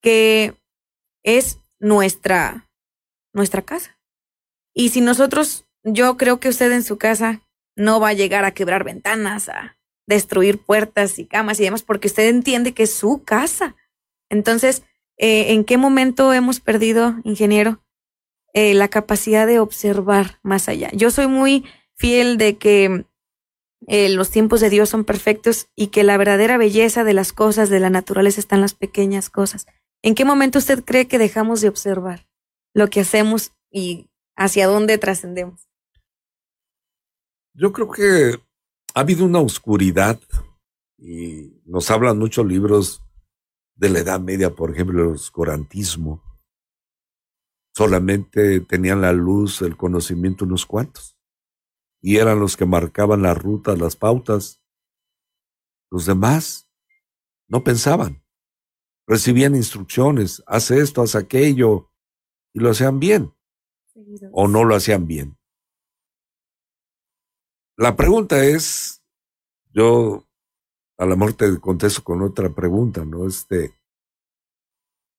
que 0.00 0.54
es 1.22 1.58
nuestra 1.78 2.68
nuestra 3.32 3.62
casa. 3.62 3.98
Y 4.74 4.90
si 4.90 5.00
nosotros, 5.00 5.66
yo 5.84 6.16
creo 6.16 6.40
que 6.40 6.48
usted 6.48 6.72
en 6.72 6.82
su 6.82 6.98
casa 6.98 7.42
no 7.76 8.00
va 8.00 8.08
a 8.08 8.14
llegar 8.14 8.44
a 8.44 8.52
quebrar 8.52 8.84
ventanas, 8.84 9.48
a 9.48 9.76
destruir 10.06 10.58
puertas 10.58 11.18
y 11.18 11.26
camas 11.26 11.60
y 11.60 11.64
demás, 11.64 11.82
porque 11.82 12.08
usted 12.08 12.28
entiende 12.28 12.74
que 12.74 12.84
es 12.84 12.92
su 12.92 13.22
casa. 13.24 13.76
Entonces, 14.28 14.82
eh, 15.16 15.52
¿en 15.52 15.64
qué 15.64 15.76
momento 15.78 16.32
hemos 16.32 16.60
perdido, 16.60 17.16
ingeniero, 17.24 17.82
eh, 18.54 18.74
la 18.74 18.88
capacidad 18.88 19.46
de 19.46 19.60
observar 19.60 20.38
más 20.42 20.68
allá? 20.68 20.90
Yo 20.92 21.10
soy 21.10 21.26
muy 21.26 21.64
fiel 21.94 22.38
de 22.38 22.56
que 22.56 23.04
eh, 23.86 24.08
los 24.10 24.30
tiempos 24.30 24.60
de 24.60 24.70
Dios 24.70 24.88
son 24.88 25.04
perfectos 25.04 25.68
y 25.74 25.88
que 25.88 26.04
la 26.04 26.16
verdadera 26.16 26.56
belleza 26.56 27.04
de 27.04 27.14
las 27.14 27.32
cosas, 27.32 27.68
de 27.68 27.80
la 27.80 27.90
naturaleza, 27.90 28.40
está 28.40 28.56
en 28.56 28.62
las 28.62 28.74
pequeñas 28.74 29.30
cosas. 29.30 29.66
¿En 30.02 30.14
qué 30.14 30.24
momento 30.24 30.58
usted 30.58 30.84
cree 30.84 31.06
que 31.06 31.18
dejamos 31.18 31.60
de 31.60 31.68
observar? 31.68 32.26
Lo 32.74 32.88
que 32.88 33.00
hacemos 33.00 33.52
y 33.70 34.10
hacia 34.36 34.66
dónde 34.66 34.98
trascendemos. 34.98 35.68
Yo 37.54 37.72
creo 37.72 37.90
que 37.90 38.40
ha 38.94 39.00
habido 39.00 39.24
una 39.24 39.40
oscuridad 39.40 40.20
y 40.98 41.60
nos 41.64 41.90
hablan 41.90 42.18
muchos 42.18 42.46
libros 42.46 43.02
de 43.74 43.90
la 43.90 44.00
Edad 44.00 44.20
Media, 44.20 44.54
por 44.54 44.70
ejemplo, 44.70 45.02
el 45.02 45.14
oscurantismo. 45.14 46.22
Solamente 47.74 48.60
tenían 48.60 49.00
la 49.00 49.12
luz, 49.12 49.62
el 49.62 49.76
conocimiento 49.76 50.44
unos 50.44 50.66
cuantos. 50.66 51.16
Y 52.00 52.16
eran 52.16 52.40
los 52.40 52.56
que 52.56 52.66
marcaban 52.66 53.22
las 53.22 53.36
rutas, 53.36 53.78
las 53.78 53.96
pautas. 53.96 54.60
Los 55.90 56.06
demás 56.06 56.68
no 57.48 57.64
pensaban. 57.64 58.22
Recibían 59.06 59.56
instrucciones, 59.56 60.42
haz 60.46 60.70
esto, 60.70 61.02
haz 61.02 61.14
aquello, 61.14 61.91
y 62.52 62.60
lo 62.60 62.70
hacían 62.70 62.98
bien 63.00 63.32
o 64.32 64.48
no 64.48 64.64
lo 64.64 64.74
hacían 64.74 65.06
bien. 65.06 65.36
La 67.76 67.96
pregunta 67.96 68.44
es, 68.44 69.02
yo 69.72 70.26
a 70.98 71.06
lo 71.06 71.16
mejor 71.16 71.34
te 71.34 71.58
contesto 71.60 72.04
con 72.04 72.22
otra 72.22 72.50
pregunta, 72.50 73.04
¿no? 73.04 73.26
Este, 73.26 73.74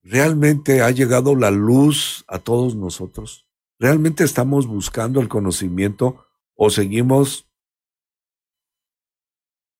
¿realmente 0.01 0.81
ha 0.81 0.91
llegado 0.91 1.35
la 1.35 1.51
luz 1.51 2.23
a 2.27 2.39
todos 2.39 2.75
nosotros? 2.75 3.47
¿Realmente 3.79 4.23
estamos 4.23 4.67
buscando 4.67 5.19
el 5.19 5.27
conocimiento 5.27 6.25
o 6.55 6.69
seguimos 6.69 7.49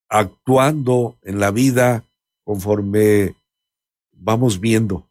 actuando 0.08 1.16
en 1.22 1.40
la 1.40 1.50
vida 1.50 2.04
conforme 2.42 3.36
vamos 4.12 4.60
viendo? 4.60 5.08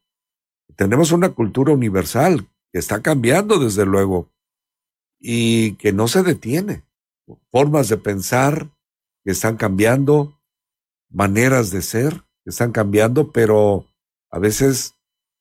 Tenemos 0.76 1.11
una 1.11 1.30
cultura 1.30 1.74
universal 1.74 2.47
que 2.71 2.80
está 2.80 3.01
cambiando 3.01 3.59
desde 3.59 3.86
luego 3.86 4.30
y 5.19 5.76
que 5.76 5.93
no 5.93 6.07
se 6.07 6.24
detiene. 6.24 6.84
Formas 7.51 7.89
de 7.89 7.97
pensar 7.97 8.69
que 9.24 9.32
están 9.32 9.57
cambiando, 9.57 10.39
maneras 11.09 11.71
de 11.71 11.82
ser 11.82 12.24
que 12.43 12.49
están 12.49 12.71
cambiando, 12.71 13.32
pero 13.32 13.86
a 14.30 14.39
veces 14.39 14.95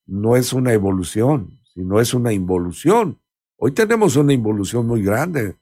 no 0.07 0.37
es 0.37 0.53
una 0.53 0.73
evolución, 0.73 1.61
sino 1.75 2.01
es 2.01 2.15
una 2.15 2.33
involución. 2.33 3.21
Hoy 3.57 3.73
tenemos 3.73 4.17
una 4.17 4.33
involución 4.33 4.87
muy 4.87 5.03
grande, 5.03 5.57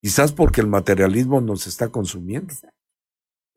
quizás 0.00 0.32
porque 0.32 0.60
el 0.60 0.66
materialismo 0.66 1.40
nos 1.40 1.66
está 1.66 1.88
consumiendo. 1.88 2.54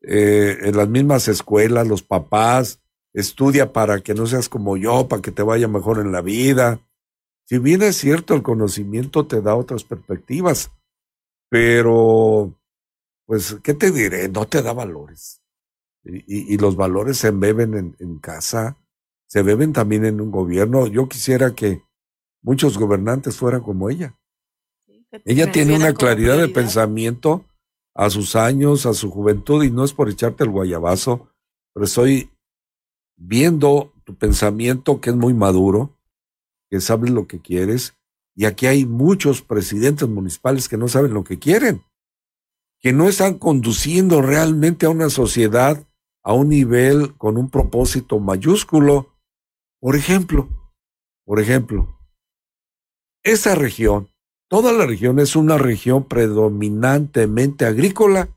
Eh, 0.02 0.58
en 0.62 0.76
las 0.76 0.88
mismas 0.88 1.26
escuelas, 1.26 1.88
los 1.88 2.02
papás, 2.02 2.80
estudia 3.16 3.72
para 3.72 4.00
que 4.00 4.14
no 4.14 4.26
seas 4.26 4.48
como 4.48 4.76
yo, 4.76 5.08
para 5.08 5.22
que 5.22 5.32
te 5.32 5.42
vaya 5.42 5.68
mejor 5.68 5.98
en 5.98 6.12
la 6.12 6.20
vida. 6.20 6.80
Si 7.46 7.58
bien 7.58 7.82
es 7.82 7.96
cierto, 7.96 8.34
el 8.34 8.42
conocimiento 8.42 9.26
te 9.26 9.40
da 9.40 9.54
otras 9.54 9.84
perspectivas, 9.84 10.70
pero, 11.48 12.52
pues, 13.24 13.56
¿qué 13.62 13.72
te 13.72 13.90
diré? 13.90 14.28
No 14.28 14.46
te 14.46 14.60
da 14.62 14.74
valores. 14.74 15.40
Y, 16.04 16.56
los 16.58 16.76
valores 16.76 17.16
se 17.16 17.30
beben 17.30 17.96
en 17.98 18.18
casa, 18.18 18.76
se 19.26 19.42
beben 19.42 19.72
también 19.72 20.04
en 20.04 20.20
un 20.20 20.30
gobierno. 20.30 20.86
Yo 20.86 21.08
quisiera 21.08 21.54
que 21.54 21.82
muchos 22.42 22.78
gobernantes 22.78 23.36
fueran 23.36 23.62
como 23.62 23.90
ella. 23.90 24.14
ella 25.24 25.50
tiene 25.50 25.74
una 25.74 25.94
claridad 25.94 26.36
de 26.36 26.48
pensamiento 26.48 27.44
a 27.94 28.10
sus 28.10 28.36
años, 28.36 28.86
a 28.86 28.92
su 28.92 29.10
juventud, 29.10 29.64
y 29.64 29.70
no 29.70 29.84
es 29.84 29.94
por 29.94 30.10
echarte 30.10 30.44
el 30.44 30.50
guayabazo, 30.50 31.28
pero 31.72 31.86
estoy 31.86 32.30
viendo 33.16 33.92
tu 34.04 34.14
pensamiento 34.14 35.00
que 35.00 35.10
es 35.10 35.16
muy 35.16 35.34
maduro, 35.34 35.98
que 36.70 36.80
sabes 36.80 37.10
lo 37.10 37.26
que 37.26 37.40
quieres, 37.40 37.94
y 38.34 38.44
aquí 38.44 38.66
hay 38.66 38.84
muchos 38.84 39.42
presidentes 39.42 40.08
municipales 40.08 40.68
que 40.68 40.76
no 40.76 40.88
saben 40.88 41.14
lo 41.14 41.24
que 41.24 41.38
quieren, 41.38 41.82
que 42.80 42.92
no 42.92 43.08
están 43.08 43.38
conduciendo 43.38 44.20
realmente 44.22 44.86
a 44.86 44.90
una 44.90 45.10
sociedad 45.10 45.86
a 46.26 46.32
un 46.32 46.48
nivel 46.48 47.16
con 47.16 47.38
un 47.38 47.50
propósito 47.50 48.18
mayúsculo. 48.18 49.14
Por 49.78 49.94
ejemplo, 49.94 50.48
por 51.24 51.40
ejemplo, 51.40 52.00
esa 53.22 53.54
región, 53.54 54.08
toda 54.48 54.72
la 54.72 54.86
región 54.86 55.20
es 55.20 55.36
una 55.36 55.56
región 55.56 56.02
predominantemente 56.02 57.64
agrícola. 57.64 58.28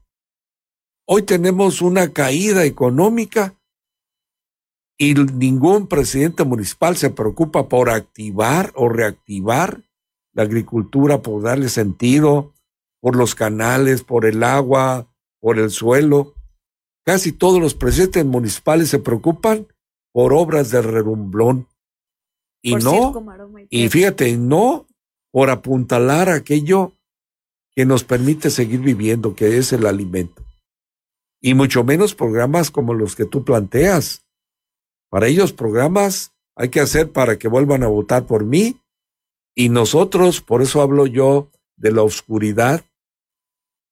Hoy 1.07 1.23
tenemos 1.23 1.81
una 1.81 2.13
caída 2.13 2.63
económica 2.63 3.58
y 5.01 5.13
ningún 5.13 5.87
presidente 5.87 6.43
municipal 6.43 6.97
se 6.97 7.09
preocupa 7.09 7.69
por 7.69 7.89
activar 7.89 8.73
o 8.75 8.89
reactivar 8.89 9.81
la 10.33 10.43
agricultura, 10.43 11.21
por 11.21 11.41
darle 11.41 11.69
sentido, 11.69 12.53
por 12.99 13.15
los 13.15 13.33
canales, 13.33 14.03
por 14.03 14.25
el 14.25 14.43
agua, 14.43 15.07
por 15.39 15.57
el 15.57 15.69
suelo. 15.69 16.35
Casi 17.05 17.31
todos 17.31 17.61
los 17.61 17.75
presidentes 17.75 18.25
municipales 18.25 18.89
se 18.89 18.99
preocupan 18.99 19.67
por 20.11 20.33
obras 20.33 20.69
de 20.69 20.81
redumblón. 20.81 21.67
Y 22.61 22.75
no, 22.75 23.13
y, 23.69 23.87
fíjate, 23.87 24.35
no 24.35 24.85
por 25.31 25.49
apuntalar 25.49 26.27
aquello 26.27 26.91
que 27.71 27.85
nos 27.85 28.03
permite 28.03 28.49
seguir 28.49 28.81
viviendo, 28.81 29.33
que 29.33 29.57
es 29.57 29.71
el 29.71 29.85
alimento. 29.85 30.43
Y 31.41 31.53
mucho 31.53 31.85
menos 31.85 32.15
programas 32.15 32.69
como 32.69 32.93
los 32.93 33.15
que 33.15 33.23
tú 33.23 33.45
planteas. 33.45 34.25
Para 35.09 35.27
ellos 35.27 35.53
programas 35.53 36.33
hay 36.55 36.69
que 36.69 36.79
hacer 36.79 37.11
para 37.11 37.37
que 37.37 37.47
vuelvan 37.47 37.83
a 37.83 37.87
votar 37.87 38.25
por 38.25 38.45
mí. 38.45 38.81
Y 39.55 39.69
nosotros, 39.69 40.41
por 40.41 40.61
eso 40.61 40.81
hablo 40.81 41.05
yo 41.05 41.49
de 41.75 41.91
la 41.91 42.03
oscuridad, 42.03 42.83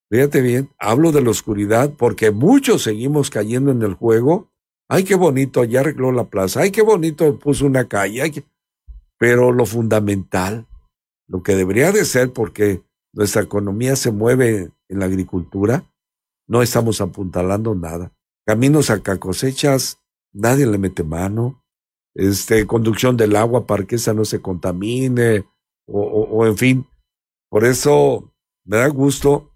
Fíjate 0.09 0.41
bien, 0.41 0.69
hablo 0.79 1.11
de 1.11 1.21
la 1.21 1.31
oscuridad 1.31 1.91
porque 1.97 2.31
muchos 2.31 2.83
seguimos 2.83 3.29
cayendo 3.29 3.71
en 3.71 3.81
el 3.81 3.93
juego. 3.93 4.49
Ay, 4.87 5.03
qué 5.03 5.15
bonito, 5.15 5.65
ya 5.65 5.81
arregló 5.81 6.13
la 6.13 6.29
plaza. 6.29 6.61
Ay, 6.61 6.71
qué 6.71 6.81
bonito, 6.81 7.37
puso 7.39 7.65
una 7.65 7.89
calle. 7.89 8.45
Pero 9.19 9.51
lo 9.51 9.65
fundamental, 9.65 10.65
lo 11.27 11.43
que 11.43 11.55
debería 11.55 11.91
de 11.91 12.05
ser, 12.05 12.31
porque 12.31 12.83
nuestra 13.11 13.41
economía 13.41 13.97
se 13.97 14.11
mueve 14.11 14.71
en 14.87 14.99
la 14.99 15.05
agricultura, 15.05 15.83
no 16.47 16.61
estamos 16.61 17.01
apuntalando 17.01 17.75
nada. 17.75 18.13
Caminos 18.45 18.89
acá 18.89 19.17
cosechas, 19.17 19.99
nadie 20.37 20.65
le 20.65 20.77
mete 20.77 21.03
mano. 21.03 21.63
Este, 22.13 22.65
conducción 22.65 23.15
del 23.15 23.35
agua 23.35 23.67
para 23.67 23.85
que 23.85 23.95
esa 23.95 24.13
no 24.13 24.25
se 24.25 24.41
contamine, 24.41 25.45
o, 25.85 26.01
o 26.01 26.45
en 26.47 26.57
fin. 26.57 26.87
Por 27.49 27.63
eso 27.63 28.33
me 28.65 28.77
da 28.77 28.87
gusto 28.87 29.51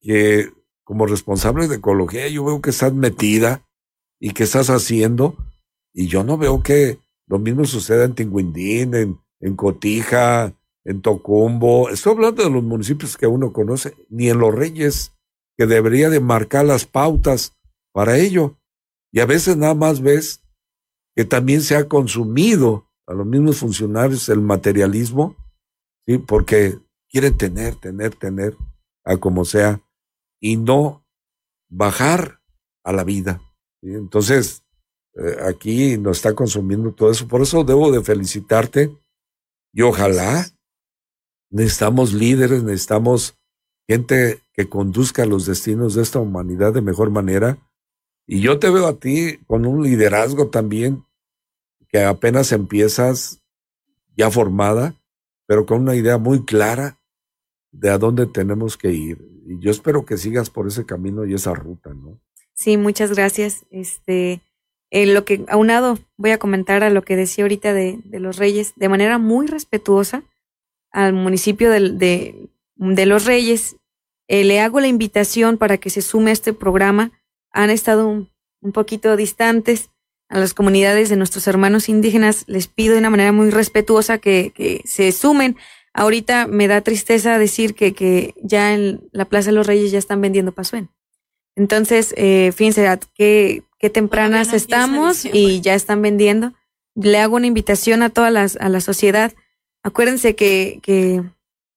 que 0.00 0.50
como 0.82 1.06
responsable 1.06 1.68
de 1.68 1.76
ecología 1.76 2.28
yo 2.28 2.44
veo 2.44 2.60
que 2.60 2.70
estás 2.70 2.92
metida 2.92 3.66
y 4.20 4.32
que 4.32 4.42
estás 4.42 4.68
haciendo 4.70 5.36
y 5.94 6.08
yo 6.08 6.24
no 6.24 6.36
veo 6.36 6.62
que 6.62 6.98
lo 7.26 7.38
mismo 7.38 7.64
suceda 7.64 8.04
en 8.04 8.14
Tinguindín, 8.14 8.94
en, 8.94 9.20
en 9.40 9.56
Cotija, 9.56 10.52
en 10.84 11.00
Tocumbo. 11.00 11.88
Estoy 11.88 12.12
hablando 12.12 12.42
de 12.42 12.50
los 12.50 12.62
municipios 12.62 13.16
que 13.16 13.26
uno 13.26 13.52
conoce, 13.52 13.94
ni 14.10 14.28
en 14.28 14.38
Los 14.38 14.54
Reyes, 14.54 15.12
que 15.56 15.66
debería 15.66 16.10
de 16.10 16.20
marcar 16.20 16.66
las 16.66 16.84
pautas 16.84 17.56
para 17.92 18.18
ello. 18.18 18.58
Y 19.14 19.20
a 19.20 19.26
veces 19.26 19.56
nada 19.56 19.74
más 19.74 20.00
ves 20.00 20.42
que 21.14 21.24
también 21.24 21.62
se 21.62 21.76
ha 21.76 21.88
consumido 21.88 22.90
a 23.06 23.14
los 23.14 23.24
mismos 23.24 23.58
funcionarios 23.58 24.28
el 24.28 24.40
materialismo, 24.40 25.36
¿sí? 26.04 26.18
porque 26.18 26.80
quieren 27.08 27.38
tener, 27.38 27.76
tener, 27.76 28.16
tener, 28.16 28.56
a 29.04 29.16
como 29.18 29.44
sea 29.44 29.80
y 30.40 30.56
no 30.56 31.06
bajar 31.70 32.40
a 32.82 32.92
la 32.92 33.04
vida. 33.04 33.40
Entonces, 33.82 34.64
eh, 35.14 35.36
aquí 35.46 35.96
nos 35.96 36.16
está 36.16 36.34
consumiendo 36.34 36.92
todo 36.92 37.12
eso. 37.12 37.28
Por 37.28 37.40
eso 37.40 37.62
debo 37.62 37.92
de 37.92 38.02
felicitarte 38.02 38.98
y 39.72 39.82
ojalá 39.82 40.44
necesitamos 41.50 42.12
líderes, 42.12 42.64
necesitamos 42.64 43.38
gente 43.88 44.40
que 44.54 44.68
conduzca 44.68 45.24
los 45.24 45.46
destinos 45.46 45.94
de 45.94 46.02
esta 46.02 46.18
humanidad 46.18 46.72
de 46.72 46.82
mejor 46.82 47.10
manera. 47.10 47.58
Y 48.26 48.40
yo 48.40 48.58
te 48.58 48.70
veo 48.70 48.86
a 48.86 48.98
ti 48.98 49.38
con 49.46 49.66
un 49.66 49.82
liderazgo 49.82 50.48
también 50.48 51.04
que 51.88 52.02
apenas 52.02 52.52
empiezas 52.52 53.42
ya 54.16 54.30
formada, 54.30 54.94
pero 55.46 55.66
con 55.66 55.82
una 55.82 55.94
idea 55.94 56.18
muy 56.18 56.44
clara 56.44 56.98
de 57.70 57.90
a 57.90 57.98
dónde 57.98 58.26
tenemos 58.26 58.76
que 58.76 58.92
ir 58.92 59.34
y 59.46 59.58
yo 59.58 59.70
espero 59.70 60.04
que 60.04 60.16
sigas 60.16 60.50
por 60.50 60.66
ese 60.66 60.86
camino 60.86 61.24
y 61.26 61.34
esa 61.34 61.54
ruta, 61.54 61.92
¿no? 61.92 62.18
Sí, 62.54 62.76
muchas 62.76 63.14
gracias. 63.14 63.66
Este, 63.70 64.40
eh, 64.90 65.06
lo 65.06 65.24
que 65.24 65.44
aunado 65.48 65.98
voy 66.16 66.30
a 66.30 66.38
comentar 66.38 66.82
a 66.82 66.90
lo 66.90 67.02
que 67.02 67.16
decía 67.16 67.44
ahorita 67.44 67.74
de, 67.74 67.98
de 68.04 68.20
los 68.20 68.36
Reyes, 68.36 68.72
de 68.76 68.88
manera 68.88 69.18
muy 69.18 69.46
respetuosa 69.46 70.22
al 70.90 71.12
municipio 71.12 71.70
de, 71.70 71.90
de, 71.90 72.48
de 72.76 73.06
los 73.06 73.24
Reyes, 73.24 73.76
eh, 74.28 74.44
le 74.44 74.60
hago 74.60 74.80
la 74.80 74.86
invitación 74.86 75.58
para 75.58 75.78
que 75.78 75.90
se 75.90 76.00
sume 76.00 76.30
a 76.30 76.34
este 76.34 76.52
programa. 76.52 77.12
Han 77.54 77.70
estado 77.70 78.06
un, 78.06 78.30
un 78.60 78.72
poquito 78.72 79.16
distantes 79.16 79.88
a 80.28 80.38
las 80.38 80.52
comunidades 80.52 81.08
de 81.08 81.16
nuestros 81.16 81.46
hermanos 81.46 81.88
indígenas. 81.88 82.44
Les 82.46 82.68
pido 82.68 82.92
de 82.92 82.98
una 82.98 83.08
manera 83.08 83.32
muy 83.32 83.48
respetuosa 83.48 84.18
que, 84.18 84.52
que 84.54 84.82
se 84.84 85.10
sumen 85.12 85.56
Ahorita 85.96 86.48
me 86.48 86.66
da 86.66 86.80
tristeza 86.80 87.38
decir 87.38 87.74
que, 87.74 87.94
que 87.94 88.34
ya 88.42 88.74
en 88.74 89.08
la 89.12 89.26
Plaza 89.26 89.50
de 89.50 89.54
los 89.54 89.66
Reyes 89.66 89.92
ya 89.92 89.98
están 89.98 90.20
vendiendo 90.20 90.50
pasuén. 90.50 90.90
Entonces, 91.54 92.12
eh, 92.16 92.50
fíjense 92.52 92.98
qué, 93.14 93.62
qué 93.78 93.90
tempranas 93.90 94.52
estamos 94.52 95.24
y 95.24 95.60
ya 95.60 95.74
están 95.74 96.02
vendiendo. 96.02 96.52
Le 96.96 97.18
hago 97.18 97.36
una 97.36 97.46
invitación 97.46 98.02
a 98.02 98.10
toda 98.10 98.32
las, 98.32 98.56
a 98.56 98.68
la 98.68 98.80
sociedad. 98.80 99.32
Acuérdense 99.84 100.34
que, 100.34 100.80
que 100.82 101.22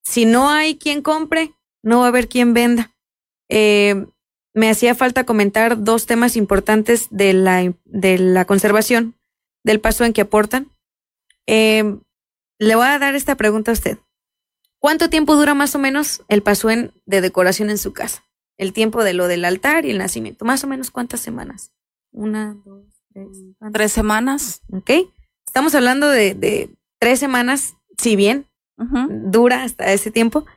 si 0.04 0.26
no 0.26 0.50
hay 0.50 0.80
quien 0.80 1.04
compre, 1.04 1.54
no 1.84 2.00
va 2.00 2.06
a 2.06 2.08
haber 2.08 2.28
quien 2.28 2.56
venda. 2.56 2.96
Eh, 3.50 4.08
me 4.58 4.72
hacía 4.72 4.96
falta 4.96 5.24
comentar 5.24 5.84
dos 5.84 6.08
temas 6.08 6.36
importantes 6.36 7.10
de 7.12 7.34
la, 7.34 7.72
de 7.86 8.18
la 8.18 8.46
conservación 8.46 9.14
del 9.64 9.80
paso 9.80 10.04
en 10.04 10.14
que 10.14 10.22
aportan. 10.22 10.72
Eh, 11.46 12.00
le 12.58 12.76
voy 12.76 12.88
a 12.88 12.98
dar 12.98 13.14
esta 13.14 13.36
pregunta 13.36 13.70
a 13.70 13.74
usted. 13.76 14.00
¿Cuánto 14.80 15.12
tiempo 15.12 15.36
dura 15.36 15.54
más 15.54 15.76
o 15.76 15.80
menos 15.80 16.24
el 16.28 16.42
pasuén 16.42 16.92
de 17.06 17.22
decoración 17.22 17.70
en 17.70 17.78
su 17.78 17.94
casa? 17.94 18.24
El 18.58 18.74
tiempo 18.74 19.04
de 19.04 19.14
lo 19.14 19.28
del 19.28 19.46
altar 19.46 19.86
y 19.86 19.92
el 19.92 20.00
nacimiento. 20.00 20.44
Más 20.44 20.64
o 20.64 20.68
menos 20.68 20.90
cuántas 20.90 21.20
semanas? 21.20 21.72
Una, 22.12 22.58
dos, 22.66 22.84
tres. 23.14 23.28
Tres 23.72 23.92
semanas. 23.92 24.62
Ok. 24.74 24.90
estamos 25.46 25.76
hablando 25.76 26.10
de, 26.10 26.34
de 26.34 26.76
tres 27.00 27.20
semanas, 27.20 27.76
si 28.00 28.16
bien 28.16 28.48
dura 29.10 29.64
hasta 29.64 29.94
ese 29.94 30.10
tiempo, 30.10 30.48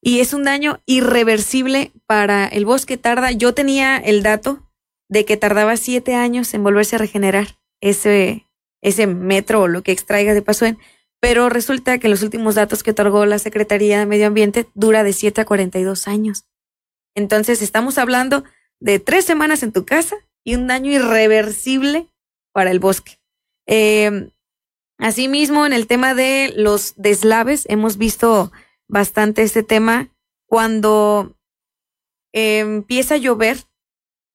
y 0.00 0.20
es 0.20 0.32
un 0.32 0.44
daño 0.44 0.80
irreversible 0.86 1.92
para 2.06 2.46
el 2.46 2.64
bosque. 2.64 2.96
Tarda, 2.96 3.32
yo 3.32 3.54
tenía 3.54 3.96
el 3.96 4.22
dato 4.22 4.68
de 5.08 5.24
que 5.24 5.36
tardaba 5.36 5.76
siete 5.76 6.14
años 6.14 6.52
en 6.54 6.62
volverse 6.62 6.96
a 6.96 6.98
regenerar 6.98 7.58
ese, 7.80 8.46
ese 8.82 9.06
metro 9.06 9.62
o 9.62 9.68
lo 9.68 9.82
que 9.82 9.92
extraiga 9.92 10.34
de 10.34 10.42
Pasuen, 10.42 10.78
pero 11.20 11.48
resulta 11.48 11.98
que 11.98 12.08
los 12.08 12.22
últimos 12.22 12.54
datos 12.54 12.82
que 12.82 12.92
otorgó 12.92 13.26
la 13.26 13.38
Secretaría 13.38 13.98
de 13.98 14.06
Medio 14.06 14.26
Ambiente 14.26 14.68
dura 14.74 15.02
de 15.02 15.12
7 15.12 15.40
a 15.40 15.44
42 15.44 16.06
años. 16.06 16.44
Entonces 17.14 17.62
estamos 17.62 17.98
hablando 17.98 18.44
de 18.80 19.00
tres 19.00 19.24
semanas 19.24 19.62
en 19.62 19.72
tu 19.72 19.84
casa 19.84 20.16
y 20.44 20.54
un 20.54 20.68
daño 20.68 20.92
irreversible 20.92 22.08
para 22.52 22.70
el 22.70 22.78
bosque. 22.78 23.18
Eh, 23.66 24.30
asimismo, 24.98 25.66
en 25.66 25.72
el 25.72 25.88
tema 25.88 26.14
de 26.14 26.52
los 26.56 26.94
deslaves, 26.96 27.66
hemos 27.68 27.98
visto 27.98 28.52
bastante 28.88 29.42
este 29.42 29.62
tema. 29.62 30.08
Cuando 30.46 31.36
eh, 32.32 32.60
empieza 32.60 33.14
a 33.14 33.18
llover, 33.18 33.58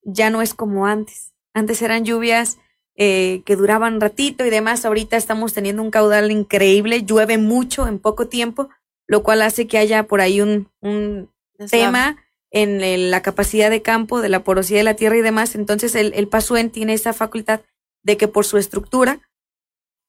ya 0.03 0.29
no 0.29 0.41
es 0.41 0.53
como 0.53 0.85
antes. 0.85 1.33
Antes 1.53 1.81
eran 1.81 2.05
lluvias 2.05 2.57
eh, 2.95 3.41
que 3.45 3.55
duraban 3.55 3.99
ratito 3.99 4.45
y 4.45 4.49
demás. 4.49 4.85
Ahorita 4.85 5.17
estamos 5.17 5.53
teniendo 5.53 5.81
un 5.81 5.91
caudal 5.91 6.31
increíble, 6.31 7.03
llueve 7.03 7.37
mucho 7.37 7.87
en 7.87 7.99
poco 7.99 8.27
tiempo, 8.27 8.69
lo 9.07 9.23
cual 9.23 9.41
hace 9.41 9.67
que 9.67 9.77
haya 9.77 10.03
por 10.03 10.21
ahí 10.21 10.41
un, 10.41 10.69
un 10.81 11.29
tema 11.69 12.17
en 12.51 13.09
la 13.09 13.23
capacidad 13.23 13.71
de 13.71 13.81
campo, 13.81 14.21
de 14.21 14.29
la 14.29 14.43
porosidad 14.43 14.79
de 14.79 14.83
la 14.83 14.95
tierra 14.95 15.17
y 15.17 15.21
demás. 15.21 15.55
Entonces 15.55 15.95
el, 15.95 16.13
el 16.13 16.27
pasuen 16.27 16.69
tiene 16.69 16.93
esa 16.93 17.11
facultad 17.11 17.61
de 18.03 18.15
que 18.15 18.27
por 18.27 18.45
su 18.45 18.57
estructura 18.57 19.19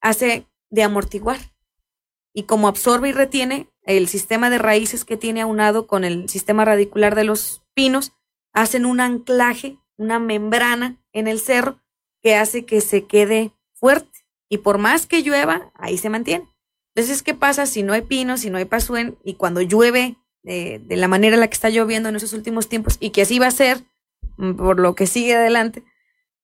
hace 0.03 0.47
de 0.69 0.83
amortiguar. 0.83 1.54
Y 2.35 2.43
como 2.43 2.69
absorbe 2.69 3.09
y 3.09 3.13
retiene, 3.13 3.69
el 3.85 4.09
sistema 4.09 4.51
de 4.51 4.59
raíces 4.59 5.05
que 5.05 5.17
tiene 5.17 5.41
aunado 5.41 5.87
con 5.87 6.05
el 6.05 6.29
sistema 6.29 6.65
radicular 6.65 7.15
de 7.15 7.25
los 7.25 7.63
pinos, 7.75 8.13
hacen 8.53 8.85
un 8.85 9.01
anclaje, 9.01 9.79
una 9.97 10.19
membrana 10.19 11.01
en 11.13 11.29
el 11.29 11.39
cerro 11.39 11.81
que 12.23 12.35
hace 12.35 12.67
que 12.67 12.81
se 12.81 13.07
quede 13.07 13.53
fuerte. 13.73 14.11
Y 14.49 14.59
por 14.59 14.79
más 14.79 15.07
que 15.07 15.23
llueva, 15.23 15.71
ahí 15.75 15.97
se 15.97 16.11
mantiene. 16.11 16.49
Entonces, 16.95 17.23
¿qué 17.23 17.35
pasa 17.35 17.67
si 17.67 17.83
no 17.83 17.93
hay 17.93 18.03
pinos, 18.03 18.41
si 18.41 18.51
no 18.51 18.59
hay 18.59 18.65
pasuen 18.65 19.17
y 19.25 19.35
cuando 19.35 19.61
llueve 19.61 20.17
eh, 20.45 20.81
de 20.85 20.97
la 20.97 21.09
manera 21.09 21.35
en 21.35 21.41
la 21.41 21.49
que 21.49 21.55
está 21.55 21.71
lloviendo 21.71 22.09
en 22.09 22.17
esos 22.17 22.33
últimos 22.33 22.69
tiempos 22.69 22.97
y 23.01 23.11
que 23.11 23.23
así 23.23 23.39
va 23.39 23.47
a 23.47 23.53
ser 23.53 23.85
mm, 24.37 24.55
por 24.55 24.79
lo 24.79 24.95
que 24.95 25.07
sigue 25.07 25.35
adelante, 25.35 25.83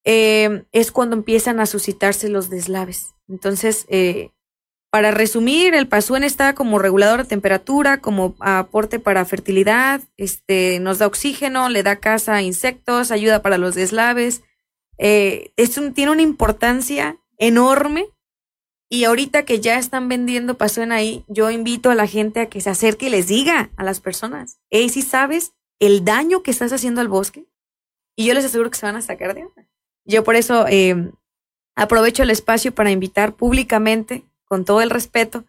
eh, 0.04 0.64
es 0.72 0.92
cuando 0.92 1.16
empiezan 1.16 1.60
a 1.60 1.66
suscitarse 1.66 2.28
los 2.28 2.50
deslaves. 2.50 3.14
Entonces, 3.28 3.86
eh, 3.88 4.30
para 4.90 5.12
resumir, 5.12 5.74
el 5.74 5.86
pasuen 5.86 6.24
está 6.24 6.54
como 6.54 6.80
regulador 6.80 7.22
de 7.22 7.28
temperatura, 7.28 8.00
como 8.00 8.34
aporte 8.40 8.98
para 8.98 9.24
fertilidad, 9.24 10.00
este, 10.16 10.80
nos 10.80 10.98
da 10.98 11.06
oxígeno, 11.06 11.68
le 11.68 11.84
da 11.84 11.96
casa 11.96 12.34
a 12.34 12.42
insectos, 12.42 13.12
ayuda 13.12 13.40
para 13.40 13.56
los 13.56 13.76
deslaves. 13.76 14.42
Eh, 14.98 15.52
tiene 15.94 16.10
una 16.10 16.22
importancia 16.22 17.18
enorme 17.38 18.08
y 18.88 19.04
ahorita 19.04 19.44
que 19.44 19.60
ya 19.60 19.78
están 19.78 20.08
vendiendo 20.08 20.58
pasuen 20.58 20.90
ahí, 20.90 21.24
yo 21.28 21.50
invito 21.50 21.90
a 21.90 21.94
la 21.94 22.08
gente 22.08 22.40
a 22.40 22.48
que 22.48 22.60
se 22.60 22.70
acerque 22.70 23.06
y 23.06 23.10
les 23.10 23.28
diga 23.28 23.70
a 23.76 23.84
las 23.84 24.00
personas, 24.00 24.58
hey, 24.70 24.88
si 24.88 25.02
sabes 25.02 25.52
el 25.78 26.04
daño 26.04 26.42
que 26.42 26.50
estás 26.50 26.72
haciendo 26.72 27.00
al 27.00 27.08
bosque, 27.08 27.46
y 28.16 28.26
yo 28.26 28.34
les 28.34 28.44
aseguro 28.44 28.70
que 28.70 28.78
se 28.78 28.86
van 28.86 28.96
a 28.96 29.02
sacar 29.02 29.34
de 29.34 29.44
onda. 29.44 29.66
Yo 30.04 30.24
por 30.24 30.34
eso 30.34 30.66
eh, 30.68 31.12
aprovecho 31.76 32.24
el 32.24 32.30
espacio 32.30 32.74
para 32.74 32.90
invitar 32.90 33.36
públicamente 33.36 34.24
con 34.50 34.64
todo 34.64 34.82
el 34.82 34.90
respeto 34.90 35.44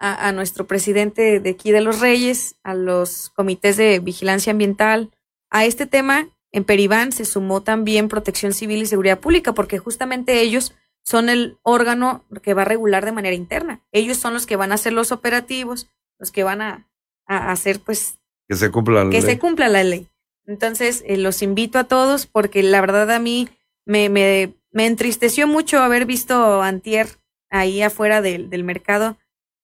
a, 0.00 0.32
nuestro 0.32 0.66
presidente 0.66 1.38
de 1.40 1.50
aquí 1.50 1.70
de 1.70 1.82
los 1.82 2.00
Reyes, 2.00 2.56
a 2.64 2.74
los 2.74 3.30
comités 3.36 3.76
de 3.76 4.00
vigilancia 4.00 4.50
ambiental. 4.50 5.10
A 5.50 5.66
este 5.66 5.86
tema, 5.86 6.30
en 6.50 6.64
Peribán 6.64 7.12
se 7.12 7.24
sumó 7.26 7.62
también 7.62 8.08
Protección 8.08 8.52
Civil 8.52 8.82
y 8.82 8.86
Seguridad 8.86 9.20
Pública, 9.20 9.52
porque 9.52 9.78
justamente 9.78 10.40
ellos 10.40 10.74
son 11.04 11.28
el 11.28 11.58
órgano 11.62 12.24
que 12.42 12.54
va 12.54 12.62
a 12.62 12.64
regular 12.64 13.04
de 13.04 13.12
manera 13.12 13.36
interna. 13.36 13.82
Ellos 13.92 14.16
son 14.16 14.32
los 14.32 14.46
que 14.46 14.56
van 14.56 14.72
a 14.72 14.76
hacer 14.76 14.94
los 14.94 15.12
operativos, 15.12 15.88
los 16.18 16.32
que 16.32 16.42
van 16.42 16.60
a, 16.62 16.88
hacer, 17.26 17.78
pues, 17.80 18.18
que 18.48 18.56
se 18.56 18.72
cumpla 18.72 19.04
la 19.04 19.10
que 19.10 19.22
se 19.22 19.38
cumpla 19.38 19.68
la 19.68 19.84
ley. 19.84 20.08
Entonces, 20.46 21.04
eh, 21.06 21.18
los 21.18 21.42
invito 21.42 21.78
a 21.78 21.84
todos 21.84 22.26
porque 22.26 22.64
la 22.64 22.80
verdad 22.80 23.12
a 23.12 23.20
mí 23.20 23.48
me, 23.84 24.08
me, 24.08 24.54
me 24.72 24.86
entristeció 24.86 25.46
mucho 25.46 25.78
haber 25.80 26.04
visto 26.06 26.62
antier 26.62 27.19
ahí 27.50 27.82
afuera 27.82 28.22
del, 28.22 28.48
del 28.50 28.64
mercado 28.64 29.18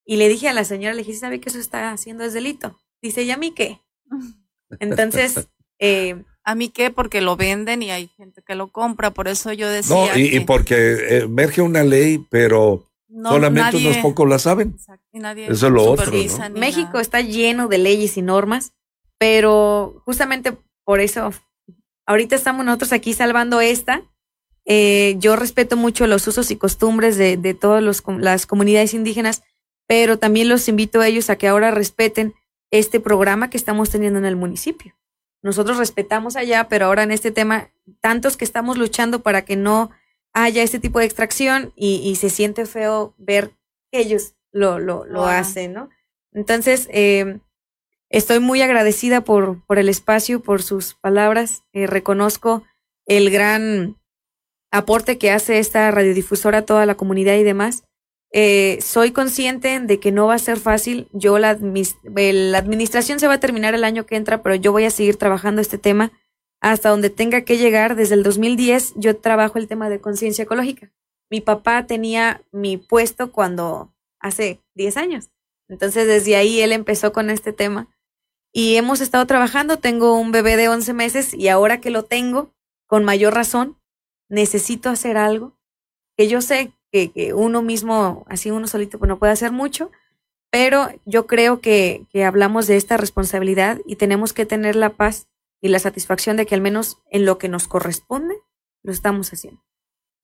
y 0.05 0.17
le 0.17 0.29
dije 0.29 0.49
a 0.49 0.53
la 0.53 0.65
señora, 0.65 0.95
le 0.95 1.03
dije, 1.03 1.19
¿sabe 1.19 1.41
que 1.41 1.49
eso 1.49 1.59
está 1.59 1.91
haciendo 1.91 2.25
es 2.25 2.35
delito? 2.35 2.79
Dice, 3.03 3.23
¿y 3.23 3.31
a 3.31 3.37
mí 3.37 3.53
qué? 3.53 3.81
Entonces, 4.81 5.49
eh, 5.79 6.23
¿A 6.47 6.55
mí 6.55 6.69
qué? 6.69 6.93
Porque 6.93 7.21
lo 7.21 7.37
venden 7.37 7.83
y 7.83 7.91
hay 7.91 8.07
gente 8.07 8.41
que 8.41 8.55
lo 8.55 8.69
compra, 8.69 9.11
por 9.11 9.27
eso 9.27 9.53
yo 9.53 9.69
decía. 9.69 9.97
No, 9.97 10.17
y, 10.17 10.39
porque 10.41 11.19
emerge 11.19 11.61
una 11.61 11.83
ley, 11.83 12.25
pero 12.31 12.87
solamente 13.11 13.79
unos 13.79 13.97
pocos 13.97 14.29
la 14.29 14.39
saben. 14.39 14.77
eso 15.13 15.67
es 15.67 15.73
lo 15.73 15.83
otro. 15.83 16.13
México 16.55 17.01
está 17.01 17.21
lleno 17.21 17.67
de 17.67 17.79
leyes 17.79 18.17
y 18.17 18.23
normas, 18.23 18.75
pero 19.19 20.01
justamente 20.05 20.57
por 20.85 21.01
eso, 21.01 21.33
ahorita 22.07 22.37
estamos 22.37 22.65
nosotros 22.65 22.93
aquí 22.93 23.13
salvando 23.13 23.61
esta, 23.61 24.03
eh, 24.67 25.15
yo 25.19 25.37
respeto 25.37 25.77
mucho 25.77 26.07
los 26.07 26.27
usos 26.27 26.51
y 26.51 26.57
costumbres 26.57 27.17
de, 27.17 27.37
de 27.37 27.55
todas 27.55 27.83
las 28.19 28.47
comunidades 28.47 28.95
indígenas, 28.95 29.43
pero 29.87 30.19
también 30.19 30.49
los 30.49 30.69
invito 30.69 31.01
a 31.01 31.07
ellos 31.07 31.31
a 31.31 31.37
que 31.37 31.49
ahora 31.49 31.71
respeten 31.71 32.35
este 32.71 33.01
programa 33.01 33.49
que 33.49 33.57
estamos 33.57 33.91
teniendo 33.91 34.19
en 34.19 34.25
el 34.25 34.37
municipio. 34.37 34.97
Nosotros 35.43 35.79
respetamos 35.79 36.35
allá, 36.35 36.69
pero 36.69 36.87
ahora 36.87 37.05
en 37.05 37.13
este 37.13 37.31
tema, 37.31 37.71
tantos 38.01 38.37
que 38.37 38.45
estamos 38.45 38.77
luchando 38.77 39.23
para 39.23 39.45
que 39.45 39.55
no 39.55 39.91
haya 40.33 40.63
este 40.65 40.81
tipo 40.81 40.99
de 40.99 41.07
extracción 41.07 41.73
y, 41.77 42.17
se 42.17 42.31
siente 42.31 42.67
feo 42.67 43.15
ver 43.17 43.53
que 43.93 44.01
ellos 44.01 44.35
lo, 44.51 44.81
lo, 44.81 45.05
lo 45.05 45.27
hacen, 45.27 45.73
¿no? 45.73 45.89
Entonces, 46.33 46.89
eh, 46.91 47.39
estoy 48.11 48.41
muy 48.41 48.61
agradecida 48.61 49.23
por, 49.23 49.65
por 49.65 49.79
el 49.79 49.89
espacio, 49.89 50.43
por 50.43 50.63
sus 50.63 50.95
palabras. 50.95 51.63
Eh, 51.73 51.87
reconozco 51.87 52.65
el 53.07 53.31
gran 53.31 53.97
aporte 54.71 55.19
que 55.19 55.31
hace 55.31 55.59
esta 55.59 55.91
radiodifusora 55.91 56.59
a 56.59 56.67
toda 56.67 56.87
la 56.87 56.97
comunidad 56.97 57.35
y 57.37 57.43
demás. 57.43 57.85
Eh, 58.33 58.79
soy 58.83 59.13
consciente 59.13 59.81
de 59.81 60.01
que 60.01 60.13
no 60.13 60.27
va 60.27 60.35
a 60.35 60.39
ser 60.39 60.59
fácil. 60.59 61.09
Yo, 61.13 61.39
la, 61.39 61.59
la 61.59 62.59
administración 62.59 63.21
se 63.21 63.29
va 63.29 63.35
a 63.35 63.41
terminar 63.41 63.75
el 63.75 63.85
año 63.85 64.07
que 64.07 64.17
entra, 64.17 64.43
pero 64.43 64.55
yo 64.55 64.73
voy 64.73 64.85
a 64.85 64.91
seguir 64.91 65.17
trabajando 65.17 65.61
este 65.61 65.79
tema 65.79 66.13
hasta 66.61 66.91
donde 66.91 67.11
tenga 67.11 67.43
que 67.43 67.59
llegar. 67.59 67.97
Desde 67.97 68.15
el 68.15 68.23
2010 68.23 68.95
yo 68.97 69.17
trabajo 69.17 69.59
el 69.59 69.69
tema 69.69 69.89
de 69.89 70.01
conciencia 70.01 70.45
ecológica. 70.45 70.93
Mi 71.31 71.41
papá 71.41 71.87
tenía 71.87 72.43
mi 72.53 72.77
puesto 72.77 73.33
cuando 73.33 73.93
hace 74.21 74.61
10 74.75 74.97
años. 74.97 75.31
Entonces 75.69 76.07
desde 76.07 76.37
ahí 76.37 76.61
él 76.61 76.73
empezó 76.73 77.13
con 77.13 77.31
este 77.31 77.53
tema 77.53 77.89
y 78.53 78.77
hemos 78.77 79.01
estado 79.01 79.27
trabajando. 79.27 79.79
Tengo 79.79 80.19
un 80.19 80.33
bebé 80.33 80.57
de 80.57 80.69
11 80.69 80.93
meses 80.93 81.35
y 81.35 81.49
ahora 81.49 81.81
que 81.81 81.91
lo 81.91 82.05
tengo, 82.05 82.55
con 82.87 83.05
mayor 83.05 83.35
razón, 83.35 83.79
necesito 84.29 84.91
hacer 84.91 85.17
algo, 85.17 85.57
que 86.17 86.29
yo 86.29 86.41
sé 86.41 86.73
que, 86.91 87.11
que 87.11 87.35
uno 87.35 87.63
mismo, 87.63 88.25
así 88.29 88.51
uno 88.51 88.67
solito, 88.67 88.99
pues 88.99 89.09
no 89.09 89.19
puede 89.19 89.33
hacer 89.33 89.53
mucho, 89.53 89.91
pero 90.51 90.89
yo 91.05 91.27
creo 91.27 91.61
que, 91.61 92.07
que 92.11 92.25
hablamos 92.25 92.67
de 92.67 92.77
esta 92.77 92.97
responsabilidad 92.97 93.81
y 93.87 93.97
tenemos 93.97 94.33
que 94.33 94.47
tener 94.47 94.77
la 94.77 94.91
paz 94.91 95.29
y 95.61 95.69
la 95.69 95.79
satisfacción 95.79 96.37
de 96.37 96.47
que 96.47 96.55
al 96.55 96.61
menos 96.61 96.99
en 97.11 97.25
lo 97.25 97.39
que 97.39 97.49
nos 97.49 97.69
corresponde, 97.69 98.35
lo 98.83 98.93
estamos 98.93 99.33
haciendo. 99.33 99.63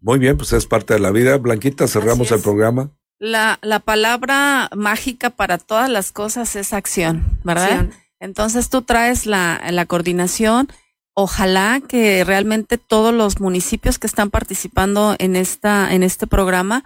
Muy 0.00 0.18
bien, 0.18 0.36
pues 0.36 0.53
es 0.53 0.66
parte 0.66 0.94
de 0.94 1.00
la 1.00 1.11
vida. 1.11 1.36
Blanquita, 1.38 1.86
cerramos 1.86 2.30
el 2.32 2.40
programa. 2.40 2.90
La, 3.18 3.59
la 3.62 3.78
palabra 3.80 4.68
mágica 4.74 5.30
para 5.30 5.59
todas 5.59 5.88
las 5.88 6.11
cosas 6.11 6.57
es 6.57 6.72
acción, 6.72 7.38
¿verdad? 7.44 7.90
Entonces 8.18 8.68
tú 8.68 8.82
traes 8.82 9.26
la, 9.26 9.61
la 9.70 9.86
coordinación 9.86 10.68
ojalá 11.14 11.80
que 11.86 12.24
realmente 12.24 12.78
todos 12.78 13.12
los 13.12 13.40
municipios 13.40 13.98
que 13.98 14.06
están 14.06 14.30
participando 14.30 15.14
en 15.18 15.36
esta 15.36 15.92
en 15.92 16.02
este 16.02 16.26
programa 16.26 16.84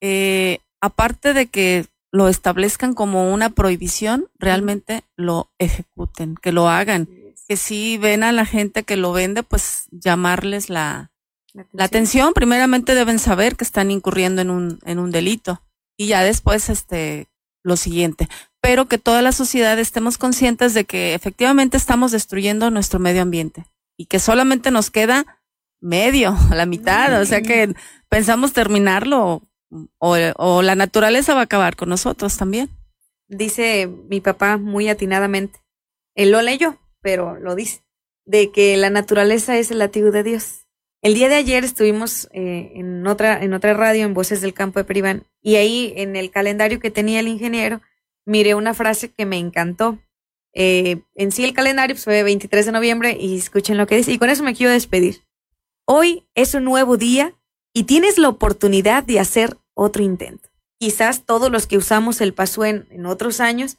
eh, 0.00 0.58
aparte 0.80 1.32
de 1.32 1.46
que 1.46 1.86
lo 2.12 2.28
establezcan 2.28 2.94
como 2.94 3.32
una 3.32 3.50
prohibición 3.50 4.28
realmente 4.38 5.02
lo 5.16 5.50
ejecuten 5.58 6.34
que 6.40 6.52
lo 6.52 6.68
hagan. 6.68 7.08
Que 7.48 7.56
si 7.56 7.98
ven 7.98 8.22
a 8.22 8.32
la 8.32 8.44
gente 8.44 8.82
que 8.82 8.96
lo 8.96 9.12
vende 9.12 9.42
pues 9.42 9.84
llamarles 9.90 10.68
la, 10.68 11.10
la 11.72 11.84
atención. 11.84 12.32
primeramente 12.34 12.94
deben 12.94 13.18
saber 13.18 13.56
que 13.56 13.64
están 13.64 13.90
incurriendo 13.90 14.42
en 14.42 14.50
un 14.50 14.78
en 14.84 14.98
un 14.98 15.10
delito. 15.10 15.62
Y 15.96 16.08
ya 16.08 16.22
después 16.22 16.68
este 16.68 17.28
lo 17.62 17.76
siguiente 17.76 18.28
pero 18.66 18.88
que 18.88 18.98
toda 18.98 19.22
la 19.22 19.30
sociedad 19.30 19.78
estemos 19.78 20.18
conscientes 20.18 20.74
de 20.74 20.84
que 20.84 21.14
efectivamente 21.14 21.76
estamos 21.76 22.10
destruyendo 22.10 22.68
nuestro 22.72 22.98
medio 22.98 23.22
ambiente 23.22 23.64
y 23.96 24.06
que 24.06 24.18
solamente 24.18 24.72
nos 24.72 24.90
queda 24.90 25.38
medio, 25.80 26.36
la 26.50 26.66
mitad, 26.66 27.22
o 27.22 27.24
sea 27.26 27.42
que 27.42 27.76
pensamos 28.08 28.52
terminarlo 28.52 29.42
o, 29.98 30.62
la 30.62 30.74
naturaleza 30.74 31.32
va 31.32 31.42
a 31.42 31.44
acabar 31.44 31.76
con 31.76 31.90
nosotros 31.90 32.36
también. 32.36 32.68
Dice 33.28 33.88
mi 34.08 34.20
papá 34.20 34.56
muy 34.56 34.88
atinadamente, 34.88 35.60
él 36.16 36.32
lo 36.32 36.42
leyó, 36.42 36.76
pero 37.00 37.36
lo 37.38 37.54
dice, 37.54 37.84
de 38.24 38.50
que 38.50 38.76
la 38.76 38.90
naturaleza 38.90 39.56
es 39.56 39.70
el 39.70 39.78
latido 39.78 40.10
de 40.10 40.24
Dios. 40.24 40.66
El 41.02 41.14
día 41.14 41.28
de 41.28 41.36
ayer 41.36 41.62
estuvimos 41.62 42.28
eh, 42.32 42.72
en, 42.74 43.06
otra, 43.06 43.40
en 43.40 43.54
otra 43.54 43.74
radio, 43.74 44.04
en 44.04 44.14
Voces 44.14 44.40
del 44.40 44.54
Campo 44.54 44.80
de 44.80 44.84
Peribán, 44.84 45.22
y 45.40 45.54
ahí 45.54 45.92
en 45.96 46.16
el 46.16 46.32
calendario 46.32 46.80
que 46.80 46.90
tenía 46.90 47.20
el 47.20 47.28
ingeniero, 47.28 47.80
miré 48.26 48.54
una 48.54 48.74
frase 48.74 49.10
que 49.10 49.24
me 49.24 49.38
encantó. 49.38 49.98
Eh, 50.52 51.02
en 51.14 51.32
sí 51.32 51.44
el 51.44 51.54
calendario 51.54 51.94
pues, 51.94 52.04
fue 52.04 52.22
23 52.22 52.66
de 52.66 52.72
noviembre 52.72 53.16
y 53.18 53.36
escuchen 53.36 53.76
lo 53.76 53.86
que 53.86 53.96
dice, 53.96 54.12
y 54.12 54.18
con 54.18 54.30
eso 54.30 54.42
me 54.42 54.54
quiero 54.54 54.72
despedir. 54.72 55.22
Hoy 55.86 56.26
es 56.34 56.54
un 56.54 56.64
nuevo 56.64 56.96
día 56.96 57.34
y 57.72 57.84
tienes 57.84 58.18
la 58.18 58.28
oportunidad 58.28 59.04
de 59.04 59.20
hacer 59.20 59.56
otro 59.74 60.02
intento. 60.02 60.48
Quizás 60.80 61.24
todos 61.24 61.50
los 61.50 61.66
que 61.66 61.76
usamos 61.76 62.20
el 62.20 62.34
paso 62.34 62.64
en, 62.64 63.06
otros 63.06 63.40
años, 63.40 63.78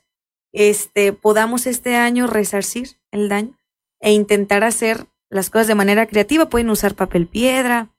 este, 0.54 1.14
podamos 1.14 1.68
este 1.68 1.96
año 1.96 2.28
resarcir 2.28 2.98
el 3.12 3.28
daño 3.28 3.58
e 4.00 4.14
intentar 4.14 4.64
hacer 4.64 5.08
las 5.30 5.50
cosas 5.50 5.68
de 5.68 5.76
manera 5.76 6.06
creativa. 6.06 6.48
Pueden 6.48 6.70
usar 6.70 6.96
papel 6.96 7.28
piedra, 7.28 7.90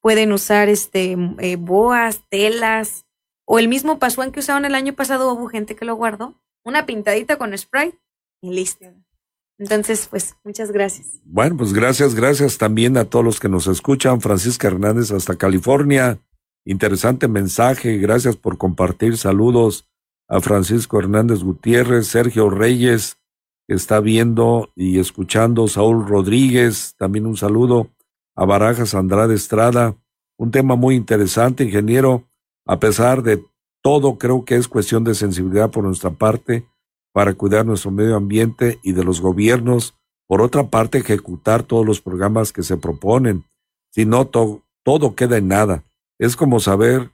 pueden 0.00 0.32
usar 0.32 0.68
este, 0.68 1.16
eh, 1.38 1.56
boas, 1.56 2.22
telas, 2.28 3.05
o 3.46 3.58
el 3.58 3.68
mismo 3.68 3.98
pasuán 3.98 4.32
que 4.32 4.40
usaron 4.40 4.64
el 4.64 4.74
año 4.74 4.92
pasado, 4.92 5.32
hubo 5.32 5.46
gente 5.48 5.76
que 5.76 5.84
lo 5.84 5.94
guardó, 5.94 6.34
una 6.64 6.84
pintadita 6.84 7.38
con 7.38 7.56
spray 7.56 7.94
y 8.42 8.50
listo. 8.50 8.86
Entonces, 9.58 10.08
pues, 10.10 10.36
muchas 10.44 10.70
gracias. 10.70 11.20
Bueno, 11.24 11.56
pues 11.56 11.72
gracias, 11.72 12.14
gracias 12.14 12.58
también 12.58 12.96
a 12.98 13.06
todos 13.06 13.24
los 13.24 13.40
que 13.40 13.48
nos 13.48 13.66
escuchan. 13.68 14.20
Francisca 14.20 14.68
Hernández 14.68 15.12
hasta 15.12 15.36
California. 15.36 16.18
Interesante 16.64 17.28
mensaje. 17.28 17.96
Gracias 17.96 18.36
por 18.36 18.58
compartir. 18.58 19.16
Saludos 19.16 19.88
a 20.28 20.40
Francisco 20.40 20.98
Hernández 20.98 21.42
Gutiérrez, 21.42 22.08
Sergio 22.08 22.50
Reyes, 22.50 23.18
que 23.66 23.74
está 23.74 24.00
viendo 24.00 24.70
y 24.74 24.98
escuchando. 24.98 25.68
Saúl 25.68 26.06
Rodríguez, 26.06 26.94
también 26.98 27.26
un 27.26 27.36
saludo. 27.36 27.90
A 28.34 28.44
Barajas 28.44 28.94
Andrade 28.94 29.34
Estrada. 29.34 29.96
Un 30.36 30.50
tema 30.50 30.76
muy 30.76 30.96
interesante, 30.96 31.64
ingeniero. 31.64 32.28
A 32.66 32.78
pesar 32.80 33.22
de 33.22 33.44
todo, 33.82 34.18
creo 34.18 34.44
que 34.44 34.56
es 34.56 34.68
cuestión 34.68 35.04
de 35.04 35.14
sensibilidad 35.14 35.70
por 35.70 35.84
nuestra 35.84 36.10
parte 36.10 36.66
para 37.12 37.34
cuidar 37.34 37.64
nuestro 37.64 37.90
medio 37.90 38.16
ambiente 38.16 38.78
y 38.82 38.92
de 38.92 39.04
los 39.04 39.20
gobiernos, 39.20 39.94
por 40.26 40.42
otra 40.42 40.68
parte, 40.68 40.98
ejecutar 40.98 41.62
todos 41.62 41.86
los 41.86 42.00
programas 42.00 42.52
que 42.52 42.64
se 42.64 42.76
proponen. 42.76 43.44
Si 43.92 44.04
no, 44.04 44.26
todo 44.26 45.14
queda 45.14 45.38
en 45.38 45.48
nada. 45.48 45.84
Es 46.18 46.34
como 46.34 46.58
saber, 46.58 47.12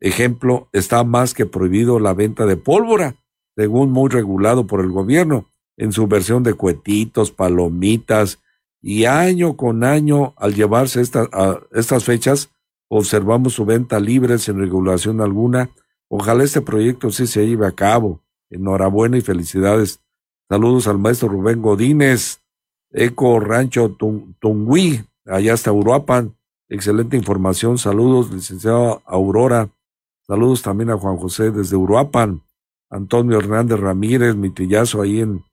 ejemplo, 0.00 0.68
está 0.72 1.04
más 1.04 1.32
que 1.32 1.46
prohibido 1.46 2.00
la 2.00 2.12
venta 2.12 2.44
de 2.44 2.56
pólvora, 2.56 3.14
según 3.56 3.92
muy 3.92 4.10
regulado 4.10 4.66
por 4.66 4.80
el 4.80 4.90
gobierno, 4.90 5.46
en 5.76 5.92
su 5.92 6.08
versión 6.08 6.42
de 6.42 6.54
cuetitos, 6.54 7.30
palomitas, 7.30 8.40
y 8.82 9.06
año 9.06 9.56
con 9.56 9.84
año, 9.84 10.34
al 10.36 10.54
llevarse 10.54 11.00
estas 11.00 12.04
fechas, 12.04 12.50
observamos 12.88 13.54
su 13.54 13.64
venta 13.64 13.98
libre 14.00 14.38
sin 14.38 14.58
regulación 14.58 15.20
alguna. 15.20 15.70
Ojalá 16.08 16.44
este 16.44 16.60
proyecto 16.60 17.10
sí 17.10 17.26
se 17.26 17.46
lleve 17.46 17.66
a 17.66 17.72
cabo. 17.72 18.20
Enhorabuena 18.50 19.16
y 19.16 19.20
felicidades. 19.20 20.00
Saludos 20.48 20.86
al 20.86 20.98
maestro 20.98 21.28
Rubén 21.28 21.62
Godínez, 21.62 22.40
Eco 22.90 23.40
Rancho 23.40 23.96
Tungui, 24.38 25.04
allá 25.24 25.54
hasta 25.54 25.72
Uruapan. 25.72 26.36
Excelente 26.68 27.16
información. 27.16 27.78
Saludos, 27.78 28.32
licenciado 28.32 29.02
Aurora. 29.06 29.70
Saludos 30.26 30.62
también 30.62 30.90
a 30.90 30.98
Juan 30.98 31.16
José 31.16 31.50
desde 31.50 31.76
Uruapan. 31.76 32.42
Antonio 32.90 33.38
Hernández 33.38 33.80
Ramírez, 33.80 34.36
mi 34.36 34.50
trillazo 34.50 35.02
ahí 35.02 35.20
en, 35.20 35.44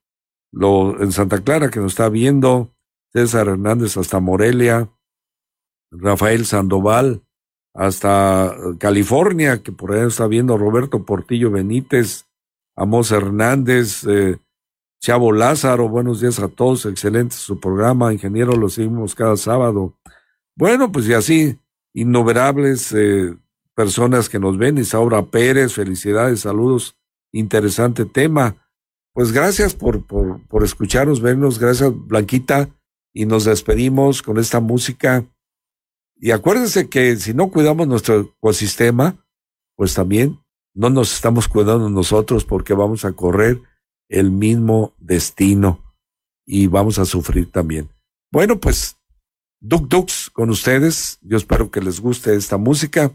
lo, 0.52 1.02
en 1.02 1.12
Santa 1.12 1.40
Clara 1.40 1.70
que 1.70 1.80
nos 1.80 1.94
está 1.94 2.10
viendo. 2.10 2.70
César 3.12 3.48
Hernández 3.48 3.98
hasta 3.98 4.20
Morelia. 4.20 4.90
Rafael 5.92 6.46
Sandoval 6.46 7.22
hasta 7.74 8.56
California, 8.80 9.62
que 9.62 9.72
por 9.72 9.94
ahí 9.94 10.08
está 10.08 10.28
viendo 10.28 10.58
Roberto 10.58 11.06
Portillo 11.06 11.52
Benítez. 11.52 12.26
Amos 12.76 13.12
Hernández, 13.12 14.06
eh, 14.08 14.40
Chavo 15.02 15.32
Lázaro, 15.32 15.90
buenos 15.90 16.22
días 16.22 16.40
a 16.40 16.48
todos, 16.48 16.86
excelente 16.86 17.36
su 17.36 17.60
programa, 17.60 18.14
ingeniero, 18.14 18.56
lo 18.56 18.70
seguimos 18.70 19.16
cada 19.16 19.36
sábado. 19.36 19.98
Bueno, 20.56 20.92
pues 20.92 21.08
y 21.08 21.14
así, 21.14 21.60
innumerables 21.94 22.94
eh, 22.94 23.36
personas 23.76 24.30
que 24.30 24.40
nos 24.40 24.58
ven, 24.58 24.78
Isaura 24.78 25.24
Pérez, 25.24 25.74
felicidades, 25.74 26.42
saludos, 26.42 26.96
interesante 27.34 28.06
tema. 28.06 28.56
Pues 29.14 29.32
gracias 29.32 29.76
por, 29.76 30.06
por, 30.06 30.46
por 30.48 30.64
escucharnos, 30.64 31.20
vernos, 31.20 31.60
gracias 31.60 31.92
Blanquita, 31.94 32.70
y 33.14 33.26
nos 33.26 33.46
despedimos 33.46 34.22
con 34.22 34.38
esta 34.38 34.60
música. 34.60 35.26
Y 36.22 36.32
acuérdense 36.32 36.88
que 36.88 37.18
si 37.18 37.34
no 37.34 37.50
cuidamos 37.50 37.88
nuestro 37.88 38.22
ecosistema, 38.22 39.16
pues 39.76 39.96
también 39.96 40.40
no 40.76 40.92
nos 40.92 41.14
estamos 41.14 41.48
cuidando 41.48 41.90
nosotros 41.90 42.46
porque 42.46 42.76
vamos 42.76 43.04
a 43.06 43.14
correr 43.14 43.60
el 44.08 44.30
mismo 44.30 44.94
destino 45.00 45.96
y 46.46 46.68
vamos 46.68 47.00
a 47.00 47.06
sufrir 47.06 47.52
también. 47.52 47.90
Bueno, 48.32 48.60
pues 48.60 48.98
Duk 49.64 49.88
Dux 49.88 50.30
con 50.32 50.50
ustedes. 50.50 51.20
Yo 51.22 51.38
espero 51.38 51.70
que 51.70 51.82
les 51.82 52.00
guste 52.00 52.36
esta 52.36 52.58
música 52.58 53.12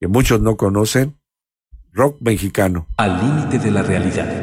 que 0.00 0.08
muchos 0.08 0.40
no 0.40 0.56
conocen. 0.56 1.16
Rock 1.92 2.20
mexicano. 2.20 2.86
Al 2.96 3.20
límite 3.20 3.58
de 3.58 3.70
la 3.70 3.82
realidad. 3.82 4.28